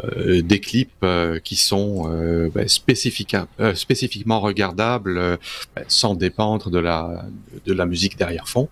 euh, 0.04 0.42
des 0.42 0.60
clips 0.60 1.06
qui 1.44 1.56
sont 1.56 2.10
ben, 2.54 2.68
spécifiquement 2.68 4.40
regardables 4.40 5.38
ben, 5.76 5.86
sans 5.88 6.16
dépendre 6.16 6.70
de 6.70 6.80
la 6.80 7.26
de 7.66 7.74
la 7.74 7.86
musique 7.86 8.18
derrière 8.18 8.48
fond. 8.48 8.70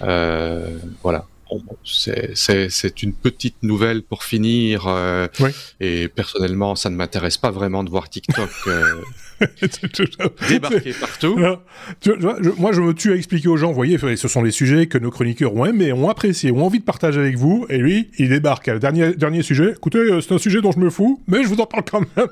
voilà 0.00 1.26
c'est 1.84 3.02
une 3.02 3.12
petite 3.12 3.62
nouvelle 3.62 4.02
pour 4.02 4.24
finir. 4.24 4.88
Et 5.80 6.08
personnellement, 6.08 6.76
ça 6.76 6.88
ne 6.88 6.96
m'intéresse 6.96 7.36
pas 7.36 7.50
vraiment 7.50 7.84
de 7.84 7.90
voir 7.90 8.08
TikTok 8.08 8.48
débarquer 10.48 10.92
partout. 10.92 11.36
moi, 11.36 12.72
je 12.72 12.80
me 12.80 12.94
tue 12.94 13.12
à 13.12 13.16
expliquer 13.16 13.48
aux 13.48 13.56
gens, 13.56 13.68
vous 13.68 13.74
voyez, 13.74 13.98
ce 13.98 14.28
sont 14.28 14.42
les 14.42 14.50
sujets 14.50 14.86
que 14.86 14.98
nos 14.98 15.10
chroniqueurs 15.10 15.54
ont 15.54 15.64
aimés, 15.64 15.92
ont 15.92 16.08
apprécié, 16.08 16.50
ont 16.50 16.64
envie 16.64 16.80
de 16.80 16.84
partager 16.84 17.20
avec 17.20 17.36
vous, 17.36 17.66
et 17.68 17.78
lui, 17.78 18.10
il 18.18 18.28
débarque. 18.28 18.68
Le 18.68 18.78
dernier, 18.78 19.14
dernier 19.14 19.42
sujet, 19.42 19.72
écoutez, 19.72 19.98
euh, 19.98 20.20
c'est 20.20 20.32
un 20.32 20.38
sujet 20.38 20.60
dont 20.60 20.72
je 20.72 20.78
me 20.78 20.90
fous, 20.90 21.22
mais 21.26 21.42
je 21.42 21.48
vous 21.48 21.60
en 21.60 21.66
parle 21.66 21.84
quand 21.90 22.00
même. 22.00 22.28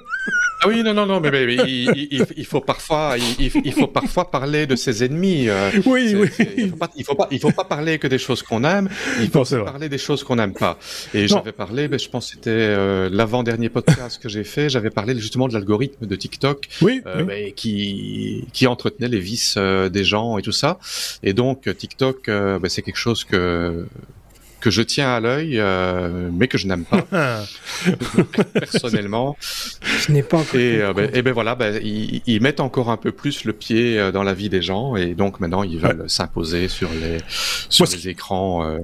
Ah 0.63 0.69
oui, 0.69 0.83
non, 0.83 0.93
non, 0.93 1.07
non, 1.07 1.21
mais, 1.21 1.31
il, 1.55 2.45
faut 2.45 2.61
parfois, 2.61 3.17
il, 3.39 3.73
faut 3.73 3.87
parfois 3.87 4.31
parler 4.31 4.67
de 4.67 4.77
ses 4.77 5.03
ennemis. 5.03 5.49
Euh, 5.49 5.71
oui, 5.87 6.15
oui. 6.15 6.29
Il 6.59 6.71
faut, 6.71 6.77
pas, 6.77 6.91
faut 7.03 7.15
pas, 7.15 7.29
il 7.31 7.41
faut 7.41 7.51
pas 7.51 7.65
parler 7.65 7.99
que 7.99 8.07
des 8.07 8.19
choses 8.19 8.43
qu'on 8.43 8.63
aime. 8.65 8.91
Il 9.21 9.31
faut 9.31 9.45
parler 9.65 9.89
des 9.89 9.97
choses 9.97 10.23
qu'on 10.23 10.37
n'aime 10.37 10.53
pas. 10.53 10.79
Et 11.15 11.29
j'avais 11.29 11.53
parlé, 11.53 11.89
mais 11.89 11.99
je 11.99 12.11
pense 12.11 12.27
que 12.27 12.35
c'était 12.35 12.51
euh, 12.51 13.09
l'avant-dernier 13.11 13.71
podcast 13.71 14.23
que 14.23 14.29
j'ai 14.29 14.45
fait. 14.45 14.69
J'avais 14.69 14.91
parlé 14.91 15.19
justement 15.19 15.49
de 15.49 15.55
l'algorithme 15.55 16.07
de 16.07 16.17
TikTok, 16.17 16.69
oui, 16.83 17.00
euh, 17.07 17.51
qui 17.57 18.45
qui 18.53 18.67
entretenait 18.67 19.09
les 19.09 19.21
vices 19.21 19.57
des 19.59 20.05
gens 20.05 20.39
et 20.39 20.43
tout 20.43 20.53
ça. 20.53 20.79
Et 21.23 21.33
donc 21.33 21.75
TikTok, 21.77 22.27
ben, 22.27 22.69
c'est 22.69 22.83
quelque 22.83 22.97
chose 22.97 23.25
que 23.25 23.87
que 24.61 24.71
je 24.71 24.83
tiens 24.83 25.09
à 25.09 25.21
l'œil, 25.21 25.59
euh, 25.59 26.31
mais 26.33 26.47
que 26.47 26.59
je 26.59 26.67
n'aime 26.67 26.85
pas 26.85 27.07
personnellement. 28.53 29.37
Ce 29.41 30.13
n'est 30.13 30.23
pas. 30.23 30.43
Et, 30.55 30.81
euh, 30.81 30.93
ben, 30.93 31.11
et 31.13 31.23
ben 31.23 31.33
voilà, 31.33 31.55
ben, 31.55 31.81
ils, 31.83 32.41
mettent 32.41 32.61
encore 32.61 32.91
un 32.91 32.97
peu 32.97 33.11
plus 33.11 33.45
le 33.45 33.53
pied 33.53 33.99
euh, 33.99 34.13
dans 34.13 34.23
la 34.23 34.35
vie 34.35 34.49
des 34.49 34.63
gens, 34.63 34.97
et 34.97 35.15
donc 35.15 35.41
maintenant 35.41 35.63
ils 35.63 35.79
veulent 35.79 36.09
s'imposer 36.09 36.69
sur 36.69 36.91
les 36.93 37.19
sur 37.69 37.87
les 37.87 38.09
écrans. 38.09 38.77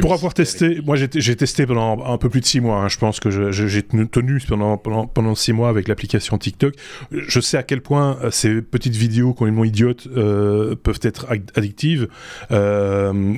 Pour 0.00 0.14
avoir 0.14 0.32
testé, 0.34 0.80
moi 0.84 0.96
j'ai 0.96 1.36
testé 1.36 1.66
pendant 1.66 2.04
un 2.04 2.18
peu 2.18 2.28
plus 2.28 2.40
de 2.40 2.46
six 2.46 2.60
mois. 2.60 2.78
Hein. 2.78 2.88
Je 2.88 2.98
pense 2.98 3.20
que 3.20 3.50
j'ai 3.50 3.82
tenu 3.82 4.38
pendant, 4.48 4.76
pendant, 4.78 5.06
pendant 5.06 5.34
six 5.34 5.52
mois 5.52 5.68
avec 5.68 5.88
l'application 5.88 6.38
TikTok. 6.38 6.74
Je 7.10 7.40
sais 7.40 7.56
à 7.56 7.62
quel 7.62 7.82
point 7.82 8.18
euh, 8.22 8.30
ces 8.30 8.62
petites 8.62 8.96
vidéos 8.96 9.34
complètement 9.34 9.64
idiotes 9.64 10.08
euh, 10.16 10.74
peuvent 10.76 11.00
être 11.02 11.26
addictives. 11.54 12.08
Euh, 12.50 13.34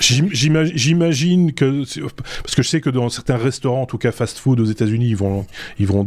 J'imagine 0.00 1.52
que 1.52 1.84
parce 2.42 2.54
que 2.54 2.62
je 2.62 2.68
sais 2.68 2.80
que 2.80 2.90
dans 2.90 3.08
certains 3.08 3.36
restaurants, 3.36 3.82
en 3.82 3.86
tout 3.86 3.98
cas 3.98 4.12
fast-food 4.12 4.60
aux 4.60 4.64
États-Unis, 4.64 5.08
ils 5.08 5.16
vont, 5.16 5.46
ils 5.78 5.86
vont, 5.86 6.04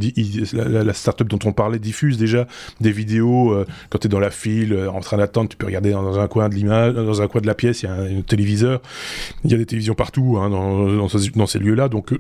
la, 0.54 0.84
la 0.84 0.94
start-up 0.94 1.28
dont 1.28 1.40
on 1.46 1.54
parlait 1.54 1.80
diffuse 1.80 2.18
déjà 2.18 2.48
des 2.82 2.92
vidéos 2.92 3.54
euh, 3.54 3.66
quand 3.90 4.00
tu 4.00 4.08
es 4.08 4.10
dans 4.10 4.20
la 4.20 4.32
file, 4.32 4.76
en 4.92 5.00
train 5.00 5.18
d'attendre, 5.18 5.50
tu 5.50 5.58
peux 5.58 5.66
regarder 5.66 5.92
dans, 5.92 6.20
un 6.20 6.28
coin 6.28 6.50
de 6.50 6.56
l'image, 6.56 6.94
dans 6.94 7.22
un 7.22 7.28
coin 7.28 7.42
de 7.42 7.48
la 7.48 7.56
pièce, 7.56 7.84
il 7.84 7.86
y 7.86 7.90
a 7.90 7.94
un, 7.94 8.20
un 8.20 8.22
téléviseur, 8.22 8.82
il 9.46 9.52
y 9.52 9.54
a 9.54 9.58
des 9.58 9.69
télévisions 9.70 9.96
partout 9.96 10.38
hein, 10.40 10.50
dans, 10.50 11.08
dans, 11.08 11.48
ces 11.48 11.60
lieux-là. 11.60 11.90
Donc, 11.90 12.14
euh, 12.14 12.18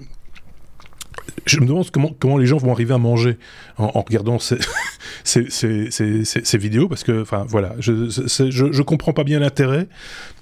je 1.45 1.59
me 1.59 1.65
demande 1.65 1.89
comment, 2.19 2.37
les 2.37 2.45
gens 2.45 2.57
vont 2.57 2.71
arriver 2.71 2.93
à 2.93 2.97
manger 2.97 3.37
en, 3.77 4.01
regardant 4.01 4.37
ces, 5.23 6.57
vidéos, 6.57 6.87
parce 6.87 7.03
que, 7.03 7.21
enfin, 7.21 7.45
voilà, 7.47 7.75
je, 7.79 8.09
je, 8.09 8.81
comprends 8.81 9.13
pas 9.13 9.23
bien 9.23 9.39
l'intérêt 9.39 9.87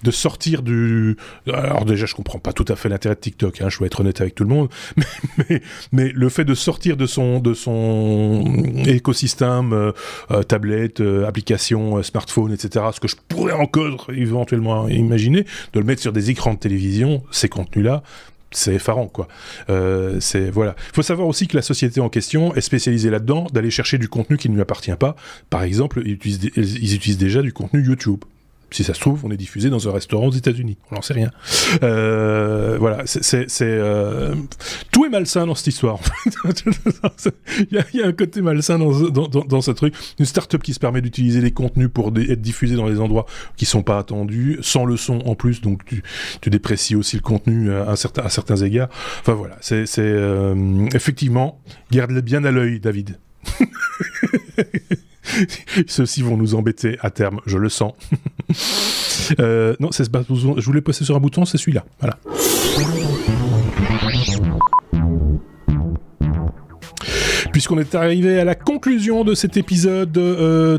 de 0.04 0.12
sortir 0.12 0.62
du... 0.62 1.18
Alors 1.52 1.86
déjà, 1.86 2.06
je 2.06 2.16
comprends 2.16 2.40
pas 2.40 2.54
tout 2.54 2.66
à 2.68 2.76
fait 2.76 2.90
l'intérêt 2.90 3.16
de 3.16 3.20
TikTok, 3.20 3.62
hein, 3.62 3.70
je 3.70 3.78
dois 3.78 3.88
être 3.88 4.00
honnête 4.00 4.22
avec 4.22 4.36
tout 4.36 4.44
le 4.44 4.50
monde, 4.50 4.70
mais, 5.50 5.62
mais, 5.92 6.12
le 6.14 6.30
fait 6.30 6.46
de 6.46 6.54
sortir 6.54 6.98
de 6.98 7.06
son, 7.06 7.40
de 7.40 7.54
son 7.54 8.44
écosystème, 8.86 9.74
euh, 9.74 9.92
euh, 10.32 10.44
tablette, 10.44 11.02
application, 11.28 12.02
smartphone, 12.04 12.54
etc., 12.54 12.86
ce 12.94 13.00
que 13.00 13.08
je 13.08 13.16
pourrais 13.28 13.54
encore 13.54 14.08
éventuellement 14.14 14.88
imaginer, 14.88 15.46
de 15.74 15.80
le 15.80 15.86
mettre 15.86 16.02
sur 16.02 16.14
des 16.14 16.30
écrans 16.30 16.54
de 16.54 16.60
télévision, 16.60 17.24
ces 17.32 17.50
contenus-là, 17.50 18.04
c'est 18.52 18.76
effarant 18.76 19.08
quoi. 19.08 19.28
Euh, 19.70 20.20
c'est 20.20 20.50
voilà. 20.50 20.76
Il 20.92 20.96
faut 20.96 21.02
savoir 21.02 21.28
aussi 21.28 21.48
que 21.48 21.56
la 21.56 21.62
société 21.62 22.00
en 22.00 22.10
question 22.10 22.56
est 22.56 22.62
spécialisée 22.62 23.10
là-dedans 23.10 23.48
d'aller 23.52 23.72
chercher 23.72 23.98
du 23.98 24.08
contenu 24.08 24.38
qui 24.38 24.50
ne 24.50 24.56
lui 24.56 24.62
appartient 24.62 24.96
pas. 24.96 25.16
Par 25.50 25.64
exemple, 25.64 26.02
ils 26.06 26.94
utilisent 26.96 27.18
déjà 27.18 27.42
du 27.42 27.54
contenu 27.54 27.84
YouTube. 27.84 28.24
Si 28.70 28.84
ça 28.84 28.94
se 28.94 29.00
trouve, 29.00 29.26
on 29.26 29.32
est 29.32 29.38
diffusé 29.38 29.70
dans 29.70 29.88
un 29.88 29.94
restaurant 29.94 30.28
aux 30.28 30.32
États-Unis. 30.32 30.78
On 30.92 30.96
n'en 30.96 31.02
sait 31.02 31.14
rien. 31.14 31.32
Euh, 31.84 32.78
voilà, 32.80 33.04
c'est 33.06 33.48
euh... 33.62 34.36
tout 34.92 35.06
est 35.06 35.10
malsain 35.10 35.48
dans 35.48 35.56
cette 35.56 35.68
histoire. 35.68 36.00
il, 37.72 37.84
y 37.94 38.02
a, 38.02 38.08
un 38.08 38.12
côté 38.12 38.42
malsain 38.42 38.78
dans, 38.78 38.92
dans, 39.10 39.62
ce 39.62 39.72
truc. 39.72 39.94
Une 40.20 40.26
start-up 40.26 40.62
qui 40.62 40.74
se 40.74 40.80
permet 40.80 41.02
d'utiliser 41.02 41.40
les 41.40 41.52
contenus 41.52 41.90
pour 41.94 42.10
être 42.10 42.42
diffusés 42.42 42.76
dans 42.76 42.88
les 42.88 43.00
endroits 43.00 43.26
qui 43.56 43.66
sont 43.66 43.84
pas 43.84 43.98
attendus, 44.00 44.60
sans 44.62 44.86
le 44.86 44.98
son 44.98 45.20
en 45.26 45.36
plus, 45.36 45.62
donc 45.62 45.86
tu, 45.86 46.04
tu 46.42 46.50
déprécies 46.50 46.96
aussi 46.96 47.16
le 47.16 47.22
contenu 47.22 47.72
à, 47.74 47.96
certain, 47.96 48.24
à 48.24 48.30
certains 48.30 48.58
égards. 48.58 48.90
Enfin 49.22 49.34
voilà, 49.34 49.58
c'est 49.62 49.86
euh, 49.98 50.88
effectivement, 50.94 51.62
garde-le 51.92 52.22
bien 52.22 52.44
à 52.44 52.52
l'œil, 52.52 52.80
David. 52.80 53.18
Ceux-ci 55.88 56.22
vont 56.22 56.38
nous 56.38 56.56
embêter 56.56 56.98
à 57.02 57.10
terme, 57.10 57.40
je 57.46 57.58
le 57.58 57.70
sens. 57.70 57.94
euh, 59.40 59.76
non, 59.80 59.92
c'est 59.92 60.04
ce 60.04 60.10
bouton. 60.10 60.60
Je 60.60 60.66
voulais 60.66 60.82
passer 60.82 61.06
sur 61.06 61.16
un 61.16 61.20
bouton, 61.20 61.46
c'est 61.46 61.58
celui-là. 61.58 61.86
Voilà. 62.00 62.18
Puisqu'on 67.58 67.80
est 67.80 67.96
arrivé 67.96 68.40
à 68.40 68.46
la 68.46 68.54
conclusion 68.54 69.24
de 69.24 69.34
cet 69.34 69.58
épisode 69.58 70.12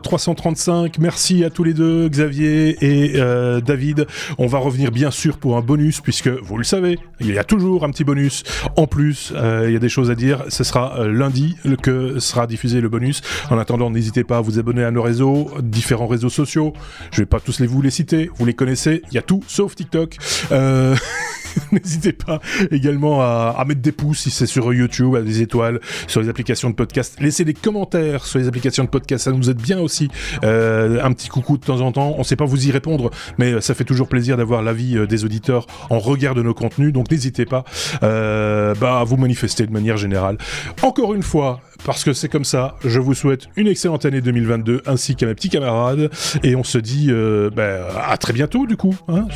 335. 0.01 0.75
Euh, 0.97 1.03
Merci 1.03 1.43
à 1.43 1.51
tous 1.51 1.65
les 1.65 1.75
deux, 1.75 2.09
Xavier 2.09 2.77
et 2.81 3.15
euh, 3.17 3.61
David. 3.61 4.07
On 4.39 4.47
va 4.47 4.59
revenir 4.59 4.93
bien 4.93 5.11
sûr 5.11 5.39
pour 5.39 5.57
un 5.57 5.61
bonus, 5.61 6.01
puisque 6.01 6.29
vous 6.29 6.57
le 6.57 6.63
savez, 6.63 6.97
il 7.19 7.35
y 7.35 7.39
a 7.39 7.43
toujours 7.43 7.83
un 7.83 7.91
petit 7.91 8.05
bonus. 8.05 8.45
En 8.77 8.87
plus, 8.87 9.33
euh, 9.35 9.65
il 9.67 9.73
y 9.73 9.77
a 9.77 9.81
des 9.81 9.89
choses 9.89 10.09
à 10.09 10.15
dire. 10.15 10.45
Ce 10.51 10.63
sera 10.63 11.05
lundi 11.09 11.57
que 11.83 12.21
sera 12.21 12.47
diffusé 12.47 12.81
le 12.81 12.89
bonus. 12.89 13.23
En 13.51 13.59
attendant, 13.59 13.91
n'hésitez 13.91 14.23
pas 14.23 14.37
à 14.37 14.41
vous 14.41 14.61
abonner 14.61 14.85
à 14.85 14.93
nos 14.93 15.03
réseaux, 15.03 15.51
différents 15.61 16.07
réseaux 16.07 16.31
sociaux. 16.31 16.75
Je 17.11 17.23
vais 17.23 17.27
pas 17.27 17.41
tous 17.41 17.59
les 17.59 17.67
vous 17.67 17.83
les 17.83 17.91
citer, 17.91 18.31
vous 18.37 18.47
les 18.47 18.55
connaissez. 18.55 19.03
Il 19.11 19.15
y 19.17 19.19
a 19.19 19.23
tout 19.23 19.43
sauf 19.49 19.75
TikTok. 19.75 20.17
N'hésitez 21.73 22.13
pas 22.13 22.41
également 22.71 23.21
à, 23.21 23.65
mettre 23.67 23.81
des 23.81 23.93
pouces 23.93 24.21
si 24.21 24.31
c'est 24.31 24.47
sur 24.47 24.73
YouTube, 24.73 25.15
à 25.15 25.23
des 25.23 25.43
étoiles, 25.43 25.81
sur 26.07 26.21
les 26.21 26.29
applications 26.29 26.71
de 26.71 26.75
podcast. 26.75 27.17
Laissez 27.21 27.45
des 27.45 27.55
commentaires 27.55 28.25
sur 28.25 28.39
les 28.39 28.49
applications 28.49 28.85
de 28.85 28.89
podcast, 28.89 29.25
ça 29.25 29.33
nous 29.33 29.51
aide 29.51 29.61
bien 29.61 29.81
aussi. 29.81 30.09
Euh, 30.45 31.03
un 31.03 31.13
petit 31.13 31.29
coucou 31.29 31.59
de 31.59 31.65
temps 31.65 31.81
en 31.81 31.93
temps. 31.93 32.15
On 32.19 32.23
sait 32.23 32.37
pas 32.37 32.45
vous 32.45 32.67
y 32.67 32.71
répondre, 32.71 33.11
mais 33.39 33.61
ça 33.61 33.75
fait 33.75 33.85
toujours 33.85 34.09
plaisir 34.09 34.37
d'avoir 34.37 34.63
l'avis 34.63 34.97
euh, 34.97 35.07
des 35.07 35.25
auditeurs 35.25 35.67
en 35.91 35.99
regard 35.99 36.35
de 36.35 36.43
nos 36.43 36.55
contenus. 36.55 36.93
Donc 36.93 37.11
n'hésitez 37.11 37.45
pas 37.45 37.65
euh, 38.03 38.75
bah, 38.75 39.01
à 39.01 39.05
vous 39.05 39.17
manifester 39.17 39.67
de 39.67 39.73
manière 39.73 39.97
générale. 39.97 40.39
Encore 40.83 41.15
une 41.15 41.23
fois, 41.23 41.61
parce 41.85 42.05
que 42.05 42.13
c'est 42.13 42.29
comme 42.29 42.45
ça, 42.45 42.77
je 42.85 43.01
vous 43.01 43.15
souhaite 43.15 43.49
une 43.57 43.67
excellente 43.67 44.05
année 44.05 44.21
2022 44.21 44.83
ainsi 44.87 45.15
qu'à 45.15 45.27
mes 45.27 45.35
petits 45.35 45.51
camarades. 45.51 46.11
Et 46.43 46.57
on 46.57 46.65
se 46.65 46.79
dit 46.79 47.11
bah, 47.55 47.89
à 48.07 48.17
très 48.17 48.33
bientôt 48.33 48.67
du 48.67 48.77
coup. 48.77 48.95
Hein, 49.09 49.27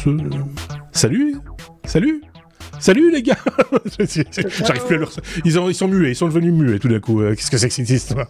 Salut 0.92 1.36
Salut. 1.84 2.22
Salut 2.78 3.10
les 3.12 3.22
gars. 3.22 3.36
J'arrive 3.98 4.86
plus 4.86 4.96
à 4.96 4.98
leur... 4.98 5.10
Ils, 5.44 5.56
ils 5.68 5.74
sont 5.74 5.88
muets, 5.88 6.10
ils 6.10 6.16
sont 6.16 6.26
devenus 6.26 6.52
muets 6.52 6.78
tout 6.78 6.88
d'un 6.88 7.00
coup. 7.00 7.20
Euh, 7.20 7.34
qu'est-ce 7.34 7.50
que 7.50 7.58
c'est 7.58 7.68
que 7.68 7.74
cette 7.74 7.90
histoire? 7.90 8.26